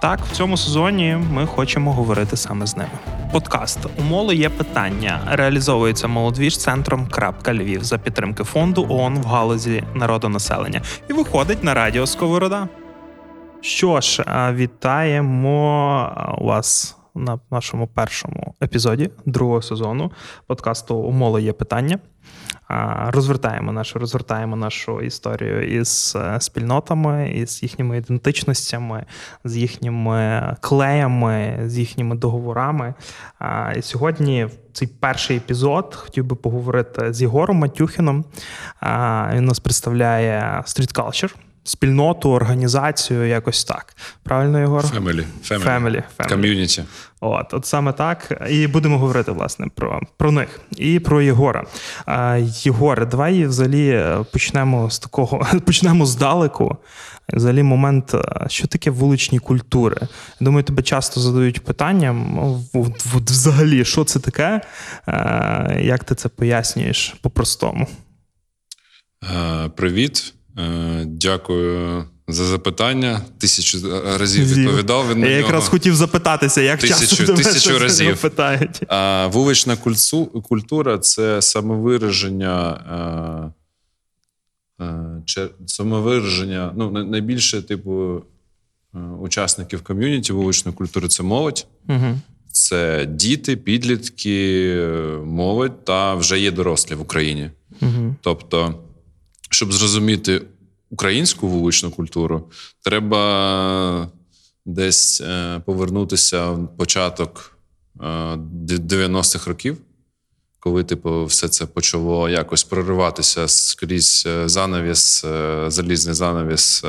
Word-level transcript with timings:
Так, 0.00 0.20
в 0.20 0.32
цьому 0.32 0.56
сезоні 0.56 1.16
ми 1.32 1.46
хочемо 1.46 1.92
говорити 1.92 2.36
саме 2.36 2.66
з 2.66 2.76
ними. 2.76 2.90
Подкаст 3.32 3.78
«Умоло 3.98 4.32
є 4.32 4.48
питання 4.48 5.20
реалізовується 5.26 6.08
молодвіж 6.08 6.58
центром 6.58 7.06
Крапка 7.06 7.54
Львів 7.54 7.84
за 7.84 7.98
підтримки 7.98 8.44
фонду 8.44 8.86
ООН 8.88 9.18
в 9.18 9.26
галузі 9.26 9.84
народонаселення 9.94 10.82
і 11.10 11.12
виходить 11.12 11.64
на 11.64 11.74
радіо 11.74 12.06
Сковорода. 12.06 12.68
Що 13.60 14.00
ж, 14.00 14.24
вітаємо 14.52 16.36
вас 16.40 16.97
на 17.18 17.38
нашому 17.50 17.86
першому 17.86 18.54
епізоді 18.62 19.10
другого 19.26 19.62
сезону 19.62 20.12
подкасту 20.46 20.96
«Умоло 20.96 21.38
є 21.38 21.52
питання. 21.52 21.98
Розвертаємо 23.06 23.72
нашу 23.72 23.98
розвертаємо 23.98 24.56
нашу 24.56 25.00
історію 25.00 25.80
із 25.80 26.16
е, 26.16 26.40
спільнотами, 26.40 27.30
із 27.30 27.62
їхніми 27.62 27.98
ідентичностями, 27.98 29.04
з 29.44 29.56
їхніми 29.56 30.56
клеями, 30.60 31.60
з 31.66 31.78
їхніми 31.78 32.16
договорами. 32.16 32.94
І 33.76 33.82
сьогодні 33.82 34.44
в 34.44 34.52
цей 34.72 34.88
перший 34.88 35.36
епізод 35.36 35.94
хотів 35.94 36.24
би 36.24 36.36
поговорити 36.36 37.12
з 37.12 37.22
Єгором 37.22 37.56
Матюхіном. 37.56 38.24
Він 39.32 39.44
нас 39.44 39.60
представляє 39.60 40.62
Street 40.66 40.94
Culture 40.94 41.34
спільноту, 41.68 42.30
організацію, 42.30 43.26
якось 43.26 43.64
так. 43.64 43.96
Правильно, 44.22 44.60
Єгор? 44.60 44.84
Family. 44.84 45.24
Family. 45.44 45.64
Family. 45.64 46.02
Community. 46.18 46.84
От, 47.20 47.54
от 47.54 47.66
саме 47.66 47.92
так. 47.92 48.42
І 48.50 48.66
будемо 48.66 48.98
говорити, 48.98 49.32
власне, 49.32 49.66
про 49.74 50.00
про 50.16 50.32
них 50.32 50.60
і 50.76 50.98
про 50.98 51.22
Єгора. 51.22 51.64
Єгоре, 52.62 53.06
давай 53.06 53.46
взагалі 53.46 54.04
почнемо 54.32 54.90
з 54.90 54.98
такого, 54.98 55.46
почнемо 55.66 56.06
здалеку. 56.06 56.76
Взагалі, 57.32 57.62
момент, 57.62 58.14
що 58.46 58.68
таке 58.68 58.90
вуличні 58.90 59.38
культури? 59.38 59.96
Думаю, 60.40 60.64
тебе 60.64 60.82
часто 60.82 61.20
задають 61.20 61.64
питання: 61.64 62.16
взагалі, 63.14 63.84
що 63.84 64.04
це 64.04 64.18
таке? 64.18 64.60
Як 65.80 66.04
ти 66.04 66.14
це 66.14 66.28
пояснюєш 66.28 67.14
по-простому? 67.22 67.86
Привіт. 69.74 70.34
Е, 70.58 71.04
дякую 71.06 72.04
за 72.28 72.44
запитання. 72.44 73.20
Тисячу 73.38 73.78
разів 74.18 74.46
відповідав. 74.46 75.10
Він 75.10 75.20
Я 75.20 75.30
якраз 75.30 75.68
хотів 75.68 75.96
запитатися, 75.96 76.60
як 76.60 76.80
тисячу, 76.80 77.16
часто 77.16 77.34
тисячу 77.34 77.78
разів 77.78 78.20
питають. 78.20 78.82
А, 78.88 79.26
Вулична 79.26 79.76
культура 80.42 80.98
це 80.98 81.42
самовираження. 81.42 82.80
Е, 84.80 84.84
е, 85.36 85.48
самовираження, 85.66 86.72
ну, 86.76 86.90
найбільше, 86.90 87.62
типу, 87.62 88.22
учасників 89.20 89.82
ком'юніті 89.82 90.32
вуличної 90.32 90.76
культури 90.76 91.08
це 91.08 91.22
молодь. 91.22 91.66
Угу. 91.88 92.18
Це 92.52 93.06
діти, 93.06 93.56
підлітки, 93.56 94.76
молодь 95.24 95.84
та 95.84 96.14
вже 96.14 96.40
є 96.40 96.50
дорослі 96.50 96.94
в 96.94 97.00
Україні. 97.00 97.50
Угу. 97.82 98.14
Тобто 98.20 98.74
щоб 99.58 99.72
зрозуміти 99.72 100.42
українську 100.90 101.48
вуличну 101.48 101.90
культуру, 101.90 102.50
треба 102.84 104.10
десь 104.64 105.20
е, 105.20 105.60
повернутися 105.66 106.50
в 106.50 106.76
початок 106.76 107.58
90-х 107.98 109.46
е, 109.46 109.50
років, 109.50 109.76
коли 110.60 110.84
типу, 110.84 111.24
все 111.24 111.48
це 111.48 111.66
почало 111.66 112.28
якось 112.28 112.64
прориватися 112.64 113.48
скрізь 113.48 114.24
е, 114.26 114.48
занавіс, 114.48 115.24
залізний 115.68 116.14
занавіс 116.14 116.84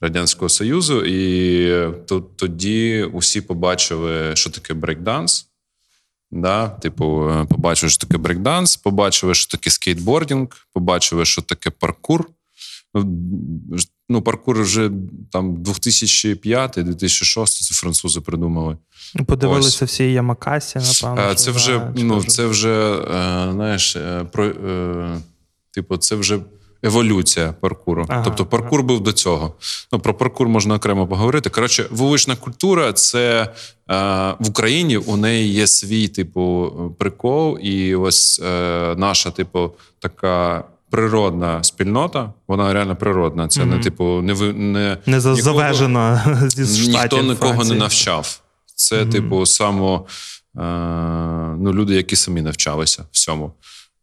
Радянського 0.00 0.48
Союзу, 0.48 1.04
і 1.04 1.94
тоді 2.36 3.08
усі 3.12 3.40
побачили, 3.40 4.36
що 4.36 4.50
таке 4.50 4.74
брейкданс. 4.74 5.46
Да? 6.30 6.68
Типу, 6.68 7.30
е, 7.30 7.44
побачили, 7.44 7.90
що 7.90 8.06
таке 8.06 8.18
брейкданс, 8.18 8.76
побачили, 8.76 9.34
що 9.34 9.50
таке 9.50 9.70
скейтбордінг, 9.70 10.48
побачили, 10.72 11.24
що 11.24 11.42
таке 11.42 11.70
паркур. 11.70 12.28
Ну, 12.94 13.04
ну 14.08 14.22
паркур 14.22 14.62
вже 14.62 14.90
там 15.30 15.56
2005-2006 15.56 17.46
це 17.46 17.74
французи 17.74 18.20
придумали. 18.20 18.76
Подивилися 19.26 19.84
Ось. 19.84 19.90
всі 19.90 20.12
Ямакасі, 20.12 20.78
напевно. 20.78 21.30
Е, 21.30 21.34
це 21.34 21.50
вже, 21.50 21.92
ну, 21.96 22.24
це 22.24 22.46
вже, 22.46 22.94
е, 22.94 23.48
знаєш, 23.52 23.96
про, 24.32 24.52
типу, 25.70 25.96
це 25.96 26.14
вже 26.16 26.38
еволюція 26.84 27.54
паркуру. 27.60 28.06
Ага, 28.08 28.22
тобто, 28.24 28.46
паркур 28.46 28.78
ага. 28.78 28.88
був 28.88 29.00
до 29.00 29.12
цього. 29.12 29.54
Ну 29.92 29.98
про 29.98 30.14
паркур 30.14 30.48
можна 30.48 30.74
окремо 30.74 31.06
поговорити. 31.06 31.50
Коротше, 31.50 31.86
вулична 31.90 32.36
культура 32.36 32.92
це 32.92 33.42
е, 33.42 33.94
в 34.38 34.48
Україні. 34.48 34.96
У 34.96 35.16
неї 35.16 35.52
є 35.52 35.66
свій 35.66 36.08
типу 36.08 36.72
прикол, 36.98 37.58
і 37.58 37.94
ось 37.94 38.40
е, 38.44 38.94
наша, 38.96 39.30
типу, 39.30 39.70
така. 39.98 40.64
Природна 40.90 41.62
спільнота, 41.62 42.32
вона 42.48 42.72
реально 42.72 42.96
природна. 42.96 43.48
Це 43.48 43.60
mm-hmm. 43.60 43.66
не 43.66 43.78
типу, 43.78 44.04
не 44.04 44.52
не, 44.52 44.98
не 45.06 45.20
завежена 45.20 46.38
зі 46.48 46.82
штатів 46.82 47.18
ніхто 47.18 47.22
нікого 47.22 47.52
Франції. 47.52 47.74
не 47.74 47.80
навчав. 47.80 48.40
Це, 48.74 49.02
mm-hmm. 49.02 49.10
типу, 49.10 49.46
само 49.46 50.06
е, 50.56 50.60
ну, 51.58 51.72
люди, 51.72 51.94
які 51.94 52.16
самі 52.16 52.42
навчалися 52.42 53.04
всьому. 53.12 53.52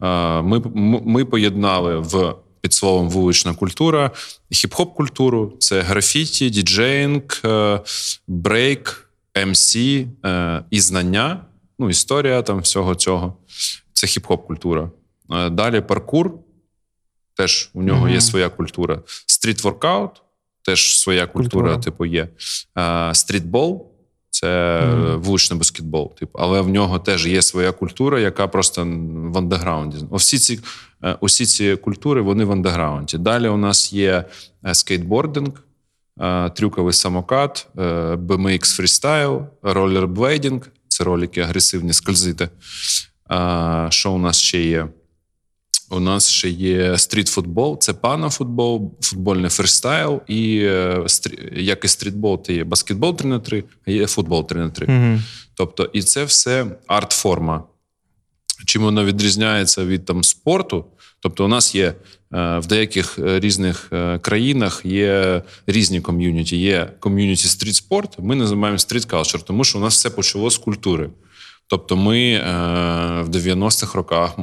Е, 0.03 0.41
Ми 0.41 0.61
ми 1.05 1.25
поєднали 1.25 1.97
в 1.97 2.35
під 2.61 2.73
словом 2.73 3.09
вулична 3.09 3.53
культура, 3.53 4.11
хіп-хоп 4.51 4.93
культуру 4.93 5.53
це 5.59 5.81
графіті, 5.81 6.49
діджеїнг, 6.49 7.41
е, 7.45 7.81
брейк, 8.27 9.09
MC 9.45 9.75
ем 9.75 10.11
е, 10.25 10.63
і 10.69 10.79
знання, 10.79 11.45
ну, 11.79 11.89
історія 11.89 12.41
там 12.41 12.59
всього 12.59 12.95
цього. 12.95 13.37
Це 13.93 14.07
хіп-хоп 14.07 14.47
культура. 14.47 14.91
Е, 15.31 15.49
далі 15.49 15.81
паркур, 15.81 16.33
теж 17.35 17.69
у 17.73 17.83
нього 17.83 18.07
mm-hmm. 18.07 18.13
є 18.13 18.21
своя 18.21 18.49
культура. 18.49 19.01
Street 19.25 19.61
workout, 19.61 20.09
теж 20.61 20.99
своя 20.99 21.27
культура, 21.27 21.69
культура. 21.69 21.77
типу, 21.77 22.05
є. 22.05 22.27
Стрітбол 23.13 23.90
це 24.31 24.47
mm. 24.81 25.17
вуличний 25.17 25.59
баскетбол. 25.59 26.15
Типу, 26.15 26.39
але 26.39 26.61
в 26.61 26.69
нього 26.69 26.99
теж 26.99 27.27
є 27.27 27.41
своя 27.41 27.71
культура, 27.71 28.19
яка 28.19 28.47
просто 28.47 28.81
в 29.13 29.37
андеграунді. 29.37 29.97
Всі 30.11 30.37
ці 30.37 30.59
е, 31.03 31.17
усі 31.19 31.45
ці 31.45 31.75
культури 31.75 32.21
вони 32.21 32.45
в 32.45 32.51
андеграунді. 32.51 33.17
Далі 33.17 33.47
у 33.47 33.57
нас 33.57 33.93
є 33.93 34.25
е, 34.65 34.75
скейтбординг, 34.75 35.63
е, 36.21 36.49
трюковий 36.49 36.93
самокат, 36.93 37.67
BMX 38.15 38.75
фрістайл, 38.75 39.41
ролерблейдинг 39.61 40.67
це 40.87 41.03
ролики 41.03 41.41
агресивні 41.41 41.93
скользити. 41.93 42.49
Що 43.89 44.11
у 44.11 44.17
нас 44.17 44.37
ще 44.37 44.61
є? 44.61 44.87
У 45.91 45.99
нас 45.99 46.29
ще 46.29 46.49
є 46.49 46.97
street 46.97 47.35
футбол, 47.35 47.79
це 47.79 47.93
panna 47.93 48.35
футбол, 48.35 48.93
футбольний 49.01 49.49
фристайл, 49.49 50.21
і 50.27 50.59
е, 50.63 51.05
як 51.55 51.85
і 51.85 51.87
стрітбол, 51.87 52.43
то 52.43 52.53
є 52.53 52.63
баскетбол 52.63 53.17
3 53.17 53.29
на 53.29 53.39
3, 53.39 53.63
а 53.87 53.91
є 53.91 54.07
футбол 54.07 54.47
3 54.47 54.59
на 54.59 54.69
3. 54.69 54.87
Угу. 54.87 55.19
Тобто, 55.53 55.83
і 55.93 56.01
це 56.01 56.23
все 56.23 56.65
арт-форма. 56.87 57.63
Чим 58.65 58.81
воно 58.81 59.05
відрізняється 59.05 59.85
від 59.85 60.05
там 60.05 60.23
спорту? 60.23 60.85
Тобто, 61.19 61.45
у 61.45 61.47
нас 61.47 61.75
є 61.75 61.85
е, 61.85 61.93
в 62.59 62.67
деяких 62.67 63.19
е, 63.19 63.39
різних 63.39 63.91
країнах 64.21 64.81
є 64.85 65.41
різні 65.67 66.01
ком'юніті. 66.01 66.57
Є 66.57 66.91
ком'юніті 66.99 67.47
street 67.47 67.83
sport, 67.83 68.19
ми 68.19 68.35
називаємо 68.35 68.77
street 68.77 69.05
culture, 69.05 69.41
тому 69.43 69.63
що 69.63 69.77
у 69.77 69.81
нас 69.81 69.93
все 69.93 70.09
почало 70.09 70.49
з 70.49 70.57
культури. 70.57 71.09
Тобто, 71.67 71.95
ми 71.95 72.37
в 73.23 73.29
90-х 73.29 73.95
роках, 73.95 74.35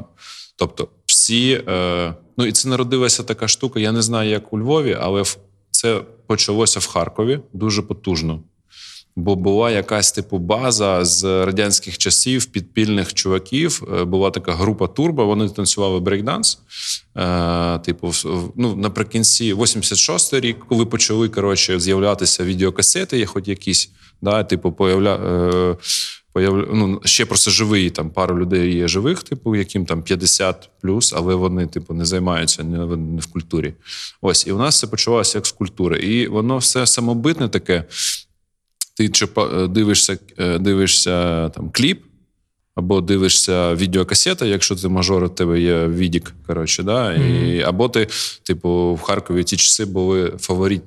тобто 0.57 0.89
всі, 1.29 1.63
е, 1.69 2.15
ну 2.37 2.47
і 2.47 2.53
це 2.53 2.69
народилася 2.69 3.23
така 3.23 3.49
штука. 3.49 3.81
Я 3.81 3.93
не 3.93 4.03
знаю, 4.03 4.31
як 4.31 4.53
у 4.53 4.59
Львові, 4.59 4.97
але 5.01 5.23
це 5.71 6.01
почалося 6.27 6.81
в 6.81 6.87
Харкові 6.87 7.41
дуже 7.53 7.83
потужно. 7.83 8.43
Бо 9.17 9.37
була 9.37 9.71
якась 9.71 10.13
типу 10.13 10.39
база 10.39 11.05
з 11.05 11.25
радянських 11.25 11.99
часів 11.99 12.45
підпільних 12.47 13.15
чуваків. 13.15 13.83
Е, 13.95 14.05
була 14.05 14.31
така 14.31 14.53
група 14.53 14.87
турбо. 14.87 15.27
Вони 15.27 15.49
танцювали 15.49 16.01
брейкданс. 16.01 16.59
Е, 17.17 17.79
типу, 17.79 18.13
ну 18.57 18.77
наприкінці 18.77 19.55
86 19.55 20.33
й 20.33 20.41
рік, 20.41 20.57
коли 20.69 20.87
почали 20.87 21.29
коротше 21.29 21.81
з'являтися 21.81 22.45
відеокасети, 22.45 23.19
є 23.19 23.27
хоч 23.27 23.49
якісь, 23.49 23.91
да, 24.23 24.45
типу, 24.45 24.73
появля 24.73 25.17
появ... 25.17 25.77
ну, 26.73 27.01
ще 27.05 27.27
просто 27.27 27.51
живий, 27.51 27.91
там 27.91 28.11
пару 28.11 28.39
людей 28.39 28.75
є 28.75 28.89
живих, 28.89 29.23
типу, 29.23 29.57
яким 29.57 29.87
там 29.87 30.03
50 30.03 30.71
плюс, 30.83 31.13
але 31.17 31.35
вони, 31.35 31.67
типу, 31.67 31.95
не 31.95 32.05
займаються 32.05 32.65
не, 32.65 32.97
не 32.97 33.21
в 33.21 33.27
культурі. 33.27 33.75
Ось, 34.21 34.47
і 34.47 34.53
у 34.53 34.59
нас 34.59 34.79
це 34.79 34.87
почалося 34.87 35.39
як 35.39 35.47
з 35.47 35.53
культури. 35.53 35.99
І 35.99 36.27
воно 36.27 36.59
все 36.59 36.87
самобитне 36.87 37.49
таке. 37.49 37.85
Ти 38.97 39.09
чи 39.09 39.27
дивишся, 39.69 40.19
дивишся 40.61 41.49
там 41.49 41.71
кліп 41.71 42.03
або 42.79 43.01
дивишся 43.01 43.75
відеокасета, 43.75 44.47
якщо 44.47 44.77
ти 44.77 44.89
мажор, 44.89 45.25
у 45.25 45.29
тебе 45.29 45.61
є 45.61 45.87
відік, 45.87 46.35
коротше, 46.47 46.83
да? 46.83 47.07
Mm-hmm. 47.07 47.45
І, 47.45 47.63
або 47.63 47.89
ти, 47.89 48.09
типу, 48.43 48.95
в 48.95 49.01
Харкові 49.01 49.45
ті 49.45 49.57
часи 49.57 49.85
були 49.85 50.33
фаворит 50.39 50.83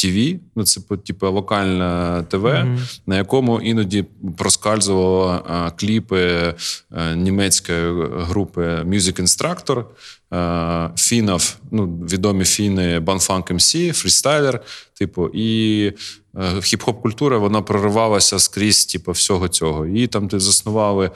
ТВ, 0.00 0.40
ну 0.56 0.64
це 0.64 0.80
типу 1.06 1.30
локальне 1.30 2.24
ТВ, 2.28 2.44
mm-hmm. 2.44 3.00
на 3.06 3.16
якому 3.16 3.60
іноді 3.60 4.04
проскальзували 4.36 5.40
а, 5.48 5.70
кліпи 5.70 6.54
а, 6.90 7.14
німецької 7.14 8.06
групи 8.10 8.62
Music 8.62 9.22
Instructor, 9.22 9.84
а, 10.30 10.90
фінов, 10.96 11.56
ну 11.70 11.86
відомі 11.86 12.44
фіни 12.44 13.00
Bomfunk 13.00 13.50
MC's, 13.50 13.76
Freestyler, 13.92 14.60
типу, 14.98 15.30
і 15.34 15.92
хіп-хоп 16.34 17.00
культура 17.00 17.38
вона 17.38 17.62
проривалася 17.62 18.38
скрізь, 18.38 18.86
типу, 18.86 19.12
всього 19.12 19.48
цього. 19.48 19.86
І 19.86 20.06
там 20.06 20.28
ти 20.28 20.40
заснували 20.40 21.10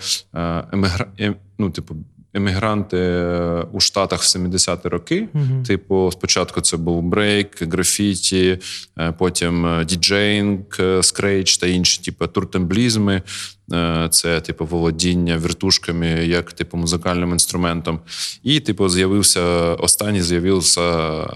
емігра... 0.73 1.07
Ем, 1.19 1.37
ну, 1.59 1.71
типу, 1.71 1.97
емігранти 2.35 2.97
е, 2.97 3.65
у 3.73 3.81
Штатах 3.81 4.21
в 4.21 4.25
70-ті 4.25 4.89
роки. 4.89 5.29
uh 5.35 5.67
Типу, 5.67 6.11
спочатку 6.13 6.61
це 6.61 6.77
був 6.77 7.03
брейк, 7.03 7.63
графіті, 7.63 8.59
е, 8.99 9.13
потім 9.19 9.67
е, 9.67 9.85
діджейнг, 9.85 10.61
scratch 11.01 11.59
та 11.59 11.67
інші, 11.67 12.03
типу, 12.03 12.27
turntablism 12.27 13.08
и. 13.08 13.23
Це 14.11 14.41
типу 14.41 14.67
володіння 14.67 15.37
вертушками 15.37 16.07
як 16.09 16.53
типу 16.53 16.77
музикальним 16.77 17.33
інструментом. 17.33 18.01
І, 18.43 18.61
типу, 18.61 18.89
з'явився 18.89 19.43
останній 19.75 20.23
з'явився 20.23 20.83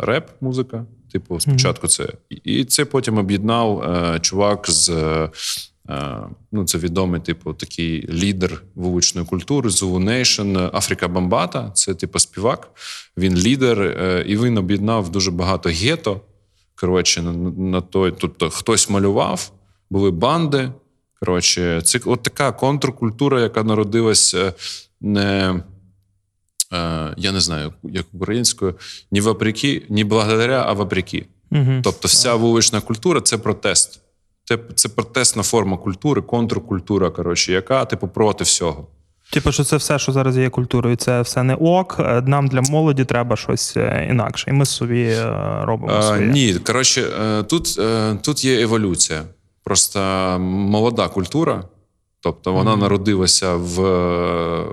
реп-музика. 0.01 0.85
Типу, 1.13 1.41
спочатку 1.41 1.89
це 1.89 2.09
і 2.45 2.65
це 2.65 2.85
потім 2.85 3.19
об'єднав 3.19 3.85
чувак 4.21 4.71
з 4.71 4.91
ну 6.53 6.65
це 6.65 6.79
відомий, 6.79 7.21
типу, 7.21 7.53
такий 7.53 8.09
лідер 8.13 8.63
вуличної 8.75 9.27
культури 9.27 9.69
Zulu 9.69 10.05
Nation, 10.05 10.77
Африка 10.77 11.09
Бамбата. 11.09 11.71
Це 11.75 11.95
типу 11.95 12.19
співак. 12.19 12.71
Він 13.17 13.37
лідер, 13.37 13.81
е, 13.81 14.25
і 14.27 14.37
він 14.37 14.59
об'єднав 14.59 15.09
дуже 15.09 15.31
багато 15.31 15.69
гето. 15.69 16.21
Коротше, 16.75 17.23
на, 17.23 17.33
на 17.51 17.81
той, 17.81 18.15
тобто 18.19 18.51
хтось 18.51 18.91
малював, 18.91 19.53
були 19.91 20.11
банди. 20.11 20.73
Коротше, 21.21 21.83
це 21.83 22.01
от 22.05 22.23
така 22.23 22.53
контркультура, 22.53 23.41
яка 23.41 23.63
народилася 23.63 24.53
не. 25.01 25.61
Е, 26.73 27.15
я 27.17 27.33
не 27.33 27.41
знаю, 27.41 27.73
як 27.83 28.07
українською, 28.13 28.75
ні 29.11 29.21
вопреки, 29.21 29.83
ні 29.89 30.05
благодаря, 30.05 30.65
а 30.67 30.73
вопреки. 30.73 31.27
Угу. 31.51 31.81
Тобто, 31.83 32.09
вся 32.09 32.35
вулична 32.35 32.81
культура 32.81 33.21
це 33.21 33.39
протест. 33.39 34.01
Це 34.49 34.59
це 34.75 34.89
протестна 34.89 35.43
форма 35.43 35.77
культури, 35.77 36.23
контркультура, 36.23 37.11
коротше, 37.11 37.53
яка 37.53 37.85
типу 37.85 38.09
проти 38.09 38.45
всього. 38.45 38.87
Типу, 39.33 39.53
що 39.53 39.65
це 39.65 39.77
все, 39.77 39.99
що 39.99 40.13
зараз 40.13 40.39
є 40.39 40.51
культурою, 40.51 40.97
це 40.97 41.21
все 41.21 41.43
не 41.43 41.55
ок. 41.55 41.97
Е, 41.99 42.23
нам 42.27 42.49
для 42.49 42.61
молоді 42.61 43.05
треба 43.05 43.37
щось 43.37 43.77
е, 43.77 44.07
інакше. 44.11 44.51
І 44.51 44.53
ми 44.53 44.67
собі 44.67 45.15
робимо. 45.63 46.03
своє. 46.03 46.29
А, 46.29 46.33
ні, 46.33 46.55
коротше, 46.55 47.05
тут 47.49 47.81
тут 48.23 48.45
є 48.45 48.61
еволюція. 48.61 49.23
Просто 49.65 50.01
молода 50.41 51.09
культура, 51.09 51.65
тобто 52.21 52.53
вона 52.53 52.75
mm-hmm. 52.75 52.81
народилася 52.81 53.55
в 53.55 53.81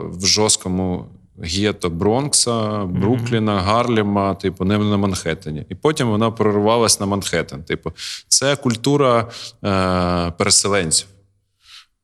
в 0.10 0.26
жорсткому 0.26 1.06
гетто 1.44 1.90
Бронкса, 1.90 2.86
Брукліна, 2.86 3.62
Гарлема, 3.62 4.36
типу, 4.36 4.66
не 4.66 4.78
на 4.78 4.98
Манхеттені. 4.98 5.66
І 5.70 5.76
потім 5.76 6.08
вона 6.08 6.32
прорвалась 6.32 7.00
на 7.00 7.06
Манхеттен. 7.06 7.64
Типу, 7.64 7.92
це 8.28 8.56
культура 8.56 9.30
е, 9.66 10.32
переселенців. 10.38 11.08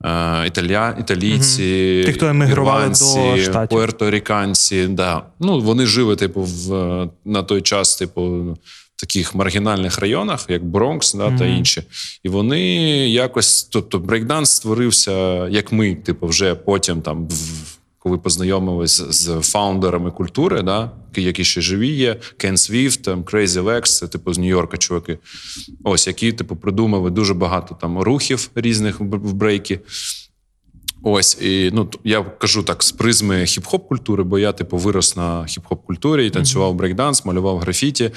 Е, 0.04 0.48
італія, 0.48 0.98
італійці. 1.00 2.04
Ті, 2.06 2.14
хто 2.14 2.26
емігрували 2.26 2.88
до 2.88 3.38
штатів. 3.38 3.70
пуерторіканці. 3.70 4.88
Да. 4.88 5.24
Ну, 5.40 5.60
Вони 5.60 5.86
жили, 5.86 6.16
типу, 6.16 6.42
в, 6.42 6.70
на 7.26 7.44
той 7.44 7.62
час, 7.62 7.96
типу, 7.96 8.22
в 8.96 9.00
таких 9.00 9.36
маргінальних 9.36 10.00
районах, 10.00 10.46
як 10.50 10.66
Бронкс, 10.66 11.14
да, 11.14 11.28
угу. 11.28 11.38
та 11.40 11.46
інші. 11.46 11.84
І 12.24 12.30
вони 12.30 12.62
якось, 13.10 13.64
тобто, 13.64 14.00
брейкданс 14.00 14.52
створився, 14.52 15.48
як 15.48 15.72
ми, 15.72 15.96
типу, 15.96 16.28
вже 16.28 16.56
потім 16.56 17.02
там 17.02 17.28
в 17.28 17.71
коли 18.04 18.18
познайомились 18.18 19.02
з 19.10 19.42
founder 19.42 19.91
ами 19.91 20.12
культури, 20.12 20.62
да, 20.62 20.92
які 21.16 21.44
ще 21.44 21.62
живі 21.62 21.88
є, 21.88 22.20
Кен 22.38 22.58
Свіфт, 22.58 23.08
Crazy 23.08 23.64
Legs, 23.64 23.82
це 23.82 24.08
типу 24.08 24.34
з 24.34 24.38
Нью-Йорка, 24.38 24.78
чуваки. 24.78 25.18
Ось 25.84 26.08
які 26.08 26.32
типу 26.32 26.56
придумали 26.56 27.10
дуже 27.10 27.34
багато 27.34 27.78
там 27.82 28.00
рухів 28.00 28.50
різних 28.56 29.00
в 29.00 29.34
брейкі. 29.34 29.80
Ось 31.04 31.38
і 31.42 31.70
ну 31.74 31.90
я 32.04 32.24
кажу 32.24 32.64
так 32.64 32.84
з 32.84 32.92
призми 32.92 33.36
хіп-хоп 33.36 33.88
культури, 33.88 34.24
бо 34.24 34.40
я 34.40 34.52
типу 34.52 34.78
вирос 34.78 35.16
на 35.16 35.42
хіп-хоп 35.42 35.78
культурі 35.88 36.28
і 36.28 36.30
танцював 36.30 36.76
брейкданс, 36.76 37.26
малював 37.26 37.58
графіті, 37.58 38.04
е- 38.04 38.12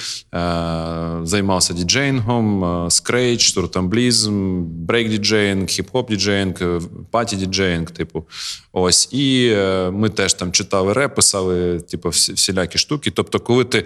займався 1.23 1.75
діджейнгом, 1.75 2.65
е- 2.65 2.91
scratch, 2.91 3.53
turntablism, 3.53 4.63
break 4.87 5.12
діджейнг, 5.12 5.63
хіп-хоп 5.63 6.09
діджейнг, 6.09 6.81
party 7.11 7.37
діджейнг. 7.37 7.91
Типу, 7.91 8.25
ось 8.73 9.09
і 9.13 9.49
е- 9.57 9.91
ми 9.91 10.09
теж 10.09 10.35
там 10.35 10.53
читали 10.53 10.93
реп, 10.93 11.15
писали 11.15 11.81
типу, 11.81 12.09
всі, 12.09 12.33
всілякі 12.33 12.79
штуки. 12.79 13.11
Тобто, 13.11 13.41
коли 13.41 13.65
ти 13.65 13.85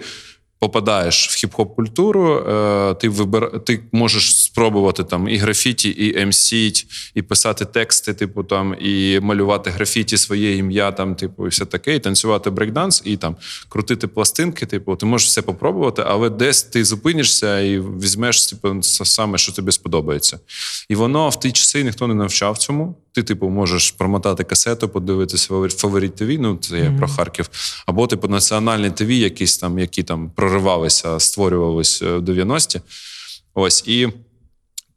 попадаєш 0.59 1.29
в 1.29 1.45
хіп-хоп 1.45 1.75
культуру, 1.75 2.35
е, 2.35 2.93
ти 2.93 3.09
вибир... 3.09 3.59
ти 3.65 3.79
можеш 3.91 4.43
спробувати 4.43 5.03
там 5.03 5.29
і 5.29 5.37
графіті, 5.37 5.89
і 5.89 6.21
емсіть, 6.21 6.85
і 7.15 7.21
писати 7.21 7.65
тексти, 7.65 8.13
типу 8.13 8.43
там, 8.43 8.75
і 8.79 9.19
малювати 9.19 9.69
графіті 9.69 10.17
своє 10.17 10.55
ім'я, 10.55 10.91
там, 10.91 11.15
типу, 11.15 11.45
і 11.45 11.49
все 11.49 11.65
таке, 11.65 11.95
і 11.95 11.99
танцювати 11.99 12.49
брейкданс, 12.49 13.01
і 13.05 13.17
там 13.17 13.35
крутити 13.69 14.07
пластинки. 14.07 14.65
Типу, 14.65 14.95
ти 14.95 15.05
можеш 15.05 15.27
все 15.27 15.41
попробувати, 15.41 16.03
але 16.05 16.29
десь 16.29 16.63
ти 16.63 16.85
зупинишся 16.85 17.59
і 17.59 17.79
візьмеш 17.79 18.45
типу, 18.45 18.81
саме, 18.83 19.37
що 19.37 19.51
тобі 19.51 19.71
сподобається. 19.71 20.39
І 20.89 20.95
воно 20.95 21.29
в 21.29 21.39
ті 21.39 21.51
часи 21.51 21.83
ніхто 21.83 22.07
не 22.07 22.13
навчав 22.13 22.57
цьому. 22.57 22.95
Ти, 23.19 23.23
типу, 23.23 23.49
можеш 23.49 23.91
промотати 23.91 24.43
касету, 24.43 24.89
подивитися 24.89 25.47
Фаворит 25.69 26.15
ТВ, 26.15 26.39
ну 26.39 26.57
це 26.57 26.79
я 26.79 26.91
про 26.97 27.07
Харків, 27.07 27.49
або 27.85 28.07
типу 28.07 28.27
національні 28.27 28.91
ТВ, 28.91 29.11
якісь 29.11 29.57
там, 29.57 29.79
які 29.79 30.03
там 30.03 30.29
проривалися, 30.29 31.19
створювалися 31.19 32.05
е, 32.05 32.17
в 32.17 32.21
90-ті. 32.21 32.81
Ось 33.53 33.83
і 33.87 34.09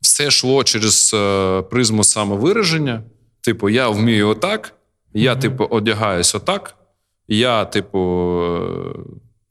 все 0.01 0.27
йшло 0.27 0.65
через 0.65 1.15
е, 1.15 1.63
призму 1.63 2.05
самовираження. 2.05 3.03
Типу, 3.41 3.69
я 3.69 3.89
вмію 3.89 4.29
отак, 4.29 4.75
я, 5.15 5.35
mm-hmm. 5.35 5.41
типу, 5.41 5.65
одягаюсь 5.65 6.35
отак, 6.35 6.75
я, 7.29 7.65
типу, 7.65 7.99
е, 8.45 8.99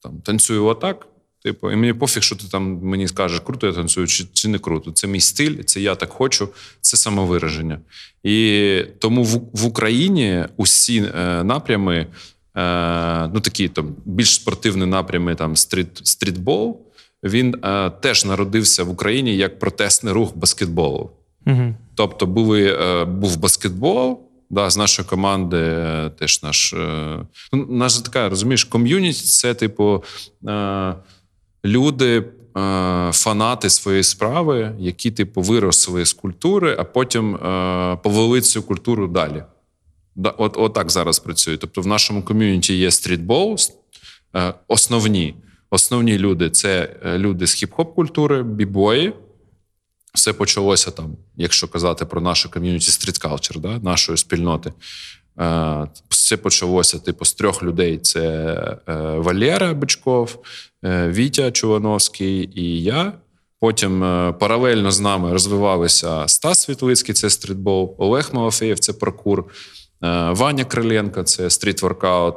там 0.02 0.22
танцюю 0.22 0.66
отак. 0.66 1.08
Типу, 1.44 1.72
і 1.72 1.76
мені 1.76 1.94
пофіг, 1.94 2.24
що 2.24 2.36
ти 2.36 2.44
там 2.52 2.80
мені 2.84 3.08
скажеш, 3.08 3.40
круто 3.40 3.68
я 3.68 3.74
танцюю 3.74 4.08
чи, 4.08 4.26
чи 4.34 4.48
не 4.48 4.60
круто. 4.60 4.92
Це 4.92 5.08
мій 5.08 5.20
стиль, 5.20 5.64
це 5.64 5.82
я 5.82 5.96
так 5.96 6.10
хочу, 6.10 6.50
це 6.82 6.98
самовираження. 6.98 7.80
І 8.24 8.86
тому 9.00 9.24
в, 9.24 9.42
в 9.54 9.66
Україні 9.66 10.46
усі 10.58 10.98
е, 10.98 11.44
напрями, 11.44 12.08
е, 12.58 13.28
ну 13.28 13.40
такі 13.40 13.68
там 13.68 13.96
більш 14.06 14.34
спортивні 14.34 14.86
напрями, 14.86 15.36
там 15.36 15.56
стріт, 15.56 16.02
стрітбол, 16.04 16.82
він 17.24 17.56
е, 17.64 17.90
теж 17.90 18.26
народився 18.26 18.84
в 18.84 18.90
Україні 18.90 19.38
як 19.38 19.60
протестний 19.60 20.14
рух 20.14 20.38
баскетболу. 20.38 21.12
Угу. 21.48 21.76
Тобто, 21.96 22.26
були, 22.26 22.78
е, 22.82 23.06
був 23.06 23.38
баскетбол. 23.38 24.20
Да, 24.50 24.70
з 24.70 24.78
нашої 24.78 25.08
команди 25.08 25.58
е, 25.58 26.12
теж 26.20 26.44
наш 26.44 26.74
е, 26.74 27.20
ну, 27.54 27.68
наш 27.70 27.98
така 27.98 28.30
розумієш, 28.30 28.64
ком'юніті 28.64 29.26
це 29.26 29.54
типу 29.54 30.04
люди, 31.66 32.18
е, 32.18 32.24
фанати 33.14 33.70
своєї 33.70 34.04
справи, 34.04 34.76
які 34.80 35.12
типу 35.12 35.42
виросли 35.42 36.06
з 36.06 36.14
культури, 36.14 36.76
а 36.80 36.84
потім 36.84 37.36
е, 37.36 37.98
повели 38.04 38.42
цю 38.42 38.64
культуру 38.64 39.08
далі. 39.08 39.44
От, 40.38 40.58
от 40.58 40.74
так 40.74 40.92
зараз 40.92 41.20
працює. 41.20 41.58
Тобто, 41.58 41.82
в 41.82 41.88
нашому 41.88 42.24
ком'юніті 42.24 42.76
є 42.78 42.92
стрітбол, 42.92 43.58
е, 44.36 44.54
основні. 44.68 45.36
Основні 45.70 46.18
люди 46.18 46.50
це 46.50 46.96
люди 47.04 47.48
з 47.48 47.64
хіп-хоп 47.64 47.94
культури, 47.94 48.44
бібої. 48.44 49.14
Все 50.14 50.34
почалося 50.34 50.92
там, 50.92 51.18
якщо 51.38 51.68
казати 51.68 52.06
про 52.06 52.22
нашу 52.22 52.52
ком'юніті 52.52 52.92
стріт-калчер, 52.92 53.60
да, 53.60 53.80
нашої 53.80 54.18
спільноти. 54.18 54.74
Все 56.10 56.38
почалося 56.38 57.00
типу 57.00 57.26
з 57.26 57.34
трьох 57.34 57.64
людей: 57.64 57.98
це 57.98 58.78
Валера 59.18 59.74
Бичков, 59.74 60.38
Вітя 60.84 61.52
Чувановський 61.52 62.50
і 62.56 62.84
я. 62.84 63.14
Потім 63.62 64.04
е, 64.04 64.34
паралельно 64.40 64.92
з 64.92 65.00
нами 65.00 65.34
розвивалися 65.34 66.28
Стас 66.28 66.62
Світлицький, 66.62 67.16
це 67.16 67.30
стрітбол, 67.30 67.96
Олег 67.98 68.30
Малафеєв, 68.34 68.80
це 68.80 68.94
паркур. 68.94 69.46
Е, 70.04 70.32
Ваня 70.32 70.66
Криленко, 70.66 71.24
це 71.24 71.50
стріт-воркаут. 71.50 72.36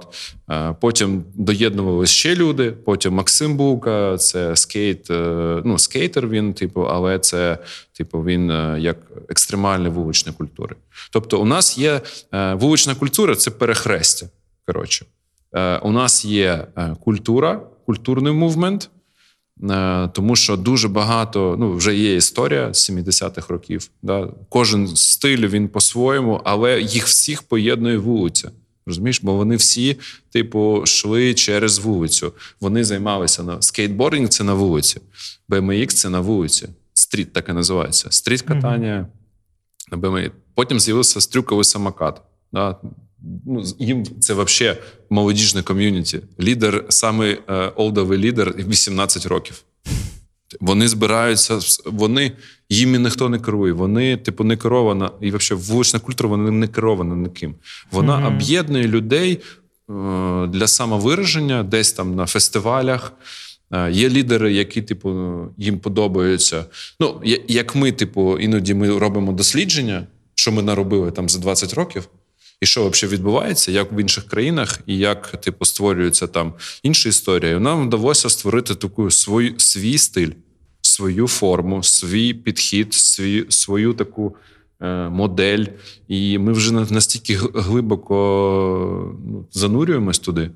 Е, 0.50 0.74
потім 0.80 1.24
доєднувалися 1.34 2.12
ще 2.12 2.36
люди. 2.36 2.70
Потім 2.70 3.14
Максим 3.14 3.56
Булка, 3.56 4.18
це 4.18 4.56
скейт, 4.56 5.10
е, 5.10 5.62
ну, 5.64 5.78
скейтер 5.78 6.28
він, 6.28 6.54
типу, 6.54 6.82
але 6.82 7.18
це, 7.18 7.58
типу, 7.92 8.24
він 8.24 8.50
як 8.78 8.96
екстремальна 9.28 9.88
вулична 9.88 10.32
культура. 10.32 10.76
Тобто, 11.10 11.40
у 11.40 11.44
нас 11.44 11.78
є 11.78 12.00
вулична 12.32 12.94
культура 12.94 13.36
це 13.36 13.50
перехрестя. 13.50 14.26
Коротше, 14.66 15.06
у 15.82 15.92
нас 15.92 16.24
є 16.24 16.66
культура, 17.04 17.60
культурний 17.86 18.32
мувмент. 18.32 18.90
Е, 19.62 20.08
тому 20.12 20.36
що 20.36 20.56
дуже 20.56 20.88
багато 20.88 21.56
ну 21.58 21.72
вже 21.72 21.96
є 21.96 22.16
історія 22.16 22.74
з 22.74 22.90
70-х 22.90 23.48
років. 23.48 23.90
Да? 24.02 24.28
Кожен 24.48 24.96
стиль 24.96 25.48
він 25.48 25.68
по-своєму, 25.68 26.40
але 26.44 26.80
їх 26.80 27.06
всіх 27.06 27.42
поєднує 27.42 27.98
вулиця. 27.98 28.50
Розумієш, 28.86 29.20
бо 29.22 29.34
вони 29.34 29.56
всі, 29.56 29.96
типу, 30.30 30.82
йшли 30.82 31.34
через 31.34 31.78
вулицю. 31.78 32.32
Вони 32.60 32.84
займалися 32.84 33.42
на 33.42 33.62
скейтбординг 33.62 34.28
це 34.28 34.44
на 34.44 34.54
вулиці, 34.54 35.00
BMX 35.48 35.86
це 35.86 36.10
на 36.10 36.20
вулиці. 36.20 36.68
Стріт 36.94 37.32
так 37.32 37.48
і 37.48 37.52
називається. 37.52 38.06
Стріт 38.10 38.42
катання 38.42 39.06
mm-hmm. 39.90 39.96
на 39.96 40.08
BMX. 40.08 40.30
Потім 40.54 40.80
з'явився 40.80 41.20
трюковий 41.20 41.64
самокат. 41.64 42.22
Да? 42.52 42.76
Ну, 43.46 43.64
їм 43.78 44.04
це 44.20 44.34
взагалі 44.34 44.78
молодіжне 45.10 45.62
ком'юніті. 45.62 46.20
Лідер, 46.40 46.84
саме 46.88 47.34
олдовий 47.76 48.18
лідер 48.18 48.54
18 48.56 49.26
років. 49.26 49.64
Вони 50.60 50.88
збираються, 50.88 51.58
вони 51.86 52.32
їм 52.68 52.94
і 52.94 52.98
ніхто 52.98 53.28
не 53.28 53.38
керує. 53.38 53.72
Вони, 53.72 54.16
типу, 54.16 54.44
не 54.44 54.56
керована, 54.56 55.10
і 55.20 55.30
взагалі 55.30 55.64
вулична 55.64 56.00
культура 56.00 56.30
вона 56.30 56.50
не 56.50 56.68
керована 56.68 57.14
ніким. 57.14 57.54
Вона 57.90 58.16
mm-hmm. 58.16 58.26
об'єднує 58.26 58.88
людей 58.88 59.32
е, 59.32 59.92
для 60.46 60.66
самовираження, 60.66 61.62
десь 61.62 61.92
там 61.92 62.14
на 62.14 62.26
фестивалях. 62.26 63.12
Е, 63.72 63.90
є 63.90 64.08
лідери, 64.08 64.52
які, 64.52 64.82
типу, 64.82 65.36
їм 65.58 65.78
подобаються. 65.78 66.64
Ну, 67.00 67.20
як 67.48 67.74
ми, 67.74 67.92
типу, 67.92 68.38
іноді 68.38 68.74
ми 68.74 68.98
робимо 68.98 69.32
дослідження, 69.32 70.06
що 70.34 70.52
ми 70.52 70.62
наробили 70.62 71.10
там 71.10 71.28
за 71.28 71.38
20 71.38 71.74
років 71.74 72.08
і 72.64 72.66
що 72.66 72.88
взагалі 72.88 73.14
відбувається, 73.16 73.72
як 73.72 73.92
в 73.92 74.00
інших 74.00 74.24
країнах, 74.24 74.80
і 74.86 74.98
як 74.98 75.30
типу 75.30 75.64
створюється 75.64 76.26
там 76.26 76.54
інша 76.82 77.08
історія. 77.08 77.60
Нам 77.60 77.86
вдалося 77.86 78.28
створити 78.30 78.74
таку 78.74 79.10
свою 79.10 79.54
свій 79.56 79.98
стиль, 79.98 80.30
свою 80.80 81.28
форму, 81.28 81.82
свій 81.82 82.34
підхід, 82.34 82.94
свій, 82.94 83.44
свою 83.48 83.92
таку. 83.92 84.36
Е, 84.82 85.08
модель, 85.08 85.64
і 86.08 86.38
ми 86.38 86.52
вже 86.52 86.72
настільки 86.72 87.36
глибоко 87.54 88.14
ну, 89.26 89.46
занурюємось 89.52 90.18
туди, 90.18 90.50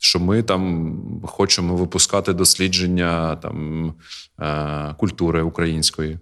що 0.00 0.20
ми 0.20 0.42
там 0.42 0.96
хочемо 1.24 1.76
випускати 1.76 2.32
дослідження 2.32 3.36
там 3.36 3.86
е, 4.40 4.94
культури 4.98 5.42
української 5.42 6.18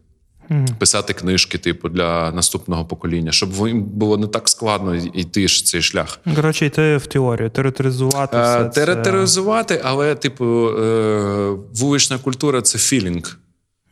mm. 0.51 0.75
писати 0.79 1.13
книжки, 1.13 1.59
типу, 1.59 1.89
для 1.89 2.33
наступного 2.33 2.85
покоління, 2.85 3.33
щоб 3.33 3.69
їм 3.69 3.83
було 3.83 4.17
не 4.17 4.27
так 4.27 4.49
складно 4.49 4.95
йти 4.95 5.49
ж 5.49 5.65
цей 5.65 5.83
шлях. 5.83 6.21
Коротше, 6.37 6.67
йти 6.67 6.97
в 6.97 7.07
теорію, 7.07 7.51
територизувати. 7.51 8.37
Е, 8.37 8.43
все 8.43 8.65
Територизувати, 8.65 9.77
це... 9.77 9.83
але, 9.85 10.15
типу, 10.15 10.69
е, 10.69 11.57
вулична 11.75 12.19
культура 12.19 12.63
це 12.63 12.79
філінг. 12.79 13.39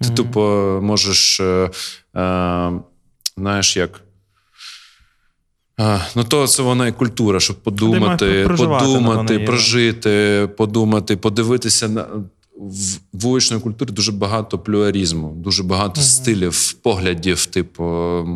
Ти, 0.00 0.08
mm. 0.08 0.14
типу, 0.14 0.40
можеш, 0.86 1.40
е, 1.40 1.70
знаєш, 3.36 3.76
як. 3.76 4.00
А, 5.76 5.98
Ну, 6.14 6.24
то 6.24 6.46
це 6.46 6.62
вона 6.62 6.86
і 6.86 6.92
культура, 6.92 7.40
щоб 7.40 7.56
подумати, 7.56 8.46
подумати, 8.48 9.38
прожити, 9.38 10.48
подумати, 10.56 11.16
подивитися 11.16 11.88
на 11.88 12.06
в 12.58 12.98
вуличної 13.12 13.62
культури 13.62 13.92
дуже 13.92 14.12
багато 14.12 14.58
плюралізму, 14.58 15.32
дуже 15.36 15.62
багато 15.62 16.00
uh-huh. 16.00 16.04
стилів, 16.04 16.72
поглядів. 16.72 17.46
Типу, 17.46 17.84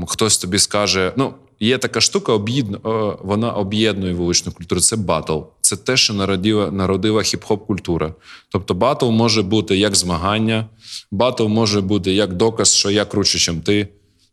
хтось 0.08 0.38
тобі 0.38 0.58
скаже: 0.58 1.12
ну, 1.16 1.34
є 1.60 1.78
така 1.78 2.00
штука, 2.00 2.32
об'єдну, 2.32 2.78
вона 3.22 3.52
об'єднує 3.52 4.14
вуличну 4.14 4.52
культуру. 4.52 4.80
Це 4.80 4.96
батл. 4.96 5.38
Це 5.60 5.76
те, 5.76 5.96
що 5.96 6.14
народила 6.14 6.70
народила 6.70 7.22
хіп-хоп 7.22 7.66
культура. 7.66 8.14
Тобто, 8.48 8.74
батл 8.74 9.10
може 9.10 9.42
бути 9.42 9.76
як 9.76 9.96
змагання, 9.96 10.68
батл 11.10 11.46
може 11.46 11.80
бути 11.80 12.14
як 12.14 12.32
доказ, 12.32 12.74
що 12.74 12.90
я 12.90 13.04
круче, 13.04 13.52
ніж 13.52 13.62
ти. 13.64 13.88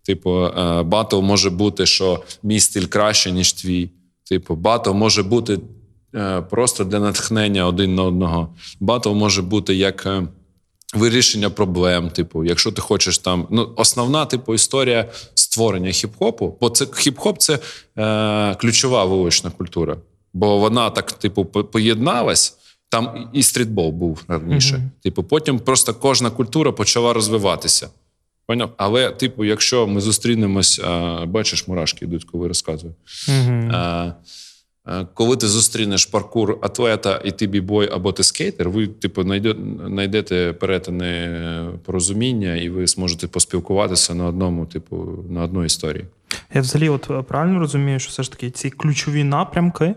Типу, 0.05 0.45
е, 0.45 0.83
батл 0.83 1.19
може 1.19 1.49
бути, 1.49 1.85
що 1.85 2.23
мій 2.43 2.59
стиль 2.59 2.85
краще, 2.85 3.31
ніж 3.31 3.53
твій. 3.53 3.89
Типу, 4.23 4.55
батл 4.55 4.91
може 4.91 5.23
бути 5.23 5.53
Е, 5.53 5.78
просто 6.49 6.83
для 6.83 6.99
натхнення 6.99 7.65
один 7.65 7.95
на 7.95 8.03
одного. 8.03 8.55
Батл 8.79 9.09
може 9.09 9.41
бути 9.41 9.75
як 9.75 10.05
е, 10.05 10.27
вирішення 10.93 11.49
проблем. 11.49 12.09
Типу, 12.09 12.43
якщо 12.43 12.71
ти 12.71 12.81
хочеш 12.81 13.17
там. 13.17 13.47
Ну, 13.51 13.73
основна 13.75 14.25
типу 14.25 14.53
історія 14.53 15.09
створення 15.33 15.89
хіп-хопу, 15.89 16.53
бо 16.61 16.69
це 16.69 16.85
хіп-хоп 16.85 17.37
це 17.37 17.59
е, 17.97 18.55
ключова 18.55 19.05
вулична 19.05 19.51
культура. 19.51 19.97
Бо 20.33 20.57
вона 20.57 20.89
так, 20.89 21.11
типу, 21.11 21.45
поєдналась. 21.45 22.55
Там 22.91 23.29
і 23.33 23.43
стрітбол 23.43 23.91
був 23.91 24.23
раніше. 24.27 24.75
Uh-huh. 24.75 25.03
Типу, 25.03 25.23
потім 25.23 25.59
просто 25.59 25.93
кожна 25.93 26.29
культура 26.29 26.71
почала 26.71 27.13
розвиватися. 27.13 27.89
Поняв? 28.47 28.69
Але, 28.77 29.11
типу, 29.11 29.45
якщо 29.45 29.87
ми 29.87 30.01
зустрінемось, 30.01 30.79
а, 30.79 31.25
бачиш, 31.25 31.67
мурашки 31.67 32.05
йдуть, 32.05 32.23
коли 32.23 32.47
розказую. 32.47 32.93
А, 33.27 34.05
Е, 34.05 34.13
коли 35.13 35.37
ти 35.37 35.47
зустрінеш 35.47 36.05
паркур 36.05 36.57
атлета, 36.61 37.21
і 37.25 37.31
ти 37.31 37.47
бібой 37.47 37.89
або 37.91 38.11
ти 38.11 38.23
скейтер, 38.23 38.69
ви 38.69 38.87
типу 38.87 39.23
знайдете 39.23 40.53
перетини 40.53 41.39
порозуміння, 41.85 42.55
і 42.55 42.69
ви 42.69 42.87
зможете 42.87 43.27
поспілкуватися 43.27 44.13
на 44.13 44.25
одному, 44.25 44.65
типу, 44.65 45.07
на 45.29 45.43
одній 45.43 45.65
історії. 45.65 46.05
Я 46.53 46.61
взагалі, 46.61 46.89
от 46.89 47.11
е, 47.11 47.21
правильно 47.21 47.59
розумію, 47.59 47.99
що 47.99 48.09
все 48.09 48.23
ж 48.23 48.31
таки 48.31 48.49
ці 48.49 48.69
ключові 48.69 49.23
напрямки, 49.23 49.95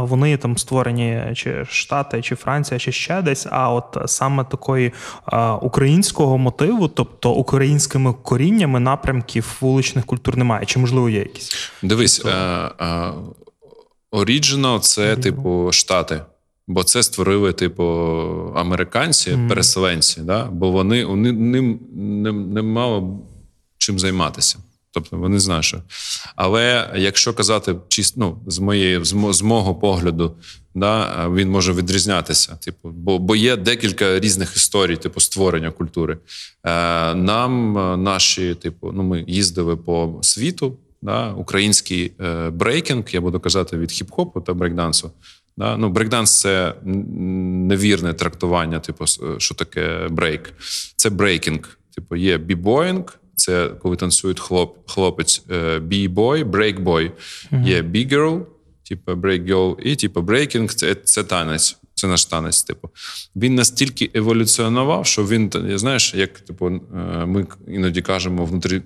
вони 0.00 0.36
там 0.36 0.58
створені 0.58 1.22
чи 1.34 1.64
Штати, 1.70 2.22
чи 2.22 2.34
Франція, 2.34 2.80
чи 2.80 2.92
ще 2.92 3.22
десь. 3.22 3.46
А 3.50 3.72
от 3.72 3.96
саме 4.06 4.44
такої 4.44 4.92
українського 5.60 6.38
мотиву, 6.38 6.88
тобто 6.88 7.32
українськими 7.32 8.14
коріннями 8.22 8.80
напрямків 8.80 9.56
вуличних 9.60 10.06
культур 10.06 10.36
немає. 10.36 10.66
Чи 10.66 10.78
можливо 10.78 11.10
є 11.10 11.18
якісь? 11.18 11.72
Дивись. 11.82 12.18
Тобто 12.18 13.34
Оріджинал 14.10 14.80
це, 14.80 15.16
типу, 15.16 15.72
Штати. 15.72 16.22
Бо 16.66 16.84
це 16.84 17.02
створили, 17.02 17.52
типу, 17.52 17.84
американці, 18.56 19.30
mm. 19.30 19.48
переселенці, 19.48 20.20
да? 20.20 20.44
бо 20.44 20.70
вони 20.70 21.04
вони 21.04 21.32
ним 21.32 21.80
не, 21.92 22.32
не 22.32 22.62
мало 22.62 23.20
чим 23.78 23.98
займатися. 23.98 24.58
Тобто 24.92 25.16
вони 25.16 25.38
знають, 25.38 25.64
що. 25.64 25.82
Але 26.36 26.90
якщо 26.96 27.34
казати 27.34 27.76
чисто 27.88 28.20
ну, 28.20 28.38
з 28.46 28.58
моєї 28.58 29.04
з 29.04 29.42
мого 29.42 29.74
погляду, 29.74 30.36
да, 30.74 31.28
він 31.28 31.50
може 31.50 31.72
відрізнятися. 31.72 32.56
Типу, 32.56 32.88
бо 32.88 33.18
бо 33.18 33.36
є 33.36 33.56
декілька 33.56 34.20
різних 34.20 34.56
історій, 34.56 34.96
типу 34.96 35.20
створення 35.20 35.70
культури. 35.70 36.18
Е, 36.64 37.14
Нам 37.14 37.72
наші, 38.02 38.54
типу, 38.54 38.92
ну 38.92 39.02
ми 39.02 39.24
їздили 39.28 39.76
по 39.76 40.18
світу 40.22 40.76
да, 41.02 41.32
український 41.32 42.12
е, 42.20 42.50
брейкінг, 42.50 43.04
я 43.10 43.20
буду 43.20 43.40
казати 43.40 43.76
від 43.76 43.90
хіп-хопу 43.90 44.42
та 44.42 44.54
брейкдансу. 44.54 45.10
Да? 45.56 45.76
Ну, 45.76 45.88
Брейкданс 45.88 46.40
це 46.40 46.74
невірне 46.84 48.14
трактування, 48.14 48.80
типу, 48.80 49.04
е, 49.04 49.06
що 49.38 49.54
таке 49.54 50.08
брейк. 50.10 50.52
Це 50.96 51.10
брейкінг. 51.10 51.78
Типу, 51.94 52.16
є 52.16 52.38
бібоїнг, 52.38 53.18
це 53.34 53.68
коли 53.82 53.96
танцюють 53.96 54.40
хлоп, 54.40 54.90
хлопець 54.90 55.42
бі-бой, 55.80 56.44
брейк-бой. 56.44 57.10
Є 57.64 57.82
бі-гьорл, 57.82 58.46
типу 58.88 59.12
брейк-гьорл, 59.12 59.80
і 59.82 59.96
типу 59.96 60.22
брейкінг 60.22 60.74
це, 60.74 60.94
це 60.94 61.24
танець. 61.24 61.76
Це 61.94 62.06
наш 62.06 62.24
танець, 62.24 62.62
типу. 62.62 62.90
Він 63.36 63.54
настільки 63.54 64.10
еволюціонував, 64.14 65.06
що 65.06 65.26
він, 65.26 65.52
знаєш, 65.74 66.14
як 66.14 66.40
типу, 66.40 66.66
е, 66.68 66.80
ми 67.26 67.46
іноді 67.68 68.02
кажемо 68.02 68.44
внутрі 68.44 68.82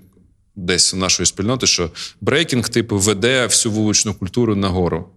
десь 0.55 0.93
нашої 0.93 1.27
спільноти, 1.27 1.67
що 1.67 1.89
брейкінг, 2.21 2.69
типу, 2.69 2.97
веде 2.97 3.45
всю 3.45 3.73
вуличну 3.73 4.13
культуру 4.13 4.55
нагору. 4.55 5.09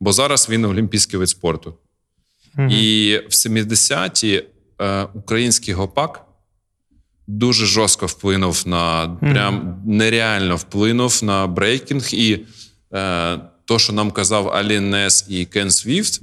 Бо 0.00 0.12
зараз 0.12 0.48
він 0.50 0.64
олімпійський 0.64 1.18
вид 1.18 1.28
спорту. 1.28 1.74
Угу. 2.58 2.68
І 2.68 3.18
в 3.18 3.30
70-ті 3.30 4.44
е, 4.80 5.02
український 5.14 5.74
гопак 5.74 6.26
дуже 7.26 7.66
жорстко 7.66 8.06
вплинув 8.06 8.62
на 8.66 9.08
прям 9.20 9.82
нереально 9.86 10.56
вплинув 10.56 11.20
на 11.22 11.46
брейкінг. 11.46 12.08
І 12.12 12.46
е, 12.94 13.40
то, 13.64 13.78
що 13.78 13.92
нам 13.92 14.10
казав 14.10 14.48
Алі 14.48 14.80
Нес 14.80 15.24
і 15.28 15.44
Кен 15.44 15.70
Свіфт, 15.70 16.22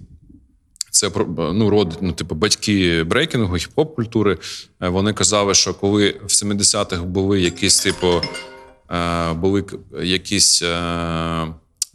це 0.91 1.11
ну, 1.37 1.69
род, 1.69 1.97
ну, 2.01 2.11
типу, 2.11 2.35
батьки 2.35 3.03
брейкінгу, 3.03 3.53
хіп-хоп 3.53 3.95
культури. 3.95 4.37
Вони 4.79 5.13
казали, 5.13 5.53
що 5.53 5.73
коли 5.73 6.15
в 6.23 6.27
70-х 6.27 7.03
були 7.03 7.41
якісь, 7.41 7.79
типу, 7.79 8.21
були 9.35 9.65
якісь 10.03 10.63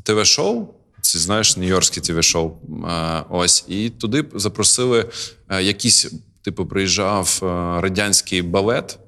ТВ-шоу, 0.02 0.66
ці 1.00 1.18
знаєш, 1.18 1.56
нью-йоркські 1.56 2.00
ТВ-шоу. 2.00 2.52
Ось, 3.30 3.64
і 3.68 3.90
туди 3.90 4.24
запросили 4.34 5.10
якийсь, 5.60 6.12
типу, 6.42 6.66
приїжджав 6.66 7.38
радянський 7.82 8.42
балет. 8.42 8.98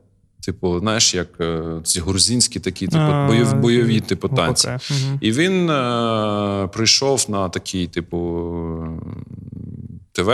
Типу, 0.47 0.79
знаєш, 0.79 1.15
як 1.15 1.29
е, 1.41 1.81
ці 1.85 2.01
грузинські 2.01 2.61
такі, 2.61 2.87
типу, 2.87 3.27
бойові, 3.27 3.55
бойові 3.55 4.01
типу, 4.01 4.29
танці. 4.29 4.69
Угу. 4.69 5.19
І 5.21 5.33
він 5.33 5.71
е, 5.71 6.69
прийшов 6.73 7.27
на 7.29 7.49
такий, 7.49 7.87
типу, 7.87 8.19
ТВ 10.13 10.33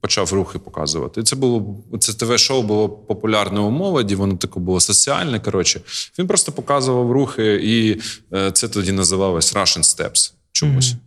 почав 0.00 0.32
рухи 0.32 0.58
показувати. 0.58 1.20
І 1.20 1.24
це 1.24 1.36
було 1.36 1.76
це 2.00 2.12
ТВ-шоу 2.12 2.62
було 2.62 2.88
популярне 2.88 3.60
у 3.60 3.70
молоді, 3.70 4.14
воно 4.14 4.36
таке 4.36 4.60
було 4.60 4.80
соціальне. 4.80 5.40
Коротше, 5.40 5.80
він 6.18 6.26
просто 6.26 6.52
показував 6.52 7.12
рухи, 7.12 7.60
і 7.62 8.00
е, 8.32 8.52
це 8.52 8.68
тоді 8.68 8.92
називалось 8.92 9.54
Russian 9.54 9.82
Steps 9.82 10.32
чомусь. 10.52 10.90
Угу. 10.90 11.00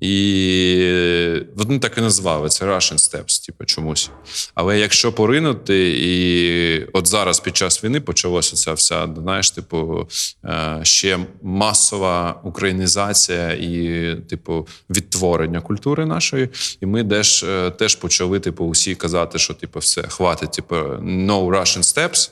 І 0.00 1.42
вони 1.56 1.78
так 1.78 1.98
і 1.98 2.00
назвали 2.00 2.48
це 2.48 2.64
Russian 2.64 2.98
Steps, 2.98 3.46
типу, 3.46 3.64
чомусь. 3.64 4.10
Але 4.54 4.78
якщо 4.78 5.12
поринути, 5.12 5.90
і 5.98 6.86
от 6.92 7.06
зараз 7.06 7.40
під 7.40 7.56
час 7.56 7.84
війни 7.84 8.00
почалося 8.00 8.56
ця 8.56 8.72
вся, 8.72 9.08
знаєш, 9.16 9.50
типу, 9.50 10.08
е, 10.44 10.80
ще 10.82 11.18
масова 11.42 12.40
українізація 12.44 13.52
і, 13.52 14.16
типу, 14.28 14.68
відтворення 14.90 15.60
культури 15.60 16.06
нашої. 16.06 16.48
І 16.80 16.86
ми 16.86 17.04
теж 17.04 17.44
е, 17.48 17.70
теж 17.70 17.94
почали, 17.94 18.40
типу, 18.40 18.64
усі 18.64 18.94
казати, 18.94 19.38
що 19.38 19.54
типу, 19.54 19.78
все, 19.78 20.02
хватить, 20.02 20.52
типу, 20.52 20.74
no 20.74 21.48
Russian 21.48 21.82
Steps. 21.82 22.30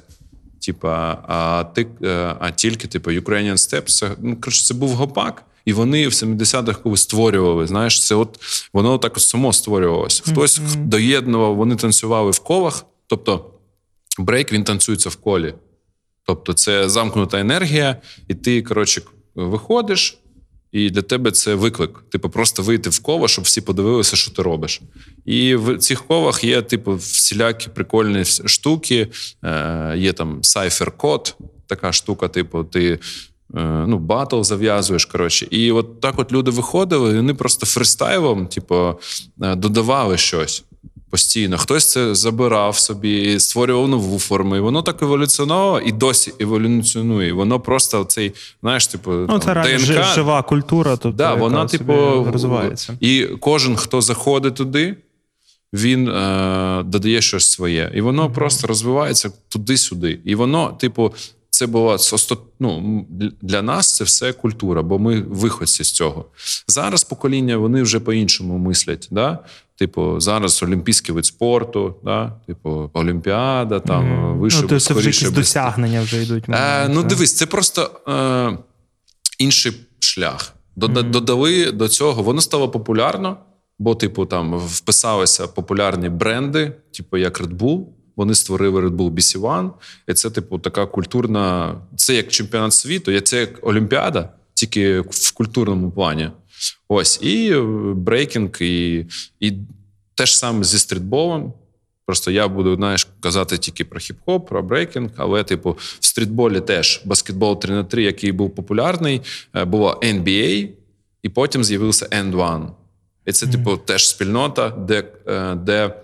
Типа, 0.60 1.18
а 1.28 1.64
ти 1.74 1.86
е, 2.02 2.36
а 2.40 2.50
тільки 2.50 2.88
типу 2.88 3.10
Ukrainian 3.10 3.52
Steps. 3.52 3.86
Це, 3.86 4.10
ну, 4.22 4.36
коротше, 4.36 4.66
це 4.66 4.74
був 4.74 4.90
гопак. 4.90 5.44
І 5.64 5.72
вони 5.72 6.08
в 6.08 6.10
70-х 6.10 6.80
коли 6.82 6.96
створювали. 6.96 7.66
Знаєш, 7.66 8.06
це 8.06 8.14
от 8.14 8.40
воно 8.72 8.98
так 8.98 9.20
само 9.20 9.52
створювалося. 9.52 10.22
Хтось 10.26 10.60
mm-hmm. 10.60 10.84
доєднував, 10.84 11.56
вони 11.56 11.76
танцювали 11.76 12.30
в 12.30 12.38
колах. 12.38 12.84
Тобто 13.06 13.50
брейк 14.18 14.52
він 14.52 14.64
танцюється 14.64 15.08
в 15.08 15.16
колі. 15.16 15.54
Тобто, 16.26 16.52
це 16.52 16.88
замкнута 16.88 17.40
енергія, 17.40 17.96
і 18.28 18.34
ти, 18.34 18.62
коротше, 18.62 19.02
виходиш. 19.34 20.18
І 20.76 20.90
для 20.90 21.02
тебе 21.02 21.30
це 21.30 21.54
виклик. 21.54 22.04
Типу, 22.08 22.30
просто 22.30 22.62
вийти 22.62 22.90
в 22.90 22.98
коло, 22.98 23.28
щоб 23.28 23.44
всі 23.44 23.60
подивилися, 23.60 24.16
що 24.16 24.30
ти 24.30 24.42
робиш. 24.42 24.80
І 25.24 25.54
в 25.54 25.78
цих 25.78 26.06
колах 26.06 26.44
є, 26.44 26.62
типу, 26.62 26.94
всілякі 26.94 27.68
прикольні 27.68 28.24
штуки. 28.24 29.08
Е, 29.44 29.94
Є 29.96 30.12
там 30.12 30.42
сайфер-код, 30.42 31.36
така 31.66 31.92
штука, 31.92 32.28
типу, 32.28 32.64
ти 32.64 32.98
Е, 33.54 33.84
ну, 33.86 33.98
батл 33.98 34.42
зав'язуєш. 34.42 35.04
коротше. 35.04 35.46
І 35.50 35.72
от 35.72 36.00
так 36.00 36.18
от 36.18 36.32
люди 36.32 36.50
виходили, 36.50 37.12
і 37.12 37.16
вони 37.16 37.34
просто 37.34 37.66
фристайлом, 37.66 38.46
типу, 38.46 38.94
е, 39.42 39.54
додавали 39.54 40.16
щось. 40.16 40.64
Постійно 41.10 41.58
хтось 41.58 41.90
це 41.90 42.14
забирав 42.14 42.78
собі, 42.78 43.40
створював 43.40 43.88
нову 43.88 44.18
форму. 44.18 44.56
І 44.56 44.60
воно 44.60 44.82
так 44.82 45.02
еволюціонувало 45.02 45.80
і 45.80 45.92
досі 45.92 46.32
еволюціонує. 46.40 47.32
Воно 47.32 47.60
просто 47.60 48.04
цей, 48.04 48.32
знаєш, 48.62 48.86
типу, 48.86 49.10
ну, 49.10 49.38
це 49.38 49.54
там, 49.54 49.64
ДНК. 49.64 50.04
жива 50.14 50.42
культура, 50.42 50.96
тобто 50.96 51.16
да, 51.16 51.34
вона, 51.34 51.66
типу, 51.66 51.92
розвивається. 52.32 52.98
І 53.00 53.26
кожен, 53.40 53.76
хто 53.76 54.00
заходить 54.00 54.54
туди, 54.54 54.96
він 55.72 56.08
е, 56.08 56.82
додає 56.86 57.20
щось 57.20 57.50
своє. 57.50 57.92
І 57.94 58.00
воно 58.00 58.26
mm-hmm. 58.26 58.34
просто 58.34 58.66
розвивається 58.66 59.30
туди-сюди. 59.48 60.20
І 60.24 60.34
воно, 60.34 60.76
типу, 60.80 61.14
це 61.50 61.66
була 61.66 61.98
ну, 62.60 63.06
для 63.42 63.62
нас 63.62 63.96
це 63.96 64.04
все 64.04 64.32
культура, 64.32 64.82
бо 64.82 64.98
ми 64.98 65.20
виходці 65.20 65.84
з 65.84 65.92
цього. 65.92 66.24
Зараз 66.68 67.04
покоління 67.04 67.56
вони 67.56 67.82
вже 67.82 68.00
по-іншому 68.00 68.58
мислять. 68.58 69.08
Да? 69.10 69.38
Типу, 69.78 70.20
зараз 70.20 70.62
олімпійський 70.62 71.14
вид 71.14 71.26
спорту, 71.26 71.94
да? 72.04 72.32
типу, 72.46 72.90
Олімпіада, 72.92 73.80
там 73.80 74.04
mm. 74.04 74.38
вище 74.38 74.62
ну, 74.70 74.80
це 74.80 74.94
вже 74.94 75.08
якісь 75.08 75.30
досягнення 75.30 76.02
вже 76.02 76.22
йдуть. 76.22 76.44
Е, 76.48 76.88
Ну, 76.88 77.02
дивись, 77.02 77.32
це 77.32 77.46
просто 77.46 77.90
е, 78.08 78.58
інший 79.38 79.72
шлях. 79.98 80.52
Додали 80.76 81.72
до 81.72 81.88
цього, 81.88 82.22
воно 82.22 82.40
стало 82.40 82.68
популярно, 82.68 83.36
бо, 83.78 83.94
типу, 83.94 84.26
там 84.26 84.58
вписалися 84.58 85.46
популярні 85.46 86.08
бренди, 86.08 86.72
типу 86.94 87.16
як 87.16 87.40
Red 87.40 87.56
Bull. 87.56 87.84
Вони 88.16 88.34
створили 88.34 88.80
Red 88.80 88.96
Bull 88.96 89.10
BC 89.10 89.40
One, 89.40 89.70
і 90.08 90.14
це, 90.14 90.30
типу, 90.30 90.58
така 90.58 90.86
культурна. 90.86 91.74
Це 91.96 92.14
як 92.14 92.28
чемпіонат 92.28 92.72
світу, 92.72 93.20
це 93.20 93.40
як 93.40 93.66
Олімпіада, 93.66 94.28
тільки 94.54 95.00
в 95.00 95.32
культурному 95.34 95.90
плані. 95.90 96.30
Ось 96.88 97.22
і 97.22 97.52
е, 97.52 97.60
брейкінг, 97.94 98.62
і 98.62 99.06
і 99.40 99.52
те 100.14 100.26
ж 100.26 100.38
саме 100.38 100.64
зі 100.64 100.78
стрітболом. 100.78 101.52
Просто 102.06 102.30
я 102.30 102.48
буду 102.48 102.76
знаєш, 102.76 103.08
казати 103.20 103.58
тільки 103.58 103.84
про 103.84 104.00
хіп-хоп, 104.00 104.40
про 104.40 104.62
брейкінг, 104.62 105.10
але, 105.16 105.44
типу, 105.44 105.70
в 106.00 106.04
стрітболі 106.04 106.60
теж 106.60 107.02
баскетбол 107.04 107.60
3 107.60 107.74
на 107.74 107.84
3 107.84 108.02
який 108.02 108.32
був 108.32 108.54
популярний, 108.54 109.22
е, 109.54 109.64
було 109.64 110.00
NBA, 110.02 110.68
і 111.22 111.28
потім 111.28 111.64
з'явився 111.64 112.06
End 112.06 112.32
One. 112.32 112.70
І 113.26 113.32
це, 113.32 113.46
типу, 113.46 113.70
mm-hmm. 113.70 113.84
теж 113.84 114.08
спільнота, 114.08 114.70
де, 114.70 115.04
е, 115.26 115.54
де 115.54 115.94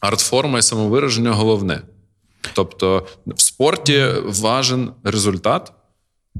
артформа 0.00 0.58
і 0.58 0.62
самовираження 0.62 1.32
головне. 1.32 1.82
Тобто 2.54 3.06
в 3.26 3.40
спорті 3.40 4.06
важен 4.24 4.90
результат, 5.04 5.72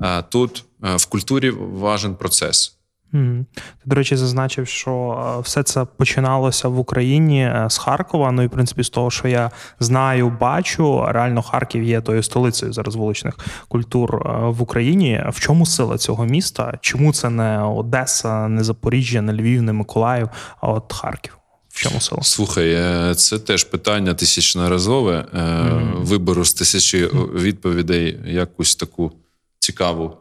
а 0.00 0.22
тут 0.22 0.64
в 0.80 1.06
культурі 1.06 1.50
важен 1.50 2.14
процес. 2.14 2.75
Ти, 3.12 3.46
до 3.84 3.96
речі, 3.96 4.16
зазначив, 4.16 4.68
що 4.68 5.24
е, 5.38 5.40
все 5.40 5.62
це 5.62 5.84
починалося 5.84 6.68
в 6.68 6.78
Україні 6.78 7.42
е, 7.42 7.66
з 7.70 7.78
Харкова. 7.78 8.32
Ну 8.32 8.42
і 8.42 8.46
в 8.46 8.50
принципі, 8.50 8.82
з 8.82 8.90
того, 8.90 9.10
що 9.10 9.28
я 9.28 9.50
знаю, 9.80 10.36
бачу, 10.40 11.06
реально 11.08 11.42
Харків 11.42 11.82
є 11.82 12.00
тою 12.00 12.22
столицею 12.22 12.72
зараз 12.72 12.94
вуличних 12.94 13.38
культур 13.68 14.22
в 14.42 14.62
Україні. 14.62 15.24
В 15.28 15.40
чому 15.40 15.66
сила 15.66 15.98
цього 15.98 16.24
міста? 16.24 16.78
Чому 16.80 17.12
це 17.12 17.30
не 17.30 17.62
Одеса, 17.62 18.48
не 18.48 18.64
Запоріжжя, 18.64 19.22
не 19.22 19.32
Львів, 19.32 19.62
не 19.62 19.72
Миколаїв, 19.72 20.28
а 20.60 20.68
от 20.68 20.92
Харків? 20.92 21.38
В 21.68 21.80
чому 21.80 22.00
сила? 22.00 22.22
Слухай, 22.22 22.72
е, 22.72 23.14
це 23.14 23.38
теж 23.38 23.64
питання 23.64 24.14
тисячноразове. 24.14 25.26
Mm-hmm. 25.34 26.04
Вибору 26.04 26.44
з 26.44 26.54
тисячі 26.54 27.06
відповідей 27.34 28.20
якусь 28.26 28.76
таку 28.76 29.12
цікаву. 29.58 30.16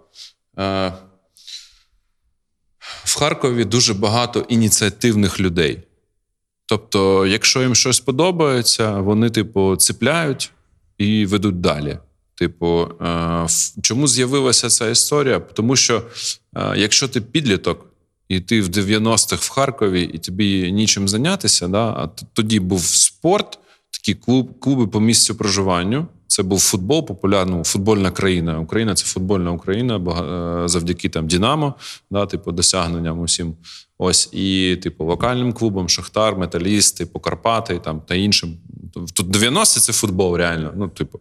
Е, 2.96 3.02
в 3.04 3.18
Харкові 3.18 3.66
дуже 3.66 3.94
багато 3.94 4.46
ініціативних 4.50 5.40
людей. 5.40 5.80
Тобто, 6.66 7.26
якщо 7.26 7.62
їм 7.62 7.76
щось 7.76 8.00
подобається, 8.00 9.00
вони, 9.00 9.30
типу, 9.30 9.76
цепляють 9.76 10.52
і 10.98 11.26
ведуть 11.26 11.62
далі. 11.62 12.00
Типу, 12.36 12.88
чому 13.82 14.08
з'явилася 14.08 14.70
ця 14.70 14.90
історія? 14.90 15.40
Тому 15.40 15.76
що 15.76 16.04
якщо 16.76 17.08
ти 17.08 17.22
підліток, 17.22 17.86
і 18.30 18.40
ти 18.40 18.62
в 18.62 18.68
90-х 18.68 19.46
в 19.46 19.50
Харкові, 19.50 20.04
і 20.14 20.18
тобі 20.18 20.72
нічим 20.72 21.08
зайнятися. 21.08 21.68
Да? 21.68 21.86
А 21.86 22.08
тоді 22.34 22.60
був 22.60 22.82
спорт, 22.82 23.60
такі 23.92 24.16
клуб, 24.16 24.60
клуби 24.60 24.88
по 24.88 25.00
місцю 25.00 25.36
проживанню. 25.36 26.08
Це 26.28 26.44
був 26.44 26.60
футбол, 26.60 27.06
популярна 27.06 27.64
футбольна 27.64 28.12
країна. 28.12 28.60
Україна 28.60 28.96
це 28.96 29.06
футбольна 29.06 29.52
Україна, 29.52 29.98
е, 29.98 30.68
завдяки 30.68 31.10
там 31.10 31.28
Дінамо, 31.28 31.74
да, 32.12 32.26
типу, 32.26 32.52
досягненням 32.52 33.20
усім. 33.20 33.56
Ось 33.98 34.30
і, 34.32 34.76
типу, 34.84 35.06
локальним 35.06 35.54
клубам, 35.54 35.90
Шахтар, 35.90 36.38
Металіст, 36.38 36.98
типу, 36.98 37.20
Карпати 37.20 37.80
там 37.80 38.02
та 38.02 38.16
іншим. 38.16 38.58
Тут 39.14 39.30
90 39.30 39.80
це 39.80 39.94
футбол, 39.94 40.38
реально. 40.38 40.74
Ну, 40.76 40.88
типу, 40.88 41.20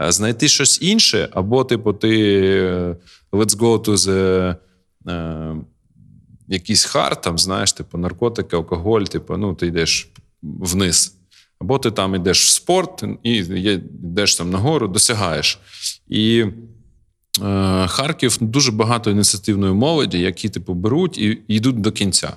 е, 0.00 0.12
знайти 0.12 0.48
щось 0.48 0.82
інше, 0.82 1.28
або, 1.32 1.64
типу, 1.64 1.92
ти 1.92 2.40
е, 2.54 2.96
let's 3.32 3.56
go 3.56 3.84
to 3.84 3.96
the 3.96 4.56
якийсь 6.48 6.84
хар, 6.84 7.20
там, 7.20 7.38
знаєш, 7.38 7.72
типу 7.72 7.98
наркотики, 7.98 8.56
алкоголь, 8.56 9.02
типу, 9.02 9.36
ну, 9.36 9.54
ти 9.54 9.66
йдеш 9.66 10.10
вниз. 10.42 11.15
Або 11.58 11.78
ти 11.78 11.90
там 11.90 12.14
йдеш 12.14 12.44
в 12.44 12.48
спорт 12.48 13.04
і 13.22 13.32
йдеш 13.34 14.36
там 14.36 14.50
нагору, 14.50 14.88
досягаєш. 14.88 15.58
І 16.08 16.44
е, 17.42 17.86
Харків 17.88 18.38
дуже 18.40 18.72
багато 18.72 19.10
ініціативної 19.10 19.72
молоді, 19.72 20.18
які 20.18 20.48
типу, 20.48 20.74
беруть 20.74 21.18
і 21.18 21.38
йдуть 21.48 21.80
до 21.80 21.92
кінця. 21.92 22.36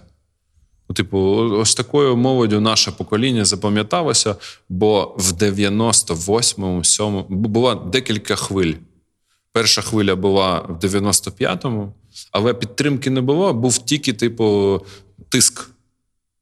Типу, 0.96 1.20
ось 1.52 1.76
такою 1.76 2.18
молоддю 2.18 2.60
наше 2.60 2.92
покоління 2.92 3.46
запам'яталося, 3.46 4.36
бо 4.70 5.16
в 5.18 5.32
98-му, 5.32 6.80
7-му 6.80 7.26
було 7.30 7.76
декілька 7.76 8.36
хвиль. 8.36 8.74
Перша 9.52 9.82
хвиля 9.82 10.16
була 10.16 10.60
в 10.60 10.86
95-му, 10.86 11.94
але 12.32 12.54
підтримки 12.54 13.10
не 13.10 13.22
було, 13.22 13.54
був 13.54 13.78
тільки, 13.78 14.14
типу, 14.14 14.80
тиск. 15.30 15.70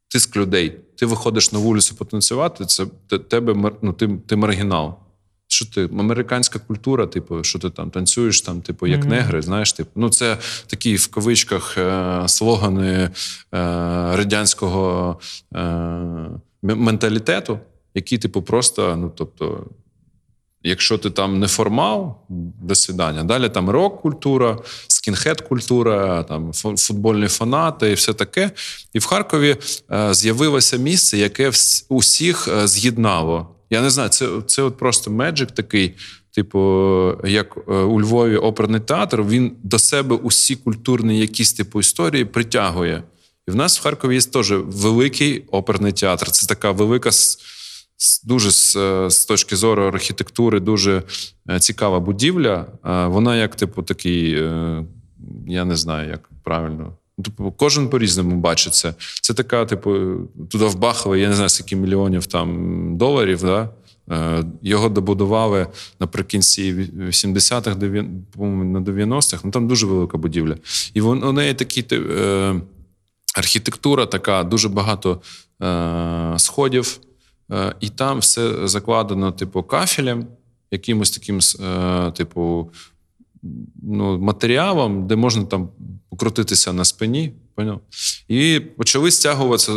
тиск 0.07 0.37
людей. 0.37 0.77
Ти 0.97 1.05
виходиш 1.05 1.51
на 1.51 1.59
вулицю 1.59 1.95
потанцювати, 1.95 2.65
це 2.65 2.85
тебе 3.17 3.71
ну, 3.81 3.93
ти, 3.93 4.09
ти 4.27 4.35
маргінал. 4.35 4.95
Що 5.49 5.65
ти 5.65 5.89
американська 5.99 6.59
культура, 6.59 7.07
типу, 7.07 7.43
що 7.43 7.59
ти 7.59 7.69
там 7.69 7.89
танцюєш, 7.89 8.41
там, 8.41 8.61
типу, 8.61 8.87
як 8.87 9.01
mm-hmm. 9.01 9.09
негри, 9.09 9.41
знаєш, 9.41 9.73
типу, 9.73 9.89
ну 9.95 10.09
це 10.09 10.37
такі 10.67 10.95
в 10.95 11.07
кавичках 11.07 11.77
е, 11.77 12.23
слогани 12.27 12.93
е, 12.93 13.09
радянського 14.15 15.19
е, 15.55 15.59
менталітету, 16.61 17.59
які, 17.93 18.17
типу, 18.17 18.41
просто, 18.41 18.95
ну 18.95 19.11
тобто, 19.15 19.65
якщо 20.67 20.97
ти 20.97 21.09
там 21.09 21.39
не 21.39 21.47
формал, 21.47 22.15
до 22.61 22.75
свідання. 22.75 23.23
Далі 23.23 23.49
там 23.49 23.69
рок-культура, 23.69 24.57
скінхед-культура, 24.87 26.23
там 26.23 26.53
футбольні 26.53 27.27
фанати 27.27 27.91
і 27.91 27.93
все 27.93 28.13
таке. 28.13 28.51
І 28.93 28.99
в 28.99 29.05
Харкові 29.05 29.57
е, 29.91 30.13
з'явилося 30.13 30.77
місце, 30.77 31.17
яке 31.17 31.51
усіх 31.89 32.47
е, 32.47 32.67
з'єднало. 32.67 33.47
Я 33.69 33.81
не 33.81 33.89
знаю, 33.89 34.09
це 34.09 34.27
це 34.45 34.61
от 34.61 34.77
просто 34.77 35.11
меджик 35.11 35.51
такий, 35.51 35.95
типу, 36.35 36.59
як 37.23 37.57
е, 37.57 37.71
у 37.71 38.01
Львові 38.01 38.37
оперний 38.37 38.81
театр. 38.81 39.23
Він 39.23 39.51
до 39.63 39.79
себе 39.79 40.15
усі 40.15 40.55
культурні 40.55 41.19
якісь 41.19 41.53
типу 41.53 41.79
історії 41.79 42.25
притягує. 42.25 43.03
І 43.47 43.51
в 43.51 43.55
нас 43.55 43.79
в 43.79 43.83
Харкові 43.83 44.15
є 44.15 44.21
теж 44.21 44.51
великий 44.51 45.43
оперний 45.51 45.91
театр. 45.91 46.31
Це 46.31 46.47
така 46.47 46.71
велика, 46.71 47.11
дуже 48.23 48.51
з, 48.51 48.73
з 49.09 49.25
точки 49.25 49.55
зору 49.55 49.83
архітектури, 49.83 50.59
дуже 50.59 51.03
е, 51.49 51.59
цікава 51.59 51.99
будівля. 51.99 52.65
Вона, 53.07 53.35
як, 53.35 53.55
типу, 53.55 53.83
такий, 53.83 54.33
е, 54.33 54.85
я 55.47 55.65
не 55.65 55.75
знаю, 55.75 56.09
як 56.09 56.29
правильно. 56.43 56.93
Типу, 57.23 57.53
кожен 57.57 57.89
по-різному 57.89 58.35
бачить 58.35 58.73
це. 58.73 58.93
Це 59.21 59.33
така, 59.33 59.65
типу, 59.65 59.91
туди 60.49 60.65
вбахали, 60.65 61.19
я 61.19 61.29
не 61.29 61.33
знаю, 61.33 61.49
скільки 61.49 61.75
мільйонів 61.75 62.25
там 62.25 62.97
доларів. 62.97 63.41
Да? 63.41 63.69
Е, 64.11 64.43
його 64.61 64.89
добудували 64.89 65.67
наприкінці 65.99 66.73
80-х, 66.73 67.75
на 68.37 68.79
90-х. 68.79 69.41
Ну 69.43 69.51
там 69.51 69.67
дуже 69.67 69.85
велика 69.85 70.17
будівля. 70.17 70.55
І 70.93 71.01
у 71.01 71.31
неї 71.31 71.53
такі 71.53 71.85
е, 71.91 72.61
архітектура, 73.35 74.05
така, 74.05 74.43
дуже 74.43 74.69
багато 74.69 75.21
е, 75.63 76.33
сходів, 76.37 76.99
е, 77.03 77.06
і 77.79 77.89
там 77.89 78.19
все 78.19 78.67
закладено, 78.67 79.31
типу, 79.31 79.63
кафелем, 79.63 80.27
якимось 80.71 81.11
таким, 81.11 81.39
е, 81.59 82.11
типу, 82.11 82.71
ну, 83.83 84.19
матеріалом, 84.19 85.07
де 85.07 85.15
можна 85.15 85.43
там 85.45 85.69
покрутитися 86.09 86.73
на 86.73 86.85
спині. 86.85 87.33
Поняв? 87.55 87.81
І 88.27 88.59
почали 88.77 89.11
стягуватися. 89.11 89.71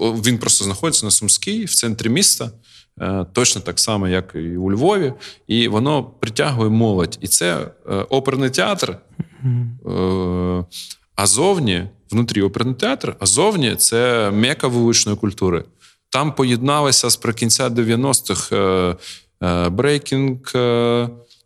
Він 0.00 0.38
просто 0.38 0.64
знаходиться 0.64 1.06
на 1.06 1.10
Сумській, 1.10 1.64
в 1.64 1.74
центрі 1.74 2.08
міста, 2.08 2.50
е, 3.00 3.26
точно 3.32 3.60
так 3.60 3.80
само, 3.80 4.08
як 4.08 4.32
і 4.34 4.56
у 4.56 4.72
Львові, 4.72 5.12
і 5.46 5.68
воно 5.68 6.04
притягує 6.04 6.70
молодь. 6.70 7.18
І 7.20 7.28
це 7.28 7.70
е, 7.90 7.94
оперний 7.94 8.50
театр. 8.50 8.90
Е, 8.90 10.64
а 11.14 11.26
зовні, 11.26 11.84
внутрі 12.10 12.42
оперний 12.42 12.74
театр, 12.74 13.16
а 13.20 13.26
зовні 13.26 13.76
це 13.76 14.30
мека 14.30 14.66
вуличної 14.68 15.18
культури. 15.18 15.64
Там 16.10 16.34
поєдналися 16.34 17.10
з 17.10 17.16
кінця 17.16 17.68
90-х 17.68 18.56
брейкінг. 19.70 20.52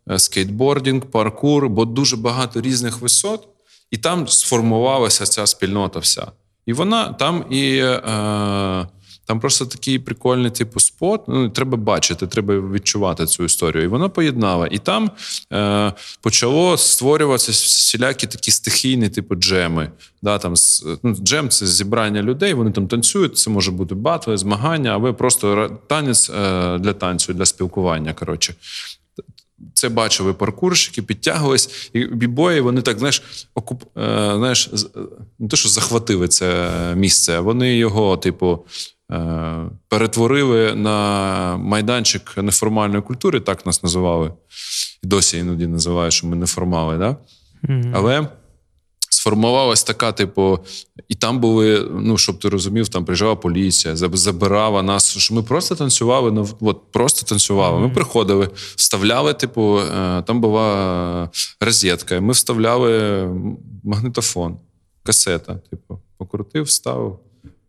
Е, 0.09 0.19
скейтбордінг, 0.19 1.01
паркур, 1.05 1.69
бо 1.69 1.85
дуже 1.85 2.17
багато 2.17 2.61
різних 2.61 3.01
висот, 3.01 3.47
і 3.91 3.97
там 3.97 4.27
сформувалася 4.27 5.25
ця 5.25 5.47
спільнота 5.47 5.99
вся. 5.99 6.31
І 6.65 6.73
вона 6.73 7.13
там 7.13 7.45
і. 7.49 7.77
Е, 7.77 8.87
там 9.25 9.39
просто 9.39 9.65
такий 9.65 9.99
прикольний 9.99 10.51
типу 10.51 10.79
спот. 10.79 11.21
Ну 11.27 11.49
треба 11.49 11.77
бачити, 11.77 12.27
треба 12.27 12.59
відчувати 12.59 13.25
цю 13.25 13.43
історію. 13.43 13.83
І 13.83 13.87
вона 13.87 14.09
поєднала. 14.09 14.67
І 14.71 14.77
там 14.77 15.11
е, 15.53 15.93
почало 16.21 16.77
створюватися 16.77 17.51
всілякі 17.51 18.27
такі 18.27 18.51
стихійні, 18.51 19.09
типу, 19.09 19.35
джеми. 19.35 19.91
Да, 20.21 20.37
там, 20.37 20.53
ну, 21.03 21.15
Джем 21.15 21.49
це 21.49 21.67
зібрання 21.67 22.23
людей, 22.23 22.53
вони 22.53 22.71
там 22.71 22.87
танцюють. 22.87 23.37
Це 23.37 23.49
може 23.49 23.71
бути 23.71 23.95
батли, 23.95 24.37
змагання, 24.37 24.95
або 24.95 25.13
просто 25.13 25.79
танець 25.87 26.29
е, 26.29 26.77
для 26.77 26.93
танцю, 26.93 27.33
для 27.33 27.45
спілкування. 27.45 28.13
Коротше 28.13 28.55
це 29.73 29.89
бачили 29.89 30.33
паркурщики, 30.33 31.01
підтягувались, 31.01 31.89
і 31.93 32.05
бібої 32.05 32.61
вони 32.61 32.81
так 32.81 32.99
знаєш, 32.99 33.23
окуп, 33.55 33.83
е, 33.83 34.33
знаєш, 34.35 34.69
не 35.39 35.47
те, 35.47 35.57
що 35.57 35.69
захватили 35.69 36.27
це 36.27 36.71
місце, 36.95 37.39
вони 37.39 37.77
його, 37.77 38.17
типу, 38.17 38.65
перетворили 39.87 40.73
на 40.75 41.57
майданчик 41.57 42.37
неформальної 42.37 43.01
культури, 43.01 43.39
так 43.39 43.65
нас 43.65 43.83
називали. 43.83 44.33
І 45.03 45.07
досі 45.07 45.37
іноді 45.37 45.67
називають, 45.67 46.13
що 46.13 46.27
ми 46.27 46.35
неформали. 46.35 46.97
Да? 46.97 47.17
Mm-hmm. 47.63 47.91
Але 47.95 48.27
сформувалась 49.09 49.83
така, 49.83 50.11
типу, 50.11 50.59
і 51.07 51.15
там 51.15 51.39
були, 51.39 51.89
ну 51.93 52.17
щоб 52.17 52.39
ти 52.39 52.49
розумів, 52.49 52.89
там 52.89 53.05
приїжджала 53.05 53.35
поліція, 53.35 53.95
забирала 53.95 54.83
нас. 54.83 55.17
що 55.17 55.35
Ми 55.35 55.43
просто 55.43 55.75
танцювали, 55.75 56.31
ну 56.31 56.49
от 56.59 56.91
просто 56.91 57.25
танцювали. 57.25 57.79
Ми 57.79 57.89
приходили, 57.89 58.49
вставляли, 58.75 59.33
типу, 59.33 59.79
е, 59.79 60.21
там 60.21 60.41
була 60.41 61.29
розетка, 61.61 62.21
ми 62.21 62.33
вставляли 62.33 63.23
магнітофон, 63.83 64.57
касета. 65.03 65.55
Типу, 65.69 65.99
покрутив, 66.17 66.63
вставив. 66.63 67.19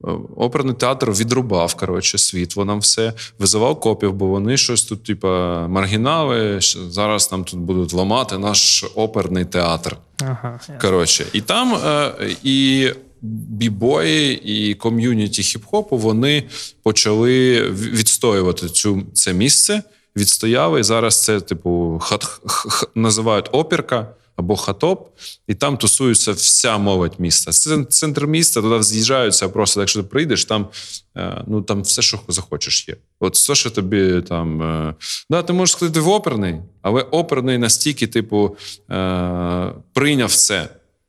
Е, 0.04 0.10
оперний 0.36 0.74
театр 0.74 1.10
відрубав 1.10 1.74
коротше, 1.74 2.18
світло 2.18 2.64
нам 2.64 2.78
все, 2.78 3.12
визивав 3.38 3.80
копів, 3.80 4.12
бо 4.12 4.26
вони 4.26 4.56
щось 4.56 4.82
тут, 4.82 5.04
типу, 5.04 5.28
маргінали. 5.68 6.60
Зараз 6.88 7.32
нам 7.32 7.44
тут 7.44 7.60
будуть 7.60 7.92
ламати 7.92 8.38
наш 8.38 8.84
оперний 8.94 9.44
театр. 9.44 9.96
Ага, 10.22 10.60
коротше, 10.80 11.26
І 11.32 11.40
там 11.40 11.74
е, 11.74 12.12
і 12.42 12.90
бібої, 13.22 14.40
і 14.44 14.74
ком'юніті 14.74 15.42
хіп-хопу 15.42 15.98
вони 15.98 16.42
почали 16.82 17.62
відстоювати 17.70 18.68
цю 18.68 19.02
це 19.12 19.32
місце, 19.32 19.82
відстояли. 20.16 20.80
І 20.80 20.82
зараз 20.82 21.24
це, 21.24 21.40
типу, 21.40 22.00
хат, 22.02 22.24
х, 22.46 22.86
називають 22.94 23.48
опірка 23.52 24.08
або 24.36 24.56
хатоп, 24.56 25.08
і 25.46 25.54
там 25.54 25.76
тусується 25.76 26.32
вся 26.32 26.78
молодь 26.78 27.14
міста. 27.18 27.50
Це 27.50 27.84
центр 27.84 28.26
міста, 28.26 28.62
туди 28.62 28.82
з'їжджаються 28.82 29.48
просто. 29.48 29.80
Якщо 29.80 30.02
ти 30.02 30.08
прийдеш, 30.08 30.44
там 30.44 30.68
е, 31.16 31.44
ну 31.46 31.62
там 31.62 31.82
все, 31.82 32.02
що 32.02 32.20
захочеш, 32.28 32.88
є. 32.88 32.96
От 33.20 33.34
все, 33.34 33.54
що 33.54 33.70
тобі 33.70 34.22
там. 34.28 34.62
Е, 34.62 34.94
да, 35.30 35.42
ти 35.42 35.52
можеш 35.52 35.72
сказати 35.76 36.00
в 36.00 36.08
оперний, 36.08 36.56
але 36.82 37.02
оперний 37.02 37.58
настільки, 37.58 38.06
типу, 38.06 38.56
е, 38.90 39.72
прийняв 39.92 40.34
це. 40.34 40.68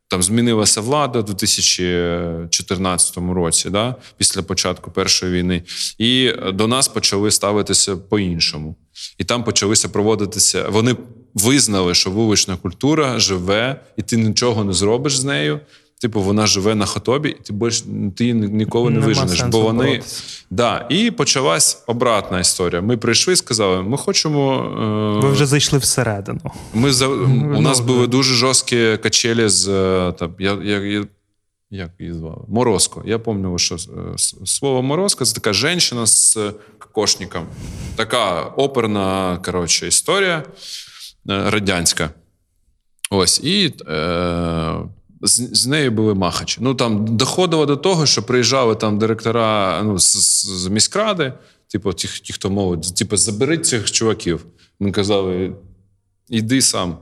Там 0.10 0.24
змінилася 0.24 0.82
влада 0.82 1.20
у 1.20 1.24
2014 1.24 3.18
році, 3.18 3.70
да, 3.70 3.96
після 4.18 4.44
початку 4.44 4.92
першої 4.92 5.32
війни, 5.32 5.64
і 5.98 6.34
до 6.54 6.68
нас 6.68 6.88
почали 6.88 7.32
ставитися 7.32 7.98
по-іншому. 7.98 8.76
І 9.18 9.24
там 9.24 9.44
почалися 9.44 9.90
проводитися. 9.90 10.70
Вони 10.70 10.96
визнали, 11.34 11.94
що 11.94 12.12
вулична 12.12 12.58
культура 12.58 13.20
живе, 13.20 13.82
і 13.98 14.02
ти 14.02 14.18
нічого 14.18 14.64
не 14.64 14.74
зробиш 14.74 15.18
з 15.18 15.24
нею. 15.24 15.60
Типу, 16.02 16.22
вона 16.22 16.48
живе 16.48 16.76
на 16.76 16.86
хотобі, 16.86 17.30
і 17.30 17.34
ти 17.44 17.54
більш 17.54 17.84
ти 18.16 18.34
ніколи 18.34 18.90
не 18.90 18.96
Нема 18.96 19.08
виженеш. 19.08 19.42
Бо 19.42 19.62
вони 19.62 19.86
боротися. 19.86 20.24
да, 20.50 20.86
і 20.90 21.12
почалась 21.12 21.84
обратна 21.88 22.40
історія. 22.40 22.82
Ми 22.82 22.98
прийшли 22.98 23.34
і 23.34 23.36
сказали: 23.36 23.82
ми 23.82 23.98
хочемо. 23.98 24.64
Е... 25.18 25.26
Ви 25.26 25.32
вже 25.32 25.46
зайшли 25.46 25.80
всередину. 25.80 26.40
Ми 26.74 26.92
за 26.92 27.08
у 27.08 27.62
нас 27.62 27.80
були 27.80 28.08
дуже 28.08 28.34
жорсткі 28.34 28.98
качелі 28.98 29.50
з 29.50 29.68
е, 29.68 30.14
там, 30.20 30.34
я, 30.40 30.58
я, 30.64 31.06
як 31.72 31.92
її 32.00 32.14
звали? 32.14 32.44
Морозко. 32.48 33.04
Я 33.06 33.20
пам'ятаю, 33.20 33.58
що 33.58 33.76
е, 33.76 34.18
слово 34.46 34.82
Морозко 34.82 35.26
це 35.26 35.34
така 35.34 35.54
жінка 35.54 36.06
з 36.06 36.38
кокошником. 36.80 37.46
Така 37.96 38.42
оперна 38.42 39.40
коротше, 39.46 39.88
історія. 39.88 40.44
Е, 41.30 41.50
радянська. 41.50 42.10
Ось, 43.10 43.40
і 43.44 43.74
е, 43.88 44.76
з, 45.22 45.50
з 45.52 45.68
нею 45.68 45.92
були 45.92 46.14
махачі. 46.14 46.58
Ну 46.62 46.76
там 46.76 47.18
доходило 47.18 47.66
до 47.66 47.76
того, 47.76 48.06
що 48.06 48.24
приїжджали 48.24 48.76
там 48.76 49.00
директора 49.00 49.82
ну, 49.84 50.00
з, 50.00 50.18
з 50.46 50.68
міськради, 50.68 51.34
типу, 51.68 51.94
ті, 51.94 52.08
ті, 52.08 52.34
хто 52.34 52.50
мовить, 52.50 52.96
типу, 52.96 53.18
заберіть 53.18 53.66
цих 53.66 53.92
чуваків. 53.92 54.46
Ми 54.80 54.92
казали, 54.92 55.54
іди 56.30 56.62
сам. 56.62 56.98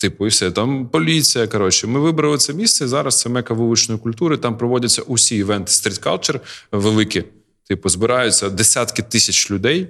Типу, 0.00 0.26
і 0.26 0.28
все. 0.28 0.50
Там 0.50 0.88
поліція. 0.88 1.46
Коротше, 1.46 1.86
ми 1.86 2.00
вибрали 2.00 2.38
це 2.38 2.54
місце. 2.54 2.88
Зараз 2.88 3.20
це 3.20 3.28
мека 3.28 3.54
вуличної 3.54 4.00
культури. 4.00 4.36
Там 4.36 4.58
проводяться 4.58 5.02
усі 5.02 5.36
івенти 5.36 5.72
стріткалчер 5.72 6.40
великі. 6.72 7.24
Типу, 7.68 7.88
збираються 7.88 8.50
десятки 8.50 9.02
тисяч 9.02 9.50
людей. 9.50 9.88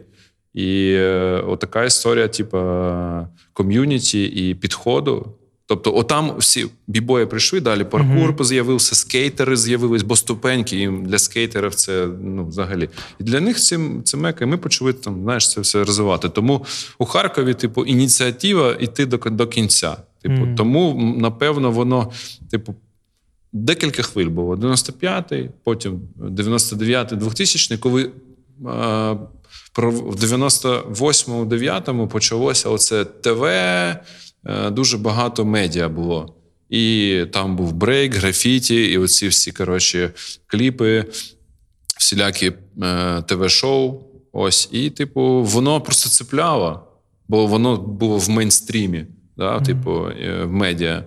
І 0.59 0.93
е, 0.93 1.43
отака 1.47 1.85
історія, 1.85 2.29
типу, 2.29 2.59
ком'юніті 3.53 4.25
і 4.25 4.55
підходу. 4.55 5.35
Тобто, 5.67 5.97
отам 5.97 6.33
всі 6.39 6.67
бібої 6.87 7.27
прийшли, 7.27 7.61
далі 7.61 7.85
паркур 7.85 8.33
uh-huh. 8.33 8.45
з'явився, 8.45 8.95
скейтери 8.95 9.57
з'явились, 9.57 10.03
бо 10.03 10.17
ступеньки 10.17 10.77
їм 10.77 11.07
для 11.07 11.19
скейтерів 11.19 11.75
це 11.75 12.09
ну, 12.23 12.47
взагалі. 12.47 12.89
І 13.21 13.25
для 13.25 13.41
них 13.41 13.59
це, 13.59 13.79
це 14.05 14.17
мека. 14.17 14.45
І 14.45 14.49
ми 14.49 14.57
почали 14.57 14.93
там, 14.93 15.23
знаєш, 15.23 15.53
це 15.53 15.61
все 15.61 15.85
розвивати. 15.85 16.29
Тому 16.29 16.65
у 16.99 17.05
Харкові, 17.05 17.55
типу, 17.55 17.85
ініціатива 17.85 18.77
йти 18.81 19.07
до 19.07 19.17
до 19.17 19.47
кінця. 19.47 19.97
Типу, 20.23 20.35
mm. 20.35 20.55
Тому, 20.55 21.15
напевно, 21.19 21.71
воно, 21.71 22.13
типу, 22.51 22.75
декілька 23.53 24.03
хвиль 24.03 24.29
було. 24.29 24.55
95-й, 24.57 25.51
потім 25.65 26.01
99-й, 26.21 27.17
2000-й, 27.17 27.79
коли. 27.79 28.11
В 29.77 30.15
98-му, 30.15 31.45
9-му 31.45 32.09
почалося 32.09 32.69
оце 32.69 33.05
ТВ, 33.05 33.45
е, 33.45 34.01
дуже 34.71 34.99
багато 34.99 35.45
медіа 35.45 35.89
було. 35.89 36.35
І 36.71 37.25
там 37.33 37.57
був 37.57 37.73
брейк, 37.73 38.15
графіті, 38.15 38.85
і 38.85 38.99
оці 38.99 39.29
всі 39.29 39.53
коротше, 39.53 40.11
кліпи, 40.47 41.05
всілякі 41.99 42.53
е, 42.83 43.23
ТВ-шоу. 43.23 44.01
Ось, 44.33 44.69
і, 44.73 44.91
типу, 44.91 45.43
воно 45.43 45.81
просто 45.81 46.09
цепляло, 46.09 46.83
бо 47.29 47.47
воно 47.47 47.77
було 47.77 48.19
в 48.19 48.31
мейнстрімі, 48.31 49.07
да, 49.37 49.57
mm-hmm. 49.57 49.65
типу, 49.65 50.07
е, 50.09 50.45
в 50.45 50.53
медіа 50.53 51.05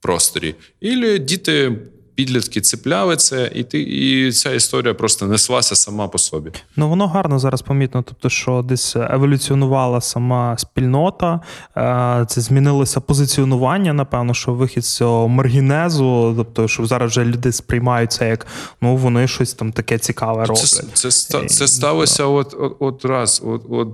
просторі. 0.00 0.54
І 0.80 1.18
діти 1.18 1.78
підлітки 2.14 2.60
цепляли 2.60 3.16
це, 3.16 3.50
і 3.54 3.64
ти 3.64 3.80
і 3.80 4.32
ця 4.32 4.50
історія 4.50 4.94
просто 4.94 5.26
неслася 5.26 5.74
сама 5.74 6.08
по 6.08 6.18
собі. 6.18 6.50
Ну 6.76 6.88
воно 6.88 7.06
гарно 7.06 7.38
зараз 7.38 7.62
помітно. 7.62 8.04
Тобто, 8.06 8.28
що 8.28 8.62
десь 8.62 8.96
еволюціонувала 8.96 10.00
сама 10.00 10.58
спільнота, 10.58 11.40
е, 11.76 12.26
це 12.28 12.40
змінилося 12.40 13.00
позиціонування. 13.00 13.92
Напевно, 13.92 14.34
що 14.34 14.52
вихід 14.54 14.84
з 14.84 14.96
цього 14.96 15.28
маргінезу, 15.28 16.34
тобто, 16.36 16.68
що 16.68 16.86
зараз 16.86 17.10
вже 17.10 17.24
люди 17.24 17.52
сприймають 17.52 18.12
це 18.12 18.28
як 18.28 18.46
ну 18.80 18.96
вони 18.96 19.28
щось 19.28 19.54
там 19.54 19.72
таке 19.72 19.98
цікаве 19.98 20.44
роблять. 20.44 20.84
Це 20.92 21.10
це, 21.10 21.44
це 21.44 21.68
сталося, 21.68 22.24
от, 22.24 22.54
от, 22.58 22.76
от 22.80 23.04
раз, 23.04 23.42
от, 23.44 23.62
от 23.70 23.88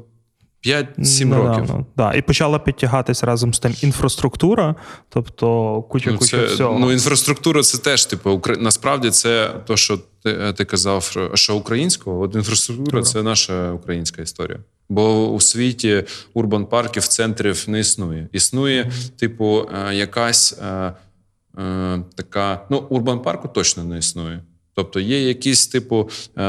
5-7 0.67 1.25
ну, 1.25 1.37
років. 1.37 1.67
Да, 1.67 1.85
да. 1.97 2.15
І 2.15 2.23
почала 2.23 2.59
підтягатись 2.59 3.25
разом 3.25 3.55
з 3.55 3.59
тим 3.59 3.75
інфраструктура, 3.83 4.75
тобто 5.09 5.83
куча 5.83 6.11
ну, 6.11 6.19
куча 6.19 6.45
всього. 6.45 6.79
Ну, 6.79 6.93
інфраструктура 6.93 7.63
це 7.63 7.79
теж, 7.79 8.07
типу, 8.07 8.31
Укра... 8.31 8.57
насправді 8.57 9.11
це 9.11 9.55
то, 9.67 9.77
що 9.77 9.99
ти, 10.23 10.53
ти 10.53 10.65
казав, 10.65 11.17
що 11.35 11.57
українського, 11.57 12.21
от 12.21 12.35
інфраструктура 12.35 13.03
це 13.03 13.23
наша 13.23 13.73
українська 13.73 14.23
історія. 14.23 14.59
Бо 14.89 15.29
у 15.31 15.41
світі 15.41 16.05
урбан 16.35 16.67
парків, 16.67 17.07
центрів 17.07 17.65
не 17.69 17.81
існує. 17.81 18.29
Існує, 18.33 18.85
mm-hmm. 18.85 19.11
типу, 19.11 19.69
е, 19.89 19.95
якась 19.95 20.59
е, 20.63 20.93
е, 21.59 22.03
така. 22.15 22.67
Ну, 22.71 22.87
урбан 22.89 23.23
парку 23.23 23.49
точно 23.49 23.85
не 23.85 23.99
існує. 23.99 24.43
Тобто 24.75 25.01
є 25.01 25.29
якісь, 25.29 25.67
типу, 25.67 26.11
е, 26.39 26.43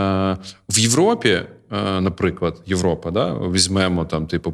в 0.70 0.80
Європі 0.80 1.42
наприклад, 1.72 2.62
Європа, 2.66 3.12
да, 3.12 3.34
візьмемо 3.34 4.06
там, 4.06 4.28
типу, 4.28 4.54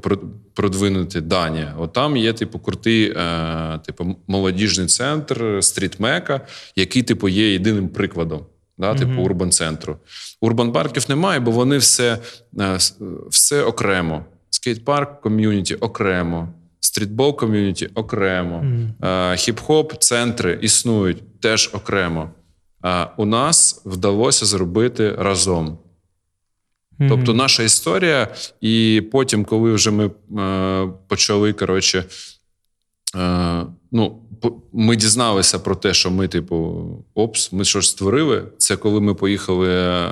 продвинути 0.54 1.22
Данія. 1.22 1.76
От 1.80 1.94
там 1.94 2.18
є, 2.18 2.34
типу, 2.34 2.60
крутий, 2.60 3.14
е, 3.18 3.80
типу, 3.86 4.16
молодіжний 4.28 4.88
центр 4.88 5.58
стріт-мекка, 5.62 6.42
який, 6.76 7.04
типу, 7.04 7.30
є 7.30 7.54
єдиним 7.54 7.90
прикладом. 7.90 8.46
Да, 8.78 8.96
Типу 8.96 9.12
mm-hmm. 9.12 9.24
урбан 9.24 9.52
центру. 9.52 9.98
Урбан 10.42 10.72
парків 10.72 11.06
немає, 11.10 11.40
бо 11.40 11.52
вони 11.52 11.78
все 11.78 12.18
е, 12.60 12.78
все 13.30 13.64
окремо. 13.64 14.26
Скейт-парк 14.50 15.22
ком'юніті 15.22 15.76
окремо, 15.76 16.50
стрітбол 16.80 17.38
ком'юніті 17.38 17.90
окремо, 17.96 18.66
mm-hmm. 18.66 19.32
хіп-хоп 19.32 19.98
центри 19.98 20.60
існують 20.62 21.40
теж 21.42 21.70
окремо. 21.74 22.30
А 22.82 23.08
у 23.18 23.26
нас 23.26 23.82
вдалося 23.86 24.46
зробити 24.46 25.16
разом. 25.18 25.78
Mm-hmm. 27.00 27.10
Тобто 27.10 27.34
наша 27.34 27.64
історія, 27.64 28.28
і 28.62 29.04
потім, 29.12 29.46
коли 29.46 29.74
вже 29.74 29.92
ми 29.92 30.06
е, 30.42 30.90
почали, 31.08 31.54
коротше, 31.54 32.06
е, 33.16 33.66
ну, 33.92 34.22
ми 34.74 34.96
дізналися 34.96 35.60
про 35.60 35.76
те, 35.76 35.94
що 35.94 36.12
ми, 36.12 36.28
типу, 36.28 36.86
опс, 37.16 37.52
ми 37.52 37.66
щось 37.66 37.90
створили. 37.90 38.44
Це 38.58 38.76
коли 38.76 39.02
ми 39.02 39.14
поїхали 39.14 39.70
е, 39.70 40.10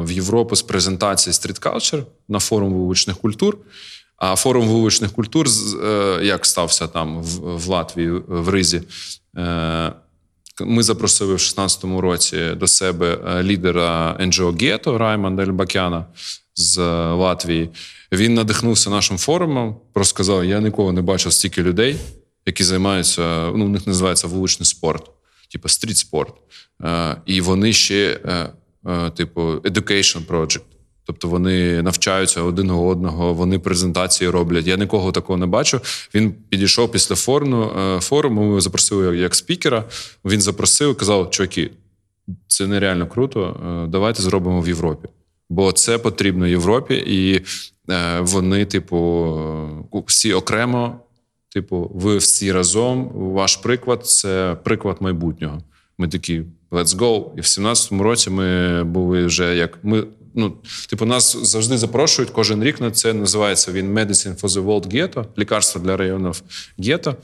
в 0.00 0.12
Європу 0.12 0.56
з 0.56 0.62
презентації 0.62 1.32
Street 1.32 1.62
Culture 1.62 2.04
на 2.28 2.38
форум 2.38 2.72
вуличних 2.72 3.16
культур. 3.16 3.58
А 4.16 4.36
форум 4.36 4.68
вуличних 4.68 5.12
культур 5.12 5.46
е, 5.84 6.20
як 6.22 6.46
стався 6.46 6.86
там 6.86 7.22
в, 7.22 7.56
в 7.56 7.68
Латвії, 7.68 8.10
в 8.10 8.48
Ризі. 8.48 8.82
Ми 10.60 10.82
запросили 10.82 11.34
в 11.34 11.36
2016 11.36 11.84
році 11.84 12.54
до 12.56 12.66
себе 12.66 13.18
е, 13.26 13.42
лідера 13.42 14.16
NGO 14.20 14.60
Гето 14.60 14.98
Раймонда 14.98 15.42
Ельбакяна 15.42 16.06
з 16.54 16.78
е, 16.78 16.82
Латвії. 17.12 17.70
Він 18.12 18.34
надихнувся 18.34 18.90
нашим 18.90 19.18
форумом, 19.18 19.76
просто 19.92 20.10
сказав: 20.10 20.44
я 20.44 20.60
ніколи 20.60 20.92
не 20.92 21.02
бачив 21.02 21.32
стільки 21.32 21.62
людей, 21.62 21.96
які 22.46 22.64
займаються. 22.64 23.52
Ну, 23.56 23.64
у 23.64 23.68
них 23.68 23.86
називається 23.86 24.26
вуличний 24.26 24.66
спорт, 24.66 25.10
типу 25.52 25.68
стріт 25.68 25.96
спорт. 25.96 26.34
Е, 26.84 27.16
і 27.26 27.40
вони 27.40 27.72
ще, 27.72 28.18
типу, 29.16 29.42
education 29.42 30.26
project. 30.26 30.73
Тобто 31.06 31.28
вони 31.28 31.82
навчаються 31.82 32.42
один 32.42 32.70
одного, 32.70 33.34
вони 33.34 33.58
презентації 33.58 34.30
роблять. 34.30 34.66
Я 34.66 34.76
нікого 34.76 35.12
такого 35.12 35.36
не 35.36 35.46
бачу. 35.46 35.80
Він 36.14 36.34
підійшов 36.48 36.92
після 36.92 37.14
форуму, 37.14 37.62
е, 37.62 38.00
форуму. 38.00 38.44
Ми 38.44 38.60
запросили 38.60 39.16
як 39.16 39.34
спікера. 39.34 39.84
Він 40.24 40.40
запросив 40.40 40.90
і 40.90 40.94
казав: 40.94 41.30
чуваки, 41.30 41.70
це 42.46 42.66
нереально 42.66 43.06
круто. 43.06 43.56
Е, 43.84 43.86
давайте 43.90 44.22
зробимо 44.22 44.60
в 44.60 44.68
Європі. 44.68 45.08
Бо 45.50 45.72
це 45.72 45.98
потрібно 45.98 46.46
Європі, 46.46 46.94
і 47.06 47.44
е, 47.92 48.20
вони, 48.20 48.64
типу, 48.64 50.02
всі 50.06 50.32
окремо. 50.32 51.00
Типу, 51.48 51.90
ви 51.94 52.16
всі 52.16 52.52
разом. 52.52 53.10
Ваш 53.14 53.56
приклад 53.56 54.06
це 54.06 54.56
приклад 54.64 54.96
майбутнього. 55.00 55.62
Ми 55.98 56.08
такі 56.08 56.42
let's 56.70 56.96
go. 56.98 57.24
І 57.36 57.40
в 57.40 57.44
17-му 57.44 58.02
році 58.02 58.30
ми 58.30 58.84
були 58.84 59.26
вже 59.26 59.56
як 59.56 59.78
ми 59.82 60.04
ну, 60.34 60.56
типу, 60.88 61.04
нас 61.04 61.36
завжди 61.42 61.78
запрошують 61.78 62.30
кожен 62.30 62.64
рік 62.64 62.80
на 62.80 62.90
це. 62.90 63.12
Називається 63.12 63.72
він 63.72 63.98
Medicine 63.98 64.40
for 64.40 64.48
the 64.48 64.64
World 64.64 64.94
Ghetto, 64.94 65.24
лікарство 65.38 65.80
для 65.80 65.96
районів 65.96 66.42
гетто. 66.78 67.16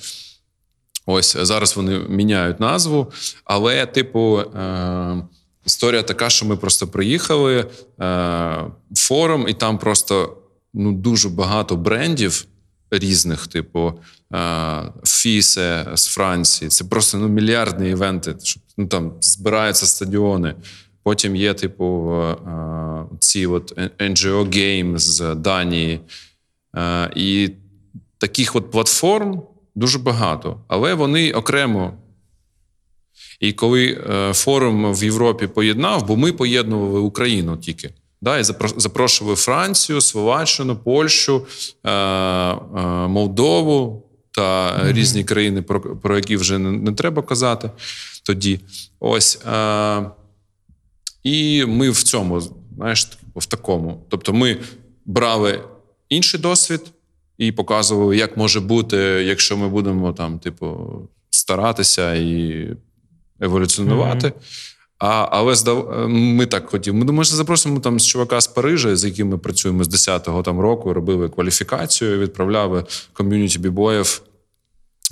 Ось 1.07 1.37
зараз 1.40 1.77
вони 1.77 1.99
міняють 1.99 2.61
назву. 2.61 3.12
Але, 3.44 3.87
типу, 3.87 4.38
е- 4.38 5.23
історія 5.66 6.03
така, 6.03 6.31
що 6.31 6.46
ми 6.46 6.57
просто 6.57 6.88
приїхали 6.88 7.66
е- 8.01 8.64
форум, 8.94 9.49
і 9.49 9.55
там 9.55 9.79
просто 9.79 10.37
ну, 10.75 10.92
дуже 10.92 11.29
багато 11.29 11.77
брендів. 11.77 12.46
Різних, 12.92 13.46
типу 13.46 13.92
е, 14.35 14.83
Фісе 15.05 15.87
з 15.94 16.07
Франції. 16.07 16.68
Це 16.68 16.85
просто 16.85 17.18
ну, 17.18 17.29
мільярдні 17.29 17.90
івенти. 17.90 18.35
Щоб, 18.42 18.62
ну, 18.77 18.87
там 18.87 19.12
збираються 19.20 19.87
стадіони. 19.87 20.55
Потім 21.02 21.36
є, 21.36 21.54
типу, 21.54 22.12
е, 22.12 22.32
е, 22.50 23.04
ці 23.18 23.46
от 23.46 23.78
NGO 23.98 24.48
Game 24.48 24.98
з 24.98 25.34
Данії. 25.34 26.00
Е, 26.76 27.10
і 27.16 27.50
таких 28.18 28.56
от 28.56 28.70
платформ 28.70 29.42
дуже 29.74 29.98
багато, 29.98 30.60
але 30.68 30.94
вони 30.94 31.32
окремо. 31.32 31.92
І 33.40 33.52
коли 33.52 34.00
форум 34.34 34.94
в 34.94 35.04
Європі 35.04 35.46
поєднав, 35.46 36.06
бо 36.06 36.16
ми 36.16 36.32
поєднували 36.32 37.00
Україну 37.00 37.56
тільки. 37.56 37.90
Да, 38.22 38.38
І 38.38 38.44
запрошували 38.76 39.36
Францію, 39.36 40.00
Словаччину, 40.00 40.76
Польщу, 40.76 41.46
Молдову 43.08 44.06
та 44.30 44.72
mm-hmm. 44.72 44.92
різні 44.92 45.24
країни, 45.24 45.62
про 45.62 45.80
про 45.80 46.16
які 46.16 46.36
вже 46.36 46.58
не 46.58 46.92
треба 46.92 47.22
казати 47.22 47.70
тоді. 48.24 48.60
Ось. 49.00 49.40
І 51.22 51.64
ми 51.64 51.90
в 51.90 52.02
цьому, 52.02 52.42
знаєш, 52.76 53.09
в 53.37 53.46
такому. 53.46 54.04
Тобто, 54.09 54.33
ми 54.33 54.56
брали 55.06 55.61
інший 56.09 56.40
досвід 56.40 56.80
і 57.38 57.52
показували, 57.52 58.16
як 58.16 58.37
може 58.37 58.61
бути, 58.61 58.96
якщо 59.26 59.56
ми 59.56 59.68
будемо 59.68 60.12
там, 60.12 60.38
типу, 60.38 60.78
старатися 61.30 62.14
і 62.14 62.68
еволюціонувати. 63.40 64.26
Mm-hmm. 64.26 64.70
А, 64.98 65.28
Але 65.30 65.54
здав, 65.54 66.09
ми 66.09 66.46
так 66.46 66.70
хотіли. 66.70 66.96
Ми 66.96 67.12
може 67.12 67.37
запросимо 67.37 67.80
там 67.80 68.00
з 68.00 68.06
чувака 68.06 68.40
з 68.40 68.46
Парижа, 68.46 68.96
з 68.96 69.04
яким 69.04 69.28
ми 69.28 69.38
працюємо 69.38 69.85
з 69.85 69.88
10-го 69.88 70.42
там 70.42 70.61
року, 70.61 70.94
робили 70.94 71.28
кваліфікацію, 71.28 72.18
відправляли 72.18 72.85
ком'юніті 73.12 73.59
бібоїв 73.59 74.22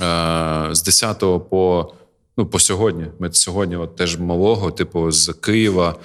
е, 0.01 0.69
з 0.73 0.83
10 0.83 1.19
по 1.51 1.93
Ну, 2.39 2.47
по 2.47 2.59
сьогодні. 2.59 3.07
Ми 3.19 3.33
сьогодні 3.33 3.77
от 3.77 3.97
теж 3.97 4.19
малого, 4.19 4.71
типу, 4.71 5.11
з 5.11 5.33
Києва. 5.33 5.97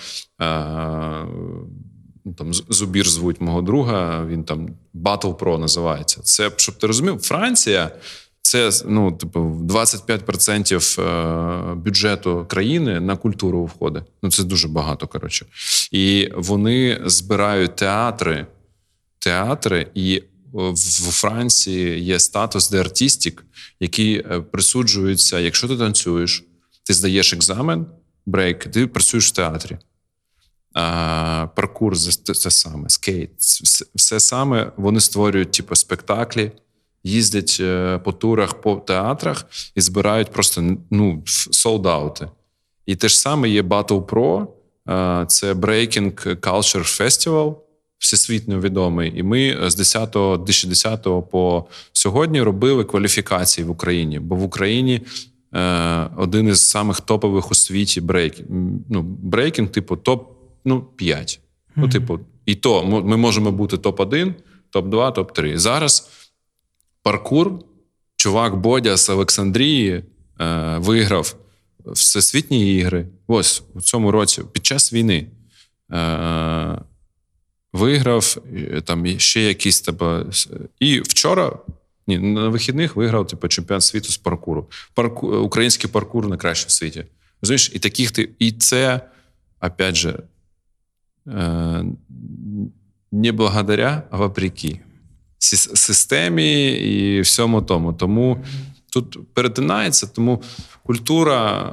Е, 0.41 1.25
ну, 2.25 2.33
там 2.37 2.53
Зубір 2.53 3.09
звуть 3.09 3.41
мого 3.41 3.61
друга, 3.61 4.25
він 4.25 4.43
там 4.43 4.69
Battle 4.95 5.35
Pro 5.35 5.57
називається. 5.57 6.21
Це, 6.21 6.51
щоб 6.55 6.75
ти 6.75 6.87
розумів, 6.87 7.19
Франція 7.19 7.91
Це 8.41 8.71
ну, 8.85 9.11
типу, 9.11 9.39
25% 9.39 11.01
е, 11.01 11.75
бюджету 11.75 12.45
країни 12.49 12.99
на 12.99 13.17
культуру 13.17 13.65
входить. 13.65 14.03
Ну 14.23 14.31
це 14.31 14.43
дуже 14.43 14.67
багато. 14.67 15.07
Коротше, 15.07 15.45
і 15.91 16.31
вони 16.35 17.01
збирають 17.05 17.75
театри, 17.75 18.47
театри, 19.19 19.87
і 19.95 20.23
в 20.53 21.11
Франції 21.11 22.03
є 22.03 22.19
статус 22.19 22.69
d'artistique, 22.69 23.45
який 23.79 24.15
е, 24.15 24.41
присуджується, 24.41 25.39
якщо 25.39 25.67
ти 25.67 25.77
танцюєш, 25.77 26.43
ти 26.83 26.93
здаєш 26.93 27.33
екзамен, 27.33 27.85
брейк, 28.25 28.65
ти 28.65 28.87
працюєш 28.87 29.27
в 29.27 29.31
театрі. 29.31 29.77
А, 30.73 31.47
Паркур 31.55 31.97
це 31.97 32.51
саме, 32.51 32.89
скейт, 32.89 33.31
все, 33.95 34.19
саме. 34.19 34.71
Вони 34.77 34.99
створюють 34.99 35.51
типу, 35.51 35.75
спектаклі 35.75 36.51
їздять 37.03 37.57
е, 37.59 37.97
по 38.03 38.11
турах, 38.11 38.61
по 38.61 38.75
театрах 38.75 39.45
і 39.75 39.81
збирають 39.81 40.31
просто 40.31 40.77
ну, 40.91 41.23
sold 41.51 41.86
out 41.86 42.12
и. 42.12 42.29
І 42.85 42.95
те 42.95 43.07
ж 43.07 43.19
саме 43.19 43.49
є 43.49 43.61
Battle 43.61 44.05
Pro, 44.05 44.47
це 45.25 45.53
Breaking 45.53 46.37
Culture 46.39 47.01
Festival, 47.01 47.55
всесвітньо 48.03 48.59
відомий. 48.59 49.19
І 49.19 49.23
ми 49.23 49.69
з 49.69 49.75
10 49.75 50.09
2010 50.11 51.03
по 51.31 51.65
сьогодні 51.93 52.41
робили 52.41 52.83
кваліфікації 52.83 53.65
в 53.65 53.69
Україні, 53.71 54.19
бо 54.19 54.35
в 54.35 54.43
Україні. 54.43 55.01
Е, 55.55 56.09
один 56.17 56.47
із 56.47 56.69
самих 56.69 57.01
топових 57.01 57.51
у 57.51 57.55
світі 57.55 58.01
брейкінг. 58.01 58.47
Ну, 58.89 59.01
брейкінг, 59.01 59.69
типу, 59.69 59.95
топ 59.95 60.31
ну, 60.65 60.81
5. 60.81 61.19
Mm-hmm. 61.19 61.71
Ну, 61.75 61.89
типу, 61.89 62.19
і 62.45 62.55
то 62.55 62.85
ми 62.85 63.17
можемо 63.17 63.51
бути 63.51 63.77
топ-1, 63.77 64.33
топ-2, 64.73 65.15
топ-3. 65.15 65.57
Зараз 65.57 66.09
паркур. 67.03 67.51
Чувак 68.15 68.55
Бодя 68.55 68.97
з 68.97 69.09
Олександрії 69.09 70.03
е, 70.41 70.77
виграв 70.77 71.35
всесвітні 71.85 72.75
ігри. 72.75 73.07
Ось 73.27 73.63
у 73.73 73.81
цьому 73.81 74.11
році, 74.11 74.41
під 74.51 74.65
час 74.65 74.93
війни. 74.93 75.27
Е, 75.91 76.77
Виграв 77.73 78.37
там 78.85 79.19
ще 79.19 79.41
якісь 79.41 79.81
типу, 79.81 80.15
І 80.79 80.99
вчора, 80.99 81.59
ні, 82.07 82.17
на 82.19 82.49
вихідних 82.49 82.95
виграв 82.95 83.27
типу, 83.27 83.47
чемпіонат 83.47 83.83
світу 83.83 84.09
з 84.09 84.17
паркуру. 84.17 84.69
Парку, 84.93 85.37
Український 85.37 85.89
паркур 85.89 86.27
найкращий 86.27 86.67
в 86.67 86.71
світі. 86.71 87.05
Розумієш? 87.41 87.71
І 87.73 87.79
таких 87.79 88.11
ти. 88.11 88.29
І 88.39 88.51
це, 88.51 89.01
опять 89.61 89.95
же, 89.95 90.19
е, 91.27 91.85
не 93.11 93.31
благодаря, 93.31 94.03
а 94.11 94.17
вопреки 94.17 94.79
системі 95.39 96.71
і 96.71 97.21
всьому 97.21 97.61
тому. 97.61 97.93
Тому 97.93 98.43
тут 98.89 99.33
перетинається, 99.33 100.07
тому 100.07 100.41
культура 100.83 101.71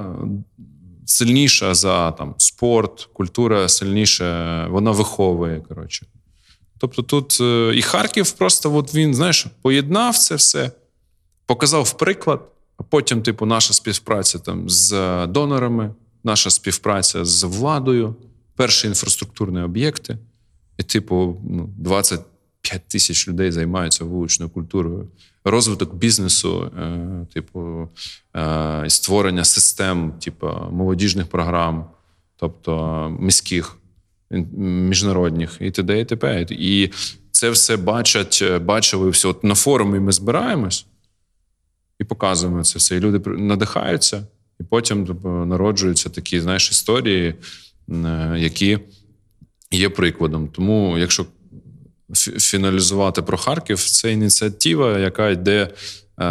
сильніша 1.05 1.73
за 1.73 2.11
там 2.11 2.35
спорт, 2.37 3.09
культура 3.13 3.69
сильніша, 3.69 4.67
вона 4.67 4.91
виховує. 4.91 5.61
коротше. 5.61 6.05
Тобто 6.77 7.01
тут 7.01 7.37
е, 7.41 7.71
і 7.75 7.81
Харків 7.81 8.31
просто 8.31 8.75
от 8.75 8.95
він, 8.95 9.15
знаєш, 9.15 9.45
поєднав 9.61 10.17
це 10.17 10.35
все, 10.35 10.71
показав 11.45 11.97
приклад, 11.97 12.51
а 12.77 12.83
потім, 12.83 13.21
типу, 13.21 13.45
наша 13.45 13.73
співпраця 13.73 14.39
там 14.39 14.69
з 14.69 14.91
донорами, 15.27 15.93
наша 16.23 16.49
співпраця 16.49 17.25
з 17.25 17.43
владою, 17.43 18.15
перші 18.55 18.87
інфраструктурні 18.87 19.61
об'єкти. 19.61 20.17
І, 20.77 20.83
типу, 20.83 21.41
ну, 21.49 21.69
20 21.77 22.21
5 22.61 22.87
тисяч 22.87 23.27
людей 23.27 23.51
займаються 23.51 24.05
вуличною 24.05 24.49
культурою, 24.49 25.07
розвиток 25.43 25.95
бізнесу, 25.95 26.71
е, 26.79 27.25
типу 27.33 27.89
е, 28.35 28.85
створення 28.87 29.43
систем, 29.43 30.11
типу 30.11 30.49
молодіжних 30.71 31.27
програм, 31.27 31.85
тобто 32.35 33.17
міських, 33.19 33.77
міжнародних 34.57 35.57
і 35.59 35.71
т.д. 35.71 35.99
і 35.99 36.05
т.п. 36.05 36.45
І 36.49 36.91
це 37.31 37.49
все 37.49 37.77
бачать, 37.77 38.43
бачили 38.61 39.09
все. 39.09 39.27
От 39.27 39.43
на 39.43 39.55
форумі 39.55 39.99
ми 39.99 40.11
збираємось 40.11 40.85
і 41.99 42.03
показуємо 42.03 42.63
це 42.63 42.79
все. 42.79 42.95
І 42.95 42.99
люди 42.99 43.29
надихаються, 43.29 44.27
і 44.59 44.63
потім 44.63 45.05
типу, 45.05 45.29
народжуються 45.29 46.09
такі 46.09 46.41
знаєш, 46.41 46.71
історії, 46.71 47.35
е, 47.89 48.35
які 48.37 48.79
є 49.71 49.89
прикладом. 49.89 50.47
Тому, 50.47 50.97
якщо 50.97 51.25
фіналізувати 52.39 53.21
про 53.21 53.37
Харків. 53.37 53.79
Це 53.79 54.11
ініціатива, 54.11 54.99
яка 54.99 55.29
йде. 55.29 55.69
Е, 56.19 56.25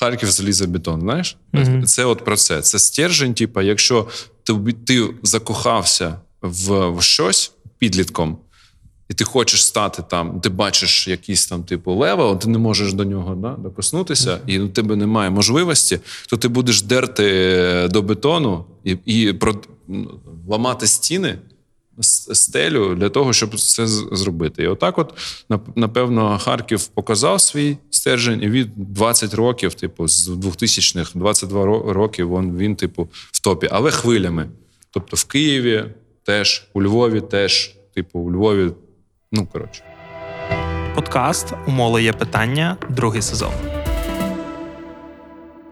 Харків 0.00 0.30
залізобетон, 0.30 1.00
знаєш? 1.00 1.36
Mm-hmm. 1.52 1.82
Це 1.82 2.04
от 2.04 2.24
про 2.24 2.36
це. 2.36 2.62
Це 2.62 2.78
стержень, 2.78 3.34
типу, 3.34 3.60
якщо 3.60 4.06
ти 4.42 4.54
ти 4.86 5.08
закохався 5.22 6.14
в, 6.42 6.88
в 6.90 7.02
щось 7.02 7.52
підлітком, 7.78 8.38
і 9.08 9.14
ти 9.14 9.24
хочеш 9.24 9.64
стати 9.66 10.02
там, 10.10 10.40
ти 10.40 10.48
бачиш 10.48 11.08
якийсь 11.08 11.46
там 11.46 11.64
типу 11.64 11.92
level, 11.94 12.38
ти 12.38 12.48
не 12.48 12.58
можеш 12.58 12.92
до 12.92 13.04
нього 13.04 13.34
да, 13.34 13.50
докоснутися, 13.50 14.30
mm-hmm. 14.30 14.50
і 14.50 14.60
у 14.60 14.68
тебе 14.68 14.96
немає 14.96 15.30
можливості, 15.30 16.00
то 16.28 16.36
ти 16.36 16.48
будеш 16.48 16.82
дерти 16.82 17.88
до 17.90 18.02
бетону 18.02 18.64
і 18.84 18.96
і 19.04 19.32
про, 19.32 19.54
ламати 20.48 20.86
стіни 20.86 21.38
стелю 22.00 22.94
для 22.94 23.08
того, 23.08 23.32
щоб 23.32 23.60
це 23.60 23.86
зробити. 23.86 24.62
І 24.62 24.66
отак, 24.66 24.98
от 24.98 25.14
напевно, 25.76 26.38
Харків 26.38 26.86
показав 26.86 27.40
свій 27.40 27.76
стержень, 27.90 28.42
і 28.42 28.48
від 28.48 28.68
20 28.76 29.34
років, 29.34 29.74
типу, 29.74 30.08
з 30.08 30.28
2000-х, 30.28 31.10
22 31.14 31.64
роки, 31.92 32.24
він, 32.24 32.56
він, 32.56 32.76
типу, 32.76 33.08
в 33.12 33.40
топі, 33.40 33.68
але 33.70 33.90
хвилями. 33.90 34.48
Тобто 34.90 35.16
в 35.16 35.24
Києві 35.24 35.84
теж, 36.24 36.68
у 36.74 36.82
Львові 36.82 37.20
теж, 37.20 37.74
типу, 37.94 38.18
у 38.18 38.32
Львові, 38.32 38.70
ну 39.32 39.46
коротше. 39.46 39.82
Подкаст 40.94 41.52
Умоли 41.66 42.02
є 42.02 42.12
питання, 42.12 42.76
другий 42.88 43.22
сезон. 43.22 43.79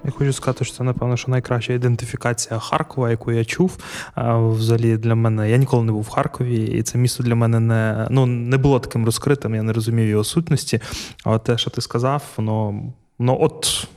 Я 0.08 0.12
хочу 0.12 0.32
сказати, 0.32 0.64
що 0.64 0.74
це, 0.74 0.84
напевно, 0.84 1.16
що 1.16 1.30
найкраща 1.30 1.72
ідентифікація 1.72 2.58
Харкова, 2.58 3.10
яку 3.10 3.32
я 3.32 3.44
чув. 3.44 3.76
Взагалі 4.16 4.96
для 4.96 5.14
мене 5.14 5.50
я 5.50 5.56
ніколи 5.56 5.84
не 5.84 5.92
був 5.92 6.02
в 6.02 6.08
Харкові, 6.08 6.64
і 6.64 6.82
це 6.82 6.98
місто 6.98 7.22
для 7.22 7.34
мене 7.34 7.60
не 7.60 8.08
ну, 8.10 8.26
не 8.26 8.56
було 8.56 8.80
таким 8.80 9.04
розкритим, 9.04 9.54
я 9.54 9.62
не 9.62 9.72
розумів 9.72 10.08
його 10.08 10.24
сутності. 10.24 10.80
Але 11.24 11.38
те, 11.38 11.58
що 11.58 11.70
ти 11.70 11.80
сказав, 11.80 12.22
воно 12.36 12.82
ну 13.18 13.38
от. 13.40 13.88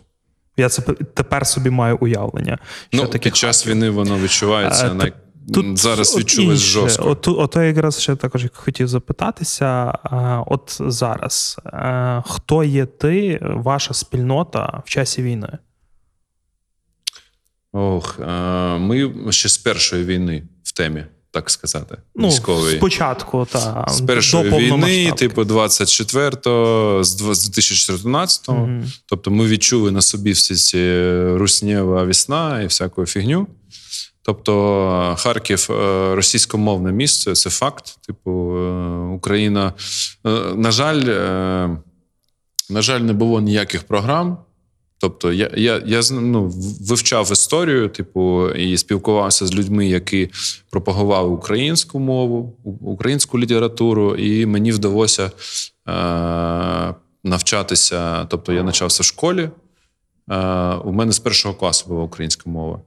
Я 0.58 0.70
це 0.70 0.82
тепер 1.14 1.48
собі 1.48 1.70
маю 1.70 1.98
уявлення. 2.02 2.58
Що 2.90 3.04
ну, 3.04 3.08
таке 3.08 3.30
Під 3.30 3.36
час 3.36 3.68
війни 3.68 3.90
воно 3.90 4.20
відчувається. 4.20 4.88
А, 4.92 4.94
най... 4.94 5.14
Тут 5.54 5.78
Зараз 5.78 6.18
відчулось 6.18 6.60
жорстко. 6.60 7.10
От, 7.10 7.28
от 7.28 7.56
я 7.56 7.64
якраз 7.64 8.02
ще 8.02 8.16
також 8.16 8.46
хотів 8.54 8.88
запитатися: 8.88 9.94
от 10.48 10.78
зараз, 10.80 11.60
хто 12.26 12.64
є 12.64 12.86
ти, 12.86 13.40
ваша 13.42 13.94
спільнота 13.94 14.82
в 14.86 14.90
часі 14.90 15.24
війни? 15.24 15.58
Ох, 17.74 18.20
ми 18.80 19.12
ще 19.30 19.50
з 19.50 19.58
першої 19.58 20.04
війни 20.04 20.44
в 20.64 20.72
темі, 20.72 21.04
так 21.32 21.50
сказати. 21.50 21.98
Ну, 22.16 22.28
військової. 22.28 22.78
Спочатку, 22.78 23.48
та 23.52 23.86
з 23.90 24.02
першої 24.02 24.50
до 24.50 24.58
війни, 24.58 25.12
типу 25.12 25.42
24-го, 25.42 27.04
з 27.04 27.22
2014-го. 27.22 28.64
Угу. 28.64 28.84
Тобто 29.06 29.32
ми 29.32 29.48
відчули 29.48 29.92
на 29.92 30.02
собі 30.02 30.32
всі 30.32 30.56
ці 30.56 31.04
руснєва 31.38 32.04
весна 32.04 32.62
і 32.62 32.68
всяку 32.68 33.06
фігню. 33.06 33.48
Тобто 34.24 35.16
Харків 35.20 35.68
е, 35.72 36.16
російськомовне 36.16 36.92
місце 36.92 37.34
це 37.34 37.50
факт. 37.50 37.98
Типу, 38.08 38.58
е, 38.58 38.72
Україна, 39.16 39.74
е, 40.26 40.30
на 40.56 40.72
жаль, 40.72 41.02
на 42.70 42.82
жаль, 42.82 43.00
не 43.00 43.14
було 43.14 43.42
ніяких 43.42 43.84
програм. 43.84 44.38
Тобто, 45.02 45.34
я 45.34 45.52
я, 45.58 45.82
я 45.86 46.02
ну, 46.12 46.52
вивчав 46.82 47.32
історію, 47.32 47.90
типу, 47.90 48.50
і 48.50 48.78
спілкувався 48.78 49.48
з 49.48 49.54
людьми, 49.54 49.88
які 49.88 50.30
пропагували 50.70 51.30
українську 51.30 52.00
мову, 52.00 52.58
українську 52.82 53.40
літературу, 53.40 54.16
і 54.16 54.46
мені 54.46 54.72
вдалося 54.72 55.32
е, 55.90 56.96
навчатися. 57.24 58.26
Тобто, 58.26 58.54
я 58.54 58.64
навчався 58.64 59.04
в 59.04 59.06
школі. 59.06 59.50
Е, 60.32 60.38
У 60.76 60.92
мене 60.92 61.12
з 61.12 61.20
першого 61.20 61.56
класу 61.56 61.90
була 61.90 62.04
українська 62.04 62.50
мова. 62.50 62.82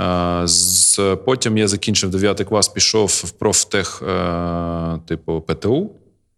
Е, 0.00 0.48
з, 0.48 1.16
Потім 1.24 1.58
я 1.58 1.68
закінчив 1.68 2.10
9 2.10 2.44
клас, 2.44 2.68
пішов 2.68 3.22
в 3.24 3.30
профтех, 3.30 4.02
е, 4.02 4.98
типу 5.06 5.40
ПТУ 5.40 5.90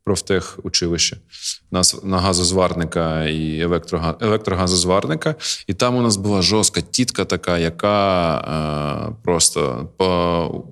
профтехучилище 0.06 1.16
нас 1.70 2.04
на 2.04 2.18
газозварника 2.18 3.24
і 3.24 3.60
електрогазозварника. 4.20 5.34
І 5.66 5.74
там 5.74 5.96
у 5.96 6.02
нас 6.02 6.16
була 6.16 6.42
жорстка 6.42 6.80
тітка, 6.80 7.24
така, 7.24 7.58
яка 7.58 8.38
е, 8.38 9.16
просто 9.24 9.88
по 9.96 10.64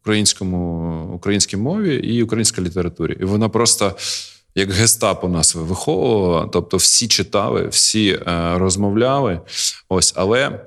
українському 0.00 1.12
українській 1.14 1.56
мові 1.56 1.94
і 1.94 2.22
українській 2.22 2.62
літературі. 2.62 3.16
І 3.20 3.24
вона 3.24 3.48
просто. 3.48 3.96
як 4.54 4.70
гестапо 4.70 5.28
нас 5.28 5.54
виховувало. 5.54 6.50
Тобто, 6.52 6.76
всі 6.76 7.08
читали, 7.08 7.68
всі 7.68 8.08
е, 8.08 8.58
розмовляли. 8.58 9.40
Ось, 9.88 10.12
але 10.16 10.60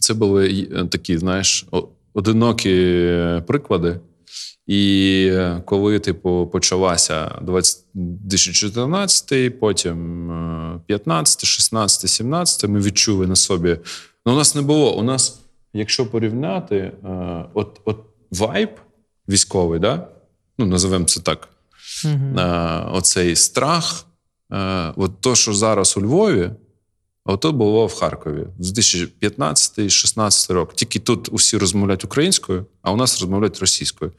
це 0.00 0.14
були 0.14 0.68
е, 0.72 0.84
такі, 0.84 1.18
знаєш, 1.18 1.66
одинокі 2.14 3.02
приклади. 3.46 4.00
І 4.66 5.32
коли, 5.64 5.98
типу, 5.98 6.46
почалася 6.52 7.38
2014, 7.94 9.60
потім 9.60 10.80
15, 10.86 11.44
16, 11.44 12.10
17, 12.10 12.70
ми 12.70 12.80
відчули 12.80 13.26
на 13.26 13.36
собі. 13.36 13.78
Ну, 14.26 14.32
у 14.32 14.36
нас 14.36 14.54
не 14.54 14.62
було. 14.62 14.96
У 14.96 15.02
нас, 15.02 15.40
якщо 15.72 16.06
порівняти, 16.06 16.76
е, 16.76 16.92
от 17.54 17.80
от 17.84 18.04
вайб 18.30 18.70
військовий, 19.28 19.80
да? 19.80 20.08
ну 20.58 20.66
називаємо 20.66 21.06
це 21.06 21.20
так. 21.20 21.48
Mm-hmm. 22.04 22.94
Оцей 22.94 23.36
страх, 23.36 24.06
е, 24.52 24.92
от 24.96 25.20
то, 25.20 25.34
що 25.34 25.54
зараз 25.54 25.96
у 25.96 26.00
Львові, 26.00 26.50
ото 27.24 27.52
було 27.52 27.86
в 27.86 27.94
Харкові 27.94 28.46
з 28.58 28.78
2015-16 28.78 30.52
рок. 30.52 30.74
Тільки 30.74 30.98
тут 30.98 31.28
усі 31.32 31.58
розмовляють 31.58 32.04
українською, 32.04 32.66
а 32.82 32.92
у 32.92 32.96
нас 32.96 33.20
розмовляють 33.20 33.58
російською. 33.58 34.12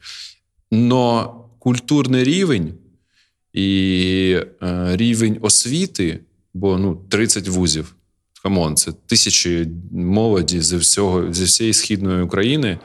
Но 0.70 1.34
культурний 1.58 2.24
рівень 2.24 2.74
і 3.52 4.40
е, 4.62 4.96
рівень 4.96 5.38
освіти, 5.40 6.20
бо 6.54 6.78
ну 6.78 7.02
30 7.08 7.48
вузів. 7.48 7.94
Come 8.42 8.61
on, 8.61 8.76
це 8.76 8.92
тисячі 9.06 9.68
молоді 9.92 10.60
зі 10.60 10.76
всього 10.76 11.32
зі 11.32 11.44
всієї 11.44 11.74
східної 11.74 12.22
України 12.22 12.68
е, 12.68 12.78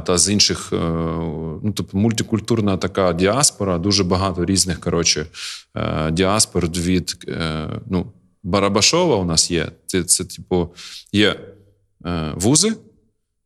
та 0.00 0.18
з 0.18 0.30
інших, 0.30 0.72
е, 0.72 0.76
ну 1.62 1.72
тобто 1.76 1.98
мультикультурна 1.98 2.76
така 2.76 3.12
діаспора, 3.12 3.78
дуже 3.78 4.04
багато 4.04 4.44
різних 4.44 4.80
коротше, 4.80 5.26
діаспор 6.12 6.66
від 6.66 7.32
ну, 7.90 8.06
Барабашова 8.42 9.16
у 9.16 9.24
нас 9.24 9.50
є. 9.50 9.72
Це, 9.86 10.02
це 10.02 10.24
типу, 10.24 10.68
є 11.12 11.40
вузи, 12.34 12.72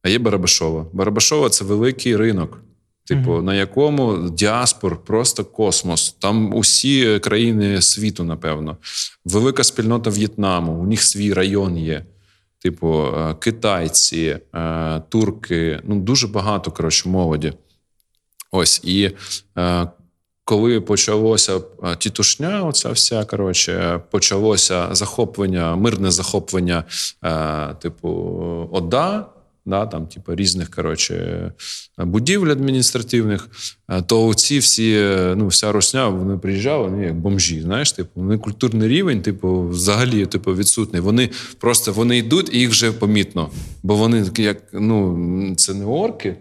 а 0.02 0.08
є 0.08 0.18
Барабашова. 0.18 0.86
Барабашова 0.92 1.48
це 1.48 1.64
великий 1.64 2.16
ринок. 2.16 2.65
Типу, 3.06 3.30
mm-hmm. 3.30 3.42
на 3.42 3.54
якому 3.54 4.30
діаспор 4.30 5.04
просто 5.04 5.44
космос. 5.44 6.16
Там 6.18 6.54
усі 6.54 7.18
країни 7.18 7.82
світу, 7.82 8.24
напевно, 8.24 8.76
велика 9.24 9.64
спільнота 9.64 10.10
В'єтнаму. 10.10 10.72
У 10.72 10.86
них 10.86 11.02
свій 11.02 11.32
район 11.32 11.78
є. 11.78 12.04
Типу, 12.58 13.04
е, 13.06 13.34
китайці, 13.34 14.38
е, 14.54 15.02
турки. 15.08 15.80
Ну 15.84 16.00
дуже 16.00 16.26
багато 16.26 16.70
коротше, 16.70 17.08
молоді. 17.08 17.52
Ось 18.50 18.80
і 18.84 19.10
е, 19.58 19.88
коли 20.44 20.80
почалося 20.80 21.60
тітушня, 21.98 22.62
оця 22.62 22.90
вся 22.90 23.24
коротше, 23.24 24.00
почалося 24.10 24.88
захоплення, 24.94 25.76
мирне 25.76 26.10
захоплення, 26.10 26.84
типу, 27.80 28.08
ОДА 28.72 29.35
да, 29.66 29.86
там, 29.86 30.06
типу, 30.06 30.34
різних 30.34 30.70
коротше, 30.70 31.52
будівель 31.98 32.48
адміністративних, 32.48 33.48
то 34.06 34.34
ці 34.34 34.58
всі, 34.58 35.00
ну, 35.36 35.46
вся 35.46 35.72
русня, 35.72 36.08
вони 36.08 36.38
приїжджали, 36.38 36.88
вони 36.88 37.04
як 37.04 37.14
бомжі. 37.14 37.60
Знаєш, 37.60 37.92
типу, 37.92 38.10
вони 38.14 38.38
культурний 38.38 38.88
рівень, 38.88 39.22
типу, 39.22 39.68
взагалі 39.68 40.26
типу, 40.26 40.54
відсутний. 40.54 41.02
Вони 41.02 41.30
просто 41.58 41.92
вони 41.92 42.18
йдуть 42.18 42.54
і 42.54 42.58
їх 42.58 42.70
вже 42.70 42.92
помітно. 42.92 43.50
Бо 43.82 43.96
вони 43.96 44.26
як 44.38 44.62
ну, 44.72 45.54
це 45.56 45.74
не 45.74 45.84
орки, 45.84 46.36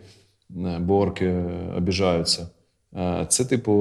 бо 0.80 0.99
орки 0.99 1.43
обіжаються. 1.78 2.47
Це, 3.29 3.45
типу, 3.45 3.71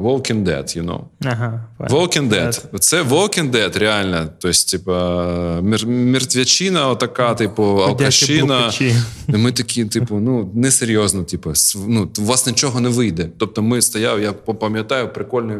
Walking 0.00 0.44
Dead, 0.44 0.78
you 0.78 0.84
know. 0.84 1.00
Ага, 1.24 1.64
Walking 1.78 2.28
Dead. 2.28 2.78
Це 2.78 3.02
Walking 3.02 3.50
Dead, 3.50 3.78
реально. 3.78 4.28
Тобто, 4.38 4.58
типу, 4.70 4.92
мертвячина, 5.86 6.88
отака, 6.88 7.34
типу, 7.34 7.62
алкашина. 7.62 8.72
Ми 9.28 9.52
такі, 9.52 9.84
типу, 9.84 10.14
ну, 10.14 10.50
несерйозно, 10.54 11.24
типу, 11.24 11.52
ну, 11.88 12.10
у 12.18 12.22
вас 12.22 12.46
нічого 12.46 12.80
не 12.80 12.88
вийде. 12.88 13.28
Тобто, 13.38 13.62
ми 13.62 13.82
стояв, 13.82 14.22
я 14.22 14.32
пам'ятаю, 14.32 15.12
прикольний 15.12 15.56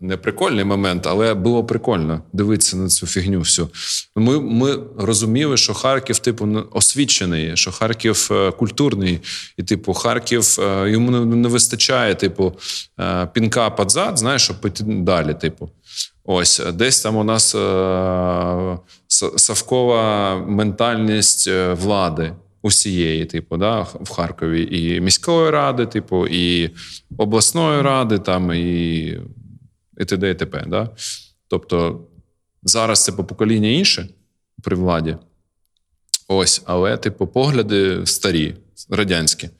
не 0.00 0.16
прикольний 0.16 0.64
момент, 0.64 1.06
але 1.06 1.34
було 1.34 1.64
прикольно 1.64 2.22
дивитися 2.32 2.76
на 2.76 2.88
цю 2.88 3.06
фігню. 3.06 3.38
всю. 3.38 3.68
Ми 4.16 4.40
ми 4.40 4.78
розуміли, 4.98 5.56
що 5.56 5.74
Харків, 5.74 6.18
типу, 6.18 6.48
освічений, 6.72 7.56
що 7.56 7.72
Харків 7.72 8.28
е, 8.30 8.50
культурний, 8.50 9.20
і, 9.56 9.62
типу, 9.62 9.92
Харків 9.92 10.56
е, 10.58 10.90
йому 10.90 11.10
не, 11.10 11.48
вистачає, 11.48 12.14
типу, 12.14 12.52
е, 13.00 13.28
пінка 13.32 13.70
подзад, 13.70 14.18
знаєш, 14.18 14.42
щоб 14.42 14.60
піти 14.60 14.84
далі. 14.84 15.34
Типу. 15.34 15.70
Ось 16.24 16.62
десь 16.74 17.00
там 17.00 17.16
у 17.16 17.24
нас 17.24 17.56
совкова 19.36 20.36
ментальність 20.36 21.50
влади. 21.72 22.32
Усієї, 22.62 23.24
типу, 23.24 23.56
да, 23.56 23.80
в 23.80 24.10
Харкові 24.10 24.68
і 24.70 25.00
міської 25.00 25.50
ради, 25.50 25.86
типу, 25.86 26.26
і 26.26 26.70
обласної 27.18 27.82
ради, 27.82 28.18
там, 28.18 28.52
і 28.52 29.18
і 29.98 30.04
т.д. 30.04 30.30
і 30.30 30.34
т.п. 30.34 30.64
Да? 30.66 30.90
Тобто 31.48 32.04
зараз 32.62 33.04
це 33.04 33.12
по 33.12 33.24
покоління 33.24 33.68
інше 33.68 34.08
при 34.62 34.76
владі. 34.76 35.16
Ось, 36.28 36.62
але, 36.64 36.96
типу, 36.96 37.26
погляди 37.26 38.06
старі, 38.06 38.56
радянські. 38.90 39.50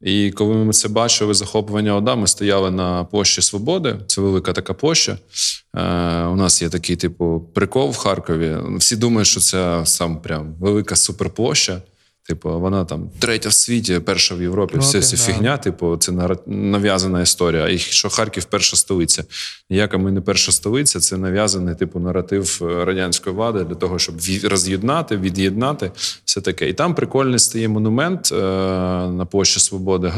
І 0.00 0.30
коли 0.30 0.54
ми 0.54 0.72
це 0.72 0.88
бачили, 0.88 1.34
захоплення 1.34 1.96
ОДА, 1.96 2.14
ми 2.14 2.26
стояли 2.26 2.70
на 2.70 3.04
площі 3.04 3.42
Свободи. 3.42 3.96
Це 4.06 4.20
велика 4.20 4.52
така 4.52 4.74
площа. 4.74 5.12
Е, 5.12 6.24
У 6.24 6.36
нас 6.36 6.62
є 6.62 6.68
такий, 6.68 6.96
типу, 6.96 7.50
прикол 7.54 7.90
в 7.90 7.96
Харкові. 7.96 8.56
Всі 8.78 8.96
думають, 8.96 9.28
що 9.28 9.40
це 9.40 9.86
сам 9.86 10.22
прям 10.22 10.54
велика 10.54 10.96
суперплоща. 10.96 11.82
Типу, 12.30 12.60
вона 12.60 12.84
там 12.84 13.10
третя 13.18 13.48
в 13.48 13.52
світі, 13.52 13.98
перша 13.98 14.34
в 14.34 14.42
Європі. 14.42 14.72
Європі 14.72 14.98
все 14.98 15.16
ця 15.16 15.16
да. 15.16 15.32
фігня, 15.32 15.56
типу, 15.56 15.96
це 15.96 16.12
нав'язана 16.46 17.22
історія. 17.22 17.68
І 17.68 17.78
що 17.78 18.08
Харків 18.08 18.44
перша 18.44 18.76
столиця. 18.76 19.24
Ніяка 19.70 19.98
ми 19.98 20.12
не 20.12 20.20
перша 20.20 20.52
столиця, 20.52 21.00
це 21.00 21.16
нав'язаний 21.16 21.74
типу 21.74 22.00
наратив 22.00 22.58
е, 22.62 22.84
радянської 22.84 23.36
влади 23.36 23.64
для 23.64 23.74
того, 23.74 23.98
щоб 23.98 24.14
роз'єднати, 24.44 25.16
від'єднати 25.16 25.92
все 26.24 26.40
таке. 26.40 26.68
І 26.68 26.72
там 26.72 26.94
прикольний 26.94 27.38
стає 27.38 27.68
монумент 27.68 28.32
е, 28.32 28.36
на 29.10 29.26
площі 29.30 29.60
Свободи 29.60 30.12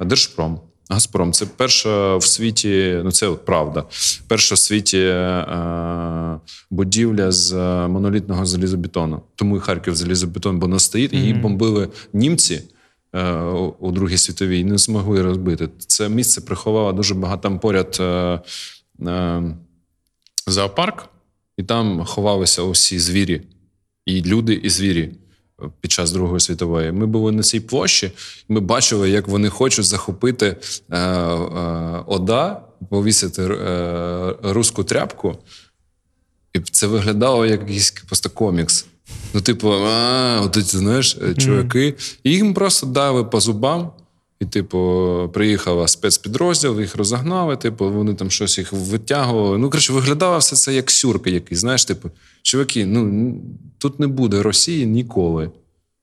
Держпром. 0.00 0.60
Газпром 0.90 1.32
це 1.32 1.46
перша 1.56 2.16
в 2.16 2.24
світі, 2.24 3.00
ну 3.04 3.12
це 3.12 3.26
от 3.26 3.44
правда. 3.44 3.84
Перша 4.26 4.54
в 4.54 4.58
світі 4.58 4.98
е, 4.98 6.40
будівля 6.70 7.32
з 7.32 7.52
монолітного 7.88 8.46
залізобетону. 8.46 9.22
Тому 9.34 9.56
і 9.56 9.60
Харків 9.60 9.96
залізобетон, 9.96 10.58
бо 10.58 10.68
не 10.68 10.78
стоїть. 10.78 11.12
Її 11.12 11.34
бомбили 11.34 11.88
німці 12.12 12.62
е, 13.12 13.32
у 13.78 13.92
Другій 13.92 14.18
світовій 14.18 14.60
і 14.60 14.64
не 14.64 14.78
змогли 14.78 15.22
розбити. 15.22 15.68
Це 15.78 16.08
місце 16.08 16.40
приховало 16.40 16.92
дуже 16.92 17.14
багато 17.14 17.42
там 17.42 17.58
поряд 17.58 17.96
е, 18.00 18.40
е, 19.06 19.42
зоопарк, 20.46 21.08
і 21.56 21.62
там 21.62 22.04
ховалися 22.04 22.62
усі 22.62 22.98
звірі, 22.98 23.42
і 24.06 24.22
люди, 24.22 24.54
і 24.54 24.70
звірі 24.70 25.12
під 25.80 25.92
час 25.92 26.12
Другої 26.12 26.40
світової. 26.40 26.92
Ми 26.92 27.06
були 27.06 27.32
на 27.32 27.42
цій 27.42 27.60
площі, 27.60 28.12
ми 28.48 28.60
бачили, 28.60 29.10
як 29.10 29.28
вони 29.28 29.48
хочуть 29.48 29.84
захопити 29.84 30.56
е, 30.90 30.98
е, 30.98 32.04
Ода, 32.06 32.62
повісити 32.90 33.42
е, 33.42 34.34
руську 34.42 34.84
тряпку. 34.84 35.38
І 36.52 36.60
це 36.60 36.86
виглядало 36.86 37.46
як 37.46 37.60
якийсь 37.60 37.90
просто 37.90 38.30
комікс. 38.30 38.86
Ну, 39.34 39.40
типу, 39.40 39.72
а, 39.72 40.40
от 40.44 40.54
ці, 40.54 40.76
знаєш, 40.78 41.18
е, 41.22 41.34
чуваки. 41.34 41.94
І 42.24 42.32
їм 42.32 42.54
просто 42.54 42.86
дали 42.86 43.24
по 43.24 43.40
зубам. 43.40 43.90
І, 44.40 44.44
типу, 44.44 45.30
приїхала 45.32 45.88
спецпідрозділ, 45.88 46.80
їх 46.80 46.96
розогнали, 46.96 47.56
типу, 47.56 47.90
вони 47.90 48.14
там 48.14 48.30
щось 48.30 48.58
їх 48.58 48.72
витягували. 48.72 49.58
Ну, 49.58 49.70
коротше, 49.70 49.92
виглядало 49.92 50.38
все 50.38 50.56
це 50.56 50.74
як 50.74 50.90
сюрка 50.90 51.30
якийсь. 51.30 51.60
Знаєш, 51.60 51.84
типу, 51.84 52.10
чуваки, 52.42 52.86
ну 52.86 53.34
тут 53.78 54.00
не 54.00 54.06
буде 54.06 54.42
Росії 54.42 54.86
ніколи. 54.86 55.50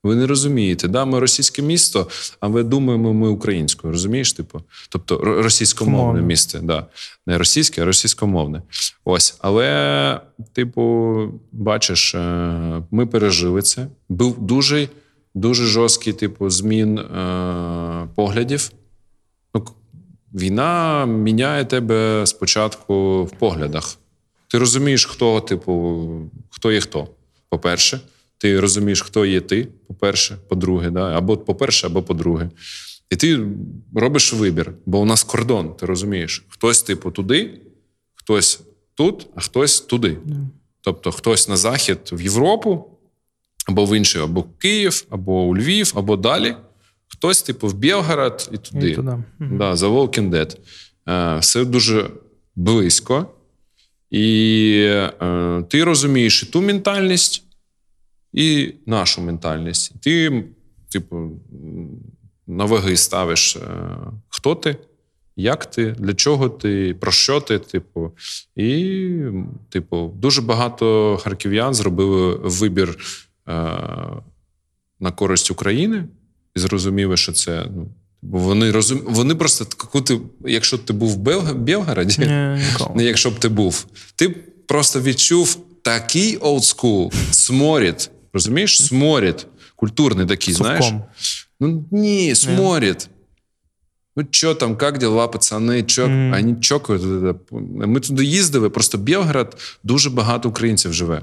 Ви 0.04 0.16
не 0.16 0.26
розумієте, 0.26 0.88
да, 0.88 1.04
ми 1.04 1.18
російське 1.18 1.62
місто, 1.62 2.08
а 2.40 2.48
ви 2.48 2.62
думаємо, 2.62 3.14
ми 3.14 3.28
українською. 3.28 3.92
Розумієш? 3.92 4.32
Типу? 4.32 4.62
Тобто 4.88 5.16
російськомовне 5.16 6.22
місто. 6.22 6.58
Да. 6.62 6.86
Не 7.26 7.38
російське, 7.38 7.82
а 7.82 7.84
російськомовне. 7.84 8.62
Ось. 9.04 9.36
Але, 9.38 10.20
типу, 10.52 11.16
бачиш, 11.52 12.14
е, 12.14 12.82
ми 12.90 13.06
пережили 13.06 13.62
це. 13.62 13.86
Був 14.08 14.38
дуже 14.38 14.88
дуже 15.40 15.66
жорсткий, 15.66 16.12
типу, 16.12 16.50
змін 16.50 16.98
е, 16.98 18.08
поглядів. 18.14 18.70
Ну, 19.54 19.66
Війна 20.34 21.06
міняє 21.06 21.64
тебе 21.64 22.26
спочатку 22.26 23.24
в 23.24 23.30
поглядах. 23.30 23.98
Ти 24.48 24.58
розумієш, 24.58 25.06
хто, 25.06 25.40
типу, 25.40 26.04
хто 26.50 26.72
є 26.72 26.80
хто, 26.80 27.08
по-перше. 27.48 28.00
Ти 28.38 28.60
розумієш, 28.60 29.02
хто 29.02 29.26
є 29.26 29.40
ти, 29.40 29.68
по-перше, 29.86 30.36
по-друге, 30.48 30.90
да? 30.90 31.18
або 31.18 31.36
по-перше, 31.36 31.86
або 31.86 32.02
по-друге. 32.02 32.50
І 33.10 33.16
ти 33.16 33.46
робиш 33.94 34.32
вибір, 34.32 34.72
бо 34.86 34.98
у 34.98 35.04
нас 35.04 35.24
кордон, 35.24 35.74
ти 35.74 35.86
розумієш? 35.86 36.44
Хтось, 36.48 36.82
типу, 36.82 37.10
туди, 37.10 37.60
хтось 38.14 38.60
тут, 38.94 39.26
а 39.34 39.40
хтось 39.40 39.80
туди. 39.80 40.18
Тобто, 40.80 41.12
хтось 41.12 41.48
на 41.48 41.56
захід 41.56 41.98
в 42.12 42.20
Європу, 42.20 42.97
або 43.68 43.84
в 43.84 43.96
інший, 43.96 44.22
або 44.22 44.40
в 44.40 44.58
Київ, 44.58 45.06
або 45.10 45.42
у 45.42 45.56
Львів, 45.56 45.92
або 45.94 46.16
далі. 46.16 46.54
Хтось, 47.08 47.42
типу, 47.42 47.68
в 47.68 47.74
Білгород 47.74 48.50
і 48.52 48.56
туди. 48.56 48.90
І 48.90 48.94
туди. 48.94 49.16
Да, 49.38 49.76
За 49.76 49.88
Walking 49.88 50.30
Dead. 50.30 50.56
Е, 51.08 51.38
все 51.38 51.64
дуже 51.64 52.10
близько. 52.56 53.26
І 54.10 54.74
е, 54.88 55.64
ти 55.68 55.84
розумієш 55.84 56.42
і 56.42 56.46
ту 56.46 56.62
ментальність, 56.62 57.42
і 58.32 58.74
нашу 58.86 59.20
ментальність. 59.20 60.00
Ти, 60.00 60.44
типу, 60.88 61.30
на 62.46 62.64
ваги 62.64 62.96
ставиш, 62.96 63.56
е, 63.56 63.60
хто 64.28 64.54
ти, 64.54 64.76
як 65.36 65.66
ти, 65.66 65.90
для 65.98 66.14
чого 66.14 66.48
ти, 66.48 66.96
про 67.00 67.12
що 67.12 67.40
ти, 67.40 67.58
типу. 67.58 68.12
І, 68.56 69.10
типу, 69.68 70.12
дуже 70.16 70.42
багато 70.42 71.16
харків'ян 71.22 71.74
зробили 71.74 72.36
вибір 72.36 72.98
на 75.00 75.10
користь 75.14 75.50
України 75.50 76.04
і 76.56 76.60
зрозуміли, 76.60 77.16
що 77.16 77.32
це. 77.32 77.66
ну, 77.76 77.88
Бо 78.22 78.38
вони 78.38 78.70
розум... 78.70 79.00
вони 79.04 79.34
просто 79.34 79.64
ти, 80.00 80.20
якщо 80.44 80.78
ти 80.78 80.92
був 80.92 81.10
в 81.10 81.54
Белгороді, 81.54 82.18
не 82.18 82.60
якщо 83.04 83.30
б 83.30 83.38
ти 83.38 83.48
був, 83.48 83.86
ти 84.16 84.28
просто 84.66 85.00
відчув 85.00 85.58
такий 85.82 86.36
олдскул, 86.36 87.12
сморід. 87.30 88.10
Розумієш? 88.32 88.82
Сморід. 88.82 89.46
Культурний 89.76 90.26
такий, 90.26 90.54
Совком. 90.54 90.76
знаєш. 90.76 91.48
Ну 91.60 91.84
ні, 91.90 92.34
сморід. 92.34 93.08
Ну, 94.16 94.26
що 94.30 94.54
там, 94.54 94.78
як 94.82 94.98
діла, 94.98 95.28
пацани? 95.28 95.82
Чо, 95.82 96.06
mm. 96.06 96.34
Ані 96.34 96.54
чокають. 96.60 97.02
Ми 97.50 98.00
туди 98.00 98.24
їздили, 98.24 98.70
просто 98.70 98.98
Білград 98.98 99.56
дуже 99.84 100.10
багато 100.10 100.48
українців 100.48 100.92
живе. 100.92 101.22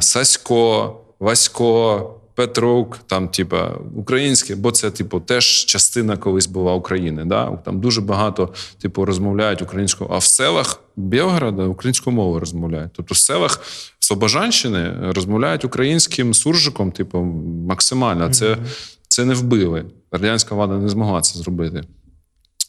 Сасько, 0.00 1.00
Васько, 1.24 2.10
Петрук, 2.34 2.98
там, 3.06 3.28
типа, 3.28 3.70
українське, 3.96 4.56
бо 4.56 4.70
це, 4.70 4.90
типу, 4.90 5.20
теж 5.20 5.64
частина 5.64 6.16
колись 6.16 6.46
була 6.46 6.74
України. 6.74 7.24
Да? 7.24 7.58
Там 7.64 7.80
дуже 7.80 8.00
багато, 8.00 8.54
типу, 8.82 9.04
розмовляють 9.04 9.62
українською, 9.62 10.10
а 10.12 10.18
в 10.18 10.24
селах 10.24 10.80
Білграда 10.96 11.64
українською 11.64 12.16
мовою 12.16 12.40
розмовляють. 12.40 12.90
Тобто 12.96 13.14
в 13.14 13.18
селах 13.18 13.60
Слобожанщини 13.98 14.94
розмовляють 15.00 15.64
українським 15.64 16.34
суржиком, 16.34 16.92
типу, 16.92 17.18
максимально. 17.68 18.30
Це, 18.30 18.56
це 19.08 19.24
не 19.24 19.34
вбили. 19.34 19.84
Радянська 20.12 20.54
влада 20.54 20.74
не 20.74 20.88
змогла 20.88 21.20
це 21.20 21.38
зробити. 21.38 21.82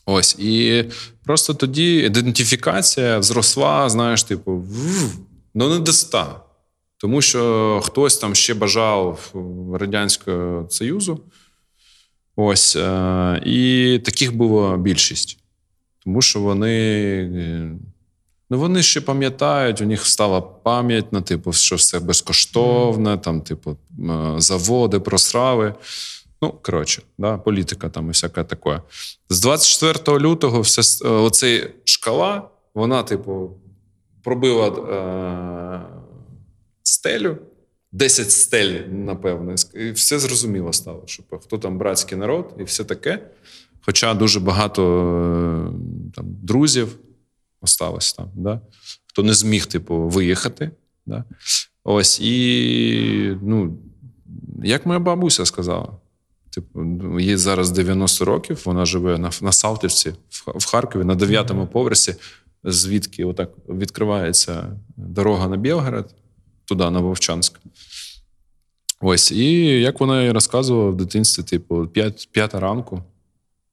Ось. 0.05 0.35
І 0.39 0.85
просто 1.25 1.53
тоді 1.53 1.95
ідентифікація 1.95 3.21
зросла, 3.21 3.89
знаєш, 3.89 4.23
типу, 4.23 4.65
ну 5.55 5.69
не 5.69 5.79
до 5.79 5.91
ста. 5.91 6.44
Тому 6.97 7.21
що 7.21 7.81
хтось 7.83 8.17
там 8.17 8.35
ще 8.35 8.53
бажав 8.53 9.33
Радянського 9.73 10.69
Союзу. 10.69 11.19
Ось. 12.35 12.75
Е, 12.75 13.41
і 13.45 13.99
таких 14.05 14.35
було 14.35 14.77
більшість. 14.77 15.39
Тому 16.03 16.21
що 16.21 16.39
вони. 16.39 17.29
Ну, 18.49 18.59
вони 18.59 18.83
ще 18.83 19.01
пам'ятають, 19.01 19.81
у 19.81 19.85
них 19.85 20.05
стала 20.05 20.41
пам'ять 20.41 21.13
на 21.13 21.21
типу, 21.21 21.53
що 21.53 21.75
все 21.75 21.99
безкоштовне, 21.99 23.17
там, 23.17 23.41
типу, 23.41 23.77
заводи, 24.37 24.99
просрави. 24.99 25.73
Ну, 26.41 26.53
коротше, 26.61 27.01
да, 27.17 27.37
політика 27.37 27.89
там 27.89 28.05
і 28.05 28.07
всяке 28.07 28.43
таке. 28.43 28.81
З 29.29 29.41
24 29.41 30.19
лютого 30.19 30.61
все, 30.61 31.05
оцей 31.07 31.71
шкала, 31.83 32.49
вона, 32.73 33.03
типу, 33.03 33.51
пробила 34.23 34.67
е, 34.67 35.81
стелю, 36.87 37.37
10 37.91 38.31
стель, 38.31 38.87
напевно, 38.89 39.55
і 39.73 39.91
все 39.91 40.19
зрозуміло 40.19 40.73
стало, 40.73 41.03
що 41.05 41.23
хто 41.41 41.57
там 41.57 41.77
братський 41.77 42.17
народ 42.17 42.55
і 42.59 42.63
все 42.63 42.83
таке. 42.83 43.19
Хоча 43.81 44.13
дуже 44.13 44.39
багато 44.39 44.83
е, 44.87 46.11
там, 46.15 46.25
друзів 46.27 46.97
осталось 47.61 48.13
там, 48.13 48.31
да? 48.35 48.61
хто 49.07 49.23
не 49.23 49.33
зміг, 49.33 49.65
типу, 49.65 49.95
виїхати. 49.97 50.71
Да? 51.05 51.23
Ось 51.83 52.19
і, 52.19 53.37
ну, 53.41 53.77
як 54.63 54.85
моя 54.85 54.99
бабуся 54.99 55.45
сказала, 55.45 55.97
типу, 56.49 57.19
їй 57.19 57.37
зараз 57.37 57.71
90 57.71 58.25
років, 58.25 58.61
вона 58.65 58.85
живе 58.85 59.17
на 59.17 59.29
на 59.41 59.51
Салтівці 59.51 60.13
в 60.45 60.71
Харкові 60.71 61.03
на 61.03 61.15
9-му 61.15 61.67
поверсі, 61.67 62.15
звідки 62.63 63.25
отак 63.25 63.49
відкривається 63.69 64.79
дорога 64.97 65.47
на 65.47 65.57
Білгород 65.57 66.15
туди, 66.65 66.89
на 66.89 66.99
Вовчанськ. 66.99 67.59
Ось, 69.01 69.31
і 69.31 69.81
як 69.81 69.99
вона 69.99 70.23
і 70.23 70.31
розказувала 70.31 70.89
в 70.89 70.95
дитинстві, 70.95 71.43
типу, 71.43 71.87
п'ята 72.31 72.59
ранку, 72.59 73.03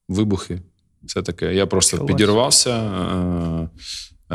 вибухи. 0.09 0.61
Все 1.03 1.21
таке. 1.21 1.55
Я 1.55 1.65
просто 1.67 1.97
Клас. 1.97 2.07
підірвався. 2.07 2.69
Е, 2.69 3.69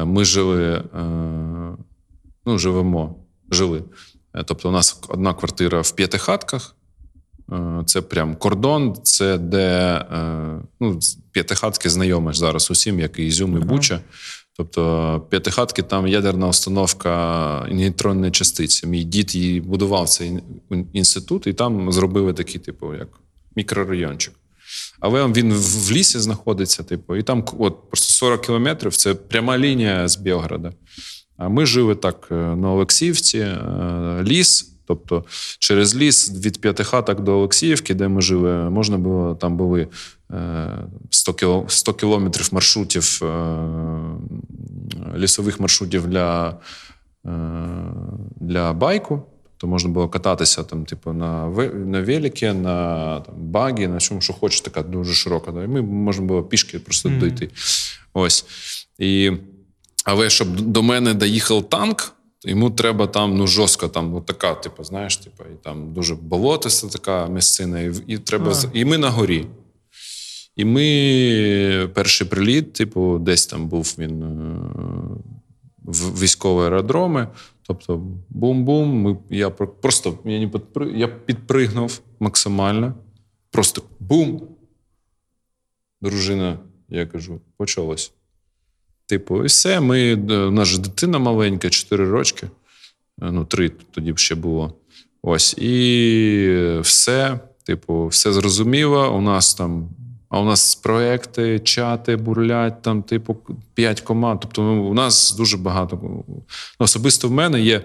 е, 0.00 0.04
ми 0.04 0.24
жили, 0.24 0.64
е, 0.74 1.04
ну, 2.46 2.58
живемо, 2.58 3.16
жили. 3.50 3.82
Тобто, 4.46 4.68
у 4.68 4.72
нас 4.72 5.00
одна 5.08 5.34
квартира 5.34 5.80
в 5.80 5.90
п'ятихатках. 5.90 6.74
Це 7.86 8.02
прям 8.02 8.36
кордон, 8.36 8.96
це 9.02 9.38
де 9.38 10.04
ну, 10.80 11.00
п'ятихатки 11.32 11.90
знайомиш 11.90 12.36
зараз 12.36 12.70
усім, 12.70 13.00
як 13.00 13.18
і 13.18 13.26
Ізюм, 13.26 13.56
і 13.56 13.60
Буча. 13.60 14.00
Тобто 14.58 15.20
п'ятихатки 15.30 15.82
там 15.82 16.06
ядерна 16.06 16.48
установка 16.48 17.66
нейтронної 17.70 18.32
частиці. 18.32 18.86
Мій 18.86 19.04
дід 19.04 19.34
її 19.34 19.60
будував 19.60 20.08
цей 20.08 20.38
інститут, 20.92 21.46
і 21.46 21.52
там 21.52 21.92
зробили 21.92 22.32
такий, 22.32 22.60
типу, 22.60 22.94
як 22.94 23.08
мікрорайончик. 23.56 24.34
Але 25.00 25.26
він 25.26 25.52
в 25.52 25.92
лісі 25.92 26.18
знаходиться, 26.18 26.82
типу, 26.82 27.16
і 27.16 27.22
там 27.22 27.44
от 27.58 27.90
просто 27.90 28.12
40 28.12 28.46
кілометрів 28.46 28.96
це 28.96 29.14
пряма 29.14 29.58
лінія 29.58 30.08
з 30.08 30.16
Білграда. 30.16 30.72
А 31.36 31.48
ми 31.48 31.66
жили 31.66 31.94
так 31.94 32.28
е, 32.30 32.34
на 32.34 32.72
Олексіївці, 32.72 33.38
е, 33.38 34.22
ліс. 34.22 34.74
Тобто 34.88 35.24
через 35.58 35.96
ліс 35.96 36.32
від 36.44 36.60
п'ятихаток 36.60 37.20
до 37.20 37.38
Олексіївки, 37.38 37.94
де 37.94 38.08
ми 38.08 38.22
жили, 38.22 38.70
можна 38.70 38.98
було 38.98 39.34
там 39.34 39.56
були 39.56 39.88
100 41.10 41.34
кіло, 41.34 41.64
100 41.68 41.94
кілометрів 41.94 42.48
маршрутів, 42.52 43.20
е, 43.22 43.58
лісових 45.16 45.60
маршрутів 45.60 46.06
для 46.06 46.58
для 48.40 48.72
байку. 48.72 49.22
То 49.56 49.66
можна 49.66 49.90
було 49.90 50.08
кататися 50.08 50.62
там, 50.62 50.84
типу, 50.84 51.12
на 51.12 51.48
на 51.74 52.00
великі, 52.00 52.52
на 52.52 53.20
там, 53.20 53.34
багі, 53.38 53.86
на 53.86 53.98
чому 53.98 54.20
що 54.20 54.32
хочеш, 54.32 54.60
така 54.60 54.82
дуже 54.82 55.14
широка. 55.14 55.50
І 55.50 55.66
ми 55.66 55.82
можна 55.82 56.26
було 56.26 56.42
пішки 56.42 56.78
просто 56.78 57.08
mm-hmm. 57.08 57.18
дойти. 57.18 57.50
Ось. 58.14 58.44
І, 58.98 59.32
Але 60.04 60.30
щоб 60.30 60.60
до 60.60 60.82
мене 60.82 61.14
доїхав 61.14 61.68
танк, 61.68 62.12
йому 62.44 62.70
треба 62.70 63.06
там 63.06 63.36
ну, 63.36 63.46
жорстко, 63.46 63.88
там, 63.88 64.10
ну, 64.10 64.20
така, 64.20 64.54
типу, 64.54 64.84
знаєш, 64.84 65.16
типу, 65.16 65.44
і 65.44 65.64
там 65.64 65.92
дуже 65.92 66.14
болотиста 66.14 66.88
така 66.88 67.26
місцина, 67.26 67.80
і 67.80 67.92
і 68.06 68.18
треба. 68.18 68.52
А. 68.64 68.70
І 68.72 68.84
ми 68.84 68.98
на 68.98 69.10
горі. 69.10 69.46
І 70.56 70.64
ми 70.64 71.90
перший 71.94 72.26
приліт, 72.26 72.72
типу, 72.72 73.18
десь 73.18 73.46
там 73.46 73.68
був 73.68 73.94
він 73.98 74.22
е, 74.22 74.58
в 75.84 76.22
військові 76.22 76.64
аеродроми. 76.64 77.28
Тобто, 77.62 78.02
бум-бум. 78.28 78.88
Ми, 78.88 79.16
Я 79.30 79.50
просто 79.50 80.18
я, 80.24 80.38
не 80.38 80.48
підпри, 80.48 80.92
я 80.96 81.08
підпригнув 81.08 82.00
максимально. 82.20 82.94
Просто 83.50 83.82
бум. 84.00 84.42
Дружина, 86.00 86.58
я 86.88 87.06
кажу, 87.06 87.40
почалось. 87.56 88.12
Типу, 89.08 89.42
і 89.42 89.46
все. 89.46 89.80
Ми, 89.80 90.14
У 90.46 90.50
нас 90.50 90.68
же 90.68 90.78
дитина 90.78 91.18
маленька, 91.18 91.70
4 91.70 92.10
рочки. 92.10 92.46
Е, 93.22 93.30
ну, 93.32 93.44
3 93.44 93.70
тоді 93.90 94.12
б 94.12 94.18
ще 94.18 94.34
було. 94.34 94.74
Ось. 95.22 95.58
І 95.58 96.78
все. 96.80 97.40
Типу, 97.64 98.06
все 98.06 98.32
зрозуміло. 98.32 99.14
У 99.14 99.20
нас 99.20 99.54
там 99.54 99.88
а 100.28 100.40
у 100.40 100.44
нас 100.44 100.74
проекти, 100.74 101.58
чати 101.58 102.16
бурлять, 102.16 102.82
там, 102.82 103.02
типу, 103.02 103.36
п'ять 103.74 104.00
команд. 104.00 104.40
Тобто, 104.40 104.62
ну, 104.62 104.84
у 104.90 104.94
нас 104.94 105.36
дуже 105.36 105.56
багато. 105.56 105.98
Ну, 106.02 106.44
особисто 106.78 107.28
в 107.28 107.30
мене 107.30 107.60
є. 107.60 107.84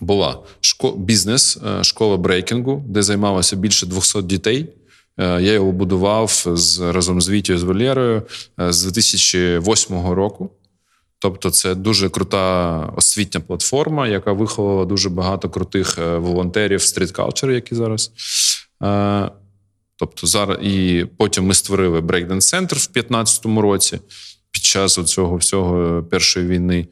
Була 0.00 0.42
шко... 0.60 0.92
бізнес, 0.92 1.58
е, 1.66 1.84
школа 1.84 2.16
брейкінгу, 2.16 2.84
де 2.86 3.02
займалося 3.02 3.56
більше 3.56 3.86
200 3.86 4.22
дітей. 4.22 4.68
Е, 5.18 5.42
я 5.42 5.52
його 5.52 5.72
будував 5.72 6.44
з 6.46 6.80
разом 6.80 7.20
з 7.20 7.28
Вітєю 7.28 7.58
з 7.58 7.62
Валєрою 7.62 8.22
е, 8.60 8.72
з 8.72 8.84
2008 8.84 10.10
року. 10.10 10.50
Тобто, 11.18 11.50
це 11.50 11.74
дуже 11.74 12.08
крута 12.08 12.78
освітня 12.96 13.40
платформа, 13.40 14.08
яка 14.08 14.32
виховала 14.32 14.84
дуже 14.84 15.08
багато 15.08 15.50
крутих 15.50 15.98
волонтерів 15.98 16.80
стріт-калчер, 16.80 17.50
які 17.50 17.74
зараз. 17.74 18.12
Тобто 19.98 20.26
зараз 20.26 20.58
і 20.62 21.06
потім 21.16 21.46
ми 21.46 21.54
створили 21.54 22.00
брейкден 22.00 22.40
центр 22.40 22.76
в 22.76 22.88
2015 22.92 23.46
році 23.46 23.98
під 24.50 24.62
час 24.62 24.94
цього 24.94 25.36
всього 25.36 26.02
першої 26.02 26.46
війни. 26.46 26.88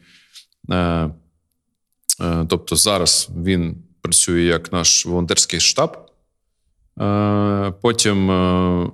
Е, 0.70 0.74
е, 0.76 2.46
тобто 2.48 2.76
зараз 2.76 3.28
він 3.44 3.76
працює 4.00 4.42
як 4.42 4.72
наш 4.72 5.06
волонтерський 5.06 5.60
штаб. 5.60 6.05
Е, 7.00 7.72
потім, 7.82 8.30
е, 8.30 8.90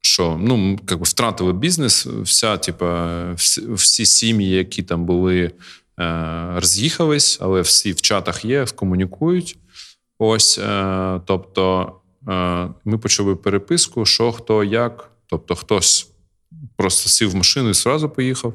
що 0.00 0.36
ну, 0.40 0.78
як 0.90 1.00
втратили 1.00 1.52
бізнес, 1.52 2.06
вся, 2.06 2.56
типа, 2.56 3.32
всі, 3.68 4.06
сім'ї, 4.06 4.50
які 4.50 4.82
там 4.82 5.04
були, 5.04 5.52
е, 6.00 6.52
роз'їхались, 6.54 7.38
але 7.40 7.60
всі 7.60 7.92
в 7.92 8.00
чатах 8.00 8.44
є, 8.44 8.66
комунікують. 8.74 9.58
Ось, 10.18 10.60
тобто, 11.24 11.92
ми 12.84 12.98
почали 13.02 13.36
переписку, 13.36 14.06
що 14.06 14.32
хто 14.32 14.64
як. 14.64 15.10
Тобто, 15.26 15.54
хтось 15.54 16.10
просто 16.76 17.10
сів 17.10 17.30
в 17.30 17.34
машину 17.34 17.68
і 17.68 17.74
зразу 17.74 18.08
поїхав. 18.08 18.54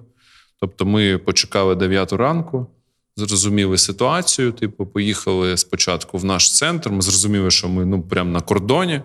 Тобто, 0.59 0.85
ми 0.85 1.17
почекали 1.17 1.75
9 1.75 2.13
ранку, 2.13 2.67
зрозуміли 3.15 3.77
ситуацію. 3.77 4.51
Типу, 4.51 4.85
поїхали 4.85 5.57
спочатку 5.57 6.17
в 6.17 6.25
наш 6.25 6.55
центр. 6.55 6.89
Ми 6.89 7.01
зрозуміли, 7.01 7.51
що 7.51 7.69
ми 7.69 7.85
ну 7.85 8.01
прямо 8.01 8.31
на 8.31 8.41
кордоні. 8.41 9.01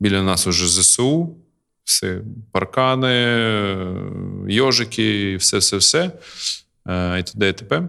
Біля 0.00 0.22
нас 0.22 0.46
уже 0.46 0.68
ЗСУ, 0.68 1.36
все 1.84 2.20
паркани, 2.52 3.14
йожики, 4.48 5.36
все, 5.36 5.58
все, 5.58 5.76
все. 5.76 6.12
Е, 6.88 7.18
і 7.18 7.22
т.д. 7.22 7.48
і 7.48 7.52
т.п. 7.52 7.88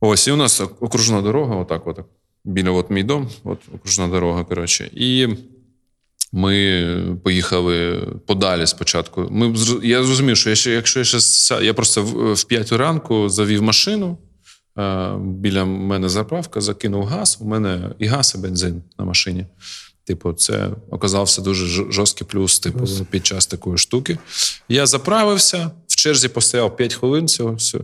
Ось, 0.00 0.28
і 0.28 0.32
у 0.32 0.36
нас 0.36 0.60
окружна 0.60 1.22
дорога, 1.22 1.56
отак, 1.56 1.86
отак. 1.86 2.06
Біля 2.44 2.70
от 2.70 2.90
мій 2.90 3.02
дом, 3.02 3.30
от 3.44 3.58
окружна 3.74 4.08
дорога. 4.08 4.44
Коротше. 4.44 4.90
І 4.94 5.28
ми 6.36 7.18
поїхали 7.24 8.06
подалі 8.26 8.66
спочатку. 8.66 9.28
Ми, 9.30 9.54
Я 9.82 10.04
зрозумів, 10.04 10.36
що 10.36 10.50
я 10.50 10.56
ще, 10.56 10.70
якщо 10.70 10.98
я 10.98 11.04
ще 11.04 11.18
я 11.64 11.74
просто 11.74 12.02
в, 12.02 12.34
в 12.34 12.44
5 12.44 12.72
ранку 12.72 13.28
завів 13.28 13.62
машину. 13.62 14.18
Е, 14.78 15.16
біля 15.18 15.64
мене 15.64 16.08
заправка, 16.08 16.60
закинув 16.60 17.04
газ. 17.04 17.38
У 17.40 17.44
мене 17.44 17.90
і 17.98 18.06
газ, 18.06 18.34
і 18.36 18.38
бензин 18.38 18.82
на 18.98 19.04
машині. 19.04 19.46
Типу, 20.04 20.32
це 20.32 20.70
оказався 20.90 21.42
дуже 21.42 21.66
жорсткий 21.92 22.26
плюс, 22.26 22.60
типу, 22.60 22.84
під 23.10 23.26
час 23.26 23.46
такої 23.46 23.78
штуки. 23.78 24.18
Я 24.68 24.86
заправився, 24.86 25.70
в 25.86 25.96
черзі 25.96 26.28
постояв 26.28 26.76
5 26.76 26.94
хвилин, 26.94 27.28
цього 27.28 27.54
все, 27.54 27.78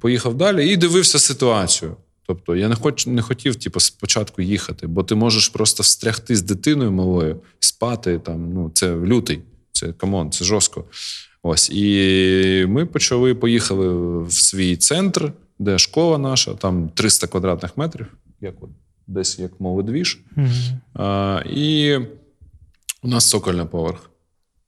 поїхав 0.00 0.34
далі 0.34 0.68
і 0.68 0.76
дивився 0.76 1.18
ситуацію. 1.18 1.96
Тобто 2.26 2.56
я 2.56 2.68
не 2.68 2.74
хоч, 2.74 3.06
не 3.06 3.22
хотів 3.22 3.56
типу, 3.56 3.80
спочатку 3.80 4.42
їхати, 4.42 4.86
бо 4.86 5.02
ти 5.02 5.14
можеш 5.14 5.48
просто 5.48 5.82
встрягти 5.82 6.36
з 6.36 6.42
дитиною 6.42 6.92
малою, 6.92 7.40
спати 7.58 8.18
там. 8.18 8.52
Ну, 8.52 8.70
це 8.74 8.96
лютий, 8.96 9.42
це 9.72 9.92
come 9.92 10.14
on, 10.14 10.30
це 10.30 10.44
жорстко. 10.44 10.84
Ось. 11.42 11.70
І 11.70 12.66
ми 12.68 12.86
почали 12.86 13.34
поїхали 13.34 13.88
в 14.22 14.32
свій 14.32 14.76
центр, 14.76 15.32
де 15.58 15.78
школа 15.78 16.18
наша, 16.18 16.54
там 16.54 16.88
300 16.88 17.26
квадратних 17.26 17.76
метрів, 17.76 18.06
як 18.40 18.54
от, 18.60 18.70
десь 19.06 19.38
як 19.38 19.60
молодвіж. 19.60 20.20
Mm-hmm. 20.36 20.78
А, 20.94 21.42
І 21.50 21.96
у 23.02 23.08
нас 23.08 23.30
цокольний 23.30 23.66
поверх. 23.66 24.10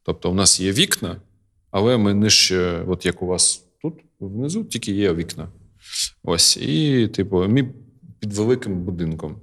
Тобто, 0.02 0.30
у 0.30 0.34
нас 0.34 0.60
є 0.60 0.72
вікна, 0.72 1.16
але 1.70 1.96
ми 1.96 2.14
нижче, 2.14 2.84
от 2.88 3.06
як 3.06 3.22
у 3.22 3.26
вас 3.26 3.64
тут 3.82 3.94
внизу, 4.20 4.64
тільки 4.64 4.92
є 4.92 5.14
вікна. 5.14 5.48
Ось, 6.22 6.56
і, 6.56 7.08
типу, 7.08 7.48
ми 7.48 7.68
під 8.20 8.32
великим 8.32 8.84
будинком. 8.84 9.36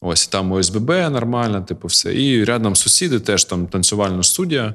Ось 0.00 0.26
там 0.26 0.52
ОСББ 0.52 0.88
нормально, 0.88 1.62
типу, 1.62 1.88
все. 1.88 2.14
І 2.14 2.44
рядом 2.44 2.76
сусіди 2.76 3.20
теж 3.20 3.44
там 3.44 3.66
танцювальна 3.66 4.22
студія 4.22 4.74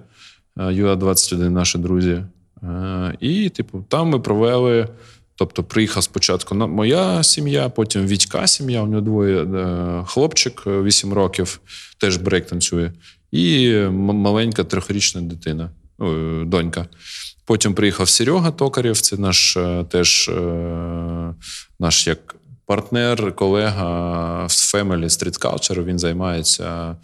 ЮА-21, 0.57 1.49
наші 1.49 1.77
друзі. 1.77 2.23
Е, 2.63 3.17
і, 3.19 3.49
типу, 3.49 3.85
там 3.89 4.09
ми 4.09 4.19
провели. 4.19 4.87
Тобто, 5.35 5.63
приїхав 5.63 6.03
спочатку 6.03 6.55
моя 6.55 7.23
сім'я, 7.23 7.69
потім 7.69 8.07
Вітька 8.07 8.47
сім'я, 8.47 8.81
у 8.81 8.87
нього 8.87 9.01
двоє 9.01 9.43
е, 9.43 10.03
хлопчик 10.07 10.63
8 10.67 11.13
років, 11.13 11.61
теж 11.97 12.17
брейк 12.17 12.45
танцює, 12.45 12.91
і 13.31 13.73
маленька 14.11 14.63
трьохрічна 14.63 15.21
дитина, 15.21 15.71
донька. 16.45 16.87
Потім 17.49 17.73
приїхав 17.73 18.09
Серега 18.09 18.51
Токарєв, 18.51 19.01
це 19.01 19.17
наш 19.17 19.57
е, 19.57 19.85
теж 19.89 20.29
е, 20.29 21.33
наш 21.79 22.07
як 22.07 22.35
партнер, 22.65 23.35
колега 23.35 24.45
в 24.45 24.49
Family 24.49 25.05
Street 25.05 25.41
Culture. 25.41 25.83
Він 25.83 25.99
займається 25.99 26.95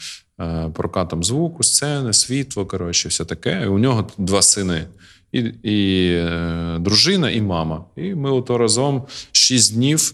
е, 0.42 0.72
прокатом 0.76 1.24
звуку, 1.24 1.64
сцени, 1.64 2.14
світло. 2.14 2.66
Коротше, 2.66 3.10
все 3.10 3.26
таке. 3.26 3.68
у 3.68 3.80
нього 3.80 4.08
два 4.18 4.42
сини. 4.42 4.86
І 5.32 5.40
і 5.64 6.20
дружина, 6.80 7.30
і 7.30 7.42
мама. 7.42 7.86
І 7.96 8.16
ми 8.16 8.32
ото 8.32 8.58
разом 8.58 9.04
шість 9.32 9.76
днів 9.76 10.14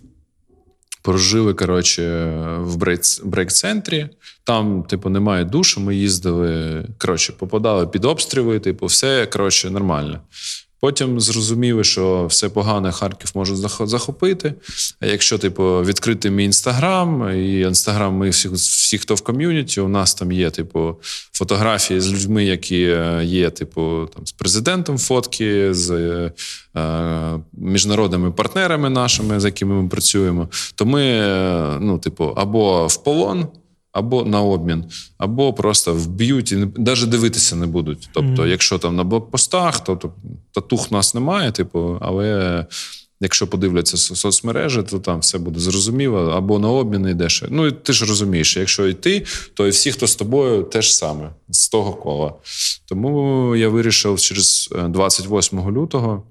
прожили 1.02 1.54
коротше, 1.54 2.26
в 2.60 2.78
брейк-центрі. 3.24 4.10
Там, 4.44 4.84
типу, 4.84 5.10
немає 5.10 5.46
душу. 5.46 5.82
Ми 5.82 5.96
їздили, 5.96 6.86
коротше, 6.98 7.34
попадали 7.34 7.88
під 7.88 8.06
обстріли, 8.06 8.60
типу, 8.60 8.86
все 8.86 9.26
коротше, 9.26 9.70
нормально. 9.70 10.20
Потім 10.82 11.20
зрозуміли, 11.20 11.84
що 11.84 12.26
все 12.26 12.50
погане 12.50 12.92
Харків 12.92 13.32
може 13.36 13.56
захопити. 13.80 14.54
А 15.00 15.06
якщо 15.06 15.38
типу, 15.38 15.64
відкрити 15.64 16.32
мій 16.32 16.46
інстаграм, 16.46 17.32
і 17.36 17.60
інстаграм, 17.60 18.14
ми 18.14 18.30
всі, 18.30 18.50
всі, 18.50 18.98
хто 18.98 19.16
в 19.16 19.22
ком'юніті, 19.22 19.82
у 19.82 19.88
нас 19.88 20.14
там 20.14 20.32
є 20.32 20.50
типу, 20.50 20.96
фотографії 21.34 22.02
з 22.02 22.14
людьми, 22.14 22.46
які 22.46 22.84
е, 22.84 23.22
є, 23.26 23.50
типу, 23.50 24.10
там 24.16 24.28
з 24.28 24.32
президентом 24.32 24.98
фотки, 24.98 25.74
з 25.74 25.92
е, 25.92 26.32
е, 26.80 27.40
міжнародними 27.54 28.32
партнерами 28.32 28.90
нашими, 28.90 29.40
з 29.40 29.46
якими 29.46 29.82
ми 29.82 29.90
працюємо, 29.90 30.48
то 30.76 30.86
ми, 30.86 31.04
е, 31.04 31.78
ну, 31.80 31.98
типу, 31.98 32.34
або 32.36 32.88
в 32.88 33.04
полон 33.04 33.48
або 33.92 34.24
на 34.26 34.42
обмін, 34.42 34.86
або 35.18 35.54
просто 35.54 35.94
вб'ють 35.94 36.52
і 36.52 36.68
навіть 36.78 37.10
дивитися 37.10 37.56
не 37.56 37.66
будуть. 37.66 38.10
Тобто, 38.14 38.44
mm. 38.44 38.48
якщо 38.48 38.78
там 38.78 38.96
на 38.96 39.04
блокпостах, 39.04 39.84
то, 39.84 39.96
то 39.96 40.14
татух 40.52 40.92
нас 40.92 41.14
немає, 41.14 41.52
типу, 41.52 41.98
але. 42.02 42.66
Якщо 43.24 43.48
подивляться 43.48 43.98
соцмережі, 43.98 44.84
то 44.84 45.00
там 45.00 45.20
все 45.20 45.38
буде 45.38 45.60
зрозуміло, 45.60 46.18
або 46.18 46.60
на 46.60 46.70
обмін 46.70 47.08
йдеш. 47.08 47.44
Ну 47.50 47.68
і 47.68 47.72
ти 47.72 47.94
ж 47.94 48.06
розумієш, 48.06 48.58
якщо 48.58 48.88
йти, 48.88 49.26
то 49.54 49.68
і 49.68 49.70
всі, 49.70 49.92
хто 49.92 50.08
з 50.08 50.16
тобою, 50.16 50.64
теж 50.64 50.96
саме 50.96 51.30
з 51.50 51.70
того 51.70 51.94
кола. 51.94 52.34
Тому 52.86 53.56
я 53.56 53.70
вирішив 53.70 54.20
через 54.20 54.70
28 54.90 55.60
е, 55.60 55.72
лютого. 55.72 56.24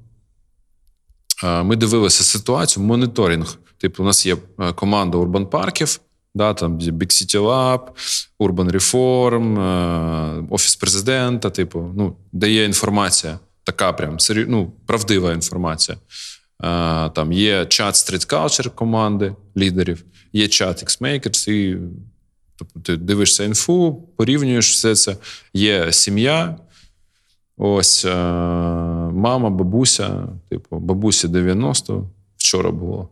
Е, 1.44 1.62
ми 1.62 1.76
дивилися 1.76 2.24
ситуацію, 2.24 2.84
моніторинг. 2.84 3.58
Типу, 3.78 4.02
у 4.02 4.06
нас 4.06 4.26
є 4.26 4.36
е, 4.58 4.72
команда 4.72 5.18
урбан 5.18 5.46
парків, 5.46 6.00
Да, 6.34 6.54
там 6.54 6.78
Big 6.78 7.10
City 7.10 7.38
Lab, 7.40 7.80
Urban 8.40 8.70
Reform, 8.72 9.60
е, 9.60 10.46
Офіс 10.50 10.76
президента, 10.76 11.50
типу, 11.50 11.92
ну, 11.96 12.16
де 12.32 12.50
є 12.50 12.64
інформація, 12.64 13.38
така 13.64 13.92
прям 13.92 14.16
ну, 14.48 14.72
правдива 14.86 15.32
інформація. 15.32 15.98
Е, 15.98 17.10
там 17.10 17.32
є 17.32 17.66
чат 17.66 17.94
Street 17.94 18.32
Culture 18.32 18.70
команди 18.70 19.34
лідерів, 19.56 20.04
є 20.32 20.48
чат 20.48 20.84
X-Makers, 20.84 21.50
і 21.50 21.78
тобто, 22.56 22.80
ти 22.80 22.96
дивишся 22.96 23.44
інфу, 23.44 24.08
порівнюєш 24.16 24.72
все 24.72 24.94
це. 24.94 25.16
Є 25.54 25.92
сім'я. 25.92 26.56
Ось 27.56 28.04
е, 28.04 28.14
мама, 29.12 29.50
бабуся, 29.50 30.28
типу, 30.48 30.78
бабусі 30.78 31.28
90 31.28 32.10
вчора 32.36 32.70
було. 32.70 33.08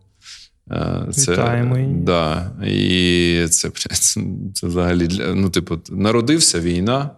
Е, 0.71 1.07
це, 1.13 1.33
Вітаємо 1.33 1.79
її. 1.79 1.95
Да, 1.95 2.51
І 2.67 3.47
це 3.51 3.71
це 4.53 4.67
взагалі 4.67 5.07
для, 5.07 5.35
ну, 5.35 5.51
типу, 5.51 5.79
народився 5.91 6.61
війна. 6.61 7.11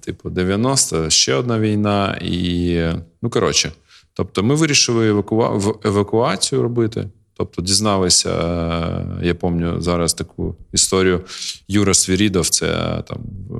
Типу, 0.00 0.30
90 0.30 1.10
ще 1.10 1.34
одна 1.34 1.58
війна. 1.58 2.18
І, 2.22 2.78
ну, 3.22 3.30
коротше, 3.30 3.72
тобто, 4.14 4.42
ми 4.42 4.54
вирішили 4.54 5.08
евакуа... 5.08 5.60
евакуацію 5.84 6.62
робити. 6.62 7.08
Тобто 7.40 7.62
дізналися, 7.62 8.30
е, 8.30 9.26
я 9.26 9.34
пам'ятаю 9.34 9.80
зараз 9.80 10.14
таку 10.14 10.56
історію. 10.72 11.24
Юра 11.68 11.94
Свірідов 11.94 12.48
це 12.48 13.02
там 13.08 13.18
е, 13.18 13.54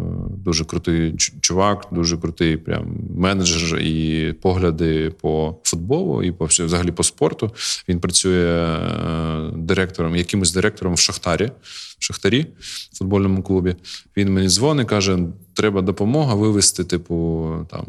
дуже 0.45 0.64
крутий 0.64 1.16
чувак, 1.16 1.87
дуже 1.93 2.16
крутий 2.16 2.57
прям 2.57 2.97
менеджер 3.16 3.78
і 3.78 4.33
погляди 4.33 5.12
по 5.20 5.57
футболу, 5.64 6.22
і 6.22 6.33
по 6.33 6.45
взагалі 6.45 6.91
по 6.93 7.03
спорту. 7.03 7.51
Він 7.89 8.01
працює 8.01 8.45
е, 8.45 9.51
директором, 9.57 10.16
якимось 10.16 10.53
директором 10.53 10.95
в 10.95 10.99
Шахтарі, 10.99 11.51
в 11.99 12.05
Шахтарі, 12.05 12.47
в 12.93 12.99
футбольному 12.99 13.43
клубі. 13.43 13.76
Він 14.16 14.33
мені 14.33 14.49
дзвонить, 14.49 14.89
каже: 14.89 15.18
треба 15.55 15.83
допомога 15.83 16.35
вивезти, 16.35 16.85
типу, 16.85 17.51
там 17.70 17.87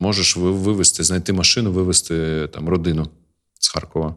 можеш 0.00 0.36
вивезти, 0.36 1.04
знайти 1.04 1.32
машину, 1.32 1.72
вивезти 1.72 2.48
там 2.52 2.68
родину 2.68 3.06
з 3.58 3.68
Харкова. 3.68 4.14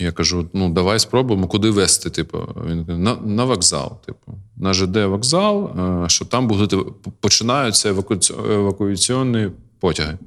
Я 0.00 0.12
кажу: 0.12 0.50
ну 0.52 0.70
давай 0.70 0.98
спробуємо, 0.98 1.46
куди 1.46 1.70
вести. 1.70 2.10
Типу, 2.10 2.38
він 2.66 2.84
каже, 2.84 2.98
на 2.98 3.16
на 3.16 3.44
вокзал. 3.44 4.00
Типу, 4.06 4.32
на 4.56 4.74
ЖД 4.74 4.96
вокзал, 4.96 5.70
е, 6.04 6.08
що 6.08 6.24
там 6.24 6.48
будуть 6.48 6.74
починаються 7.20 7.88
евакуаційні 7.88 9.50
потяги. 9.80 10.18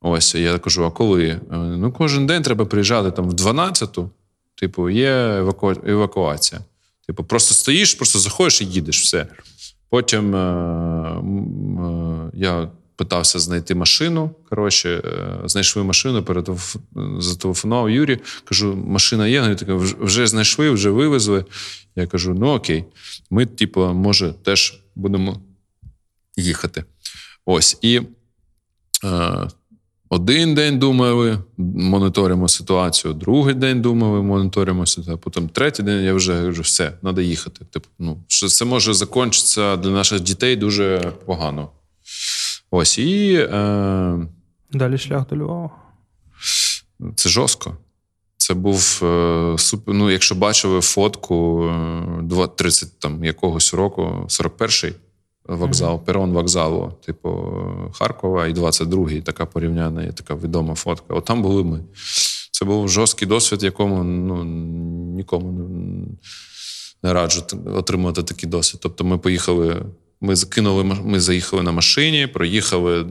Ось 0.00 0.34
я 0.34 0.58
кажу: 0.58 0.84
а 0.84 0.90
коли? 0.90 1.26
Е, 1.26 1.40
ну, 1.56 1.92
кожен 1.92 2.26
день 2.26 2.42
треба 2.42 2.64
приїжджати 2.64 3.10
там 3.10 3.30
в 3.30 3.34
12-ту, 3.34 4.10
типу, 4.54 4.90
є 4.90 5.12
еваку... 5.38 5.72
евакуація. 5.86 6.60
Типу, 7.06 7.24
просто 7.24 7.54
стоїш, 7.54 7.94
просто 7.94 8.18
заходиш 8.18 8.60
і 8.62 8.64
їдеш, 8.64 9.02
все. 9.02 9.26
Потім 9.88 10.36
е- 10.36 10.38
е- 10.38 12.30
я 12.34 12.68
питався 12.96 13.38
знайти 13.38 13.74
машину. 13.74 14.30
Коротше, 14.50 15.02
е, 15.04 15.48
знайшли 15.48 15.82
машину, 15.82 16.22
перетов... 16.22 16.76
зателефонував 17.18 17.90
Юрі. 17.90 18.18
Кажу, 18.44 18.76
машина 18.86 19.28
є. 19.28 19.42
Він 19.42 19.56
таке, 19.56 19.72
вже 20.00 20.26
знайшли, 20.26 20.70
вже 20.70 20.90
вивезли. 20.90 21.44
Я 21.96 22.06
кажу: 22.06 22.34
ну 22.34 22.48
окей, 22.48 22.84
ми, 23.30 23.46
типу, 23.46 23.80
може, 23.80 24.34
теж 24.42 24.82
будемо 24.94 25.40
їхати. 26.36 26.84
Ось. 27.44 27.78
І 27.82 28.00
е, 29.04 29.48
один 30.08 30.54
день 30.54 30.78
думали, 30.78 31.38
моніторимо 31.56 32.48
ситуацію, 32.48 33.14
другий 33.14 33.54
день 33.54 33.82
думали, 33.82 34.22
моніторимо 34.22 34.86
ситуацію, 34.86 35.18
потім 35.18 35.48
третій 35.48 35.82
день 35.82 36.04
я 36.04 36.14
вже 36.14 36.32
кажу, 36.32 36.62
все, 36.62 36.92
треба 37.02 37.22
їхати. 37.22 37.64
Типу, 37.64 37.86
ну, 37.98 38.24
що 38.28 38.48
це 38.48 38.64
може 38.64 38.94
закінчитися 38.94 39.76
для 39.76 39.90
наших 39.90 40.20
дітей 40.20 40.56
дуже 40.56 41.12
погано. 41.26 41.68
Ось 42.74 42.98
і. 42.98 43.34
Е, 43.34 44.26
Далі 44.72 44.98
шлях 44.98 45.28
до 45.28 45.36
Львова. 45.36 45.70
Це 47.14 47.28
жорстко. 47.28 47.76
Це 48.36 48.54
був 48.54 49.00
е, 49.02 49.54
супер. 49.58 49.94
Ну, 49.94 50.10
якщо 50.10 50.34
бачили 50.34 50.80
фотку 50.80 51.64
е, 52.32 52.48
30 52.56 52.98
там 52.98 53.24
якогось 53.24 53.74
року, 53.74 54.26
41-й 54.28 54.92
вокзал, 55.46 55.94
mm-hmm. 55.94 56.04
перон 56.04 56.32
вокзалу, 56.32 56.92
типу 57.06 57.52
Харкова, 57.92 58.46
і 58.46 58.54
22-й, 58.54 59.20
така 59.20 59.46
порівняна, 59.46 60.02
є 60.02 60.12
така 60.12 60.34
відома 60.34 60.74
фотка. 60.74 61.14
От 61.14 61.24
там 61.24 61.42
були 61.42 61.64
ми. 61.64 61.80
Це 62.50 62.64
був 62.64 62.88
жорсткий 62.88 63.28
досвід, 63.28 63.62
якому 63.62 64.04
ну, 64.04 64.44
нікому 65.14 65.68
не 67.02 67.12
раджу 67.12 67.42
отримати 67.66 68.22
такий 68.22 68.48
досвід. 68.48 68.80
Тобто, 68.82 69.04
ми 69.04 69.18
поїхали 69.18 69.82
ми 70.22 70.36
закинули, 70.36 70.84
ми 70.84 71.20
заїхали 71.20 71.62
на 71.62 71.72
машині, 71.72 72.26
проїхали. 72.26 73.06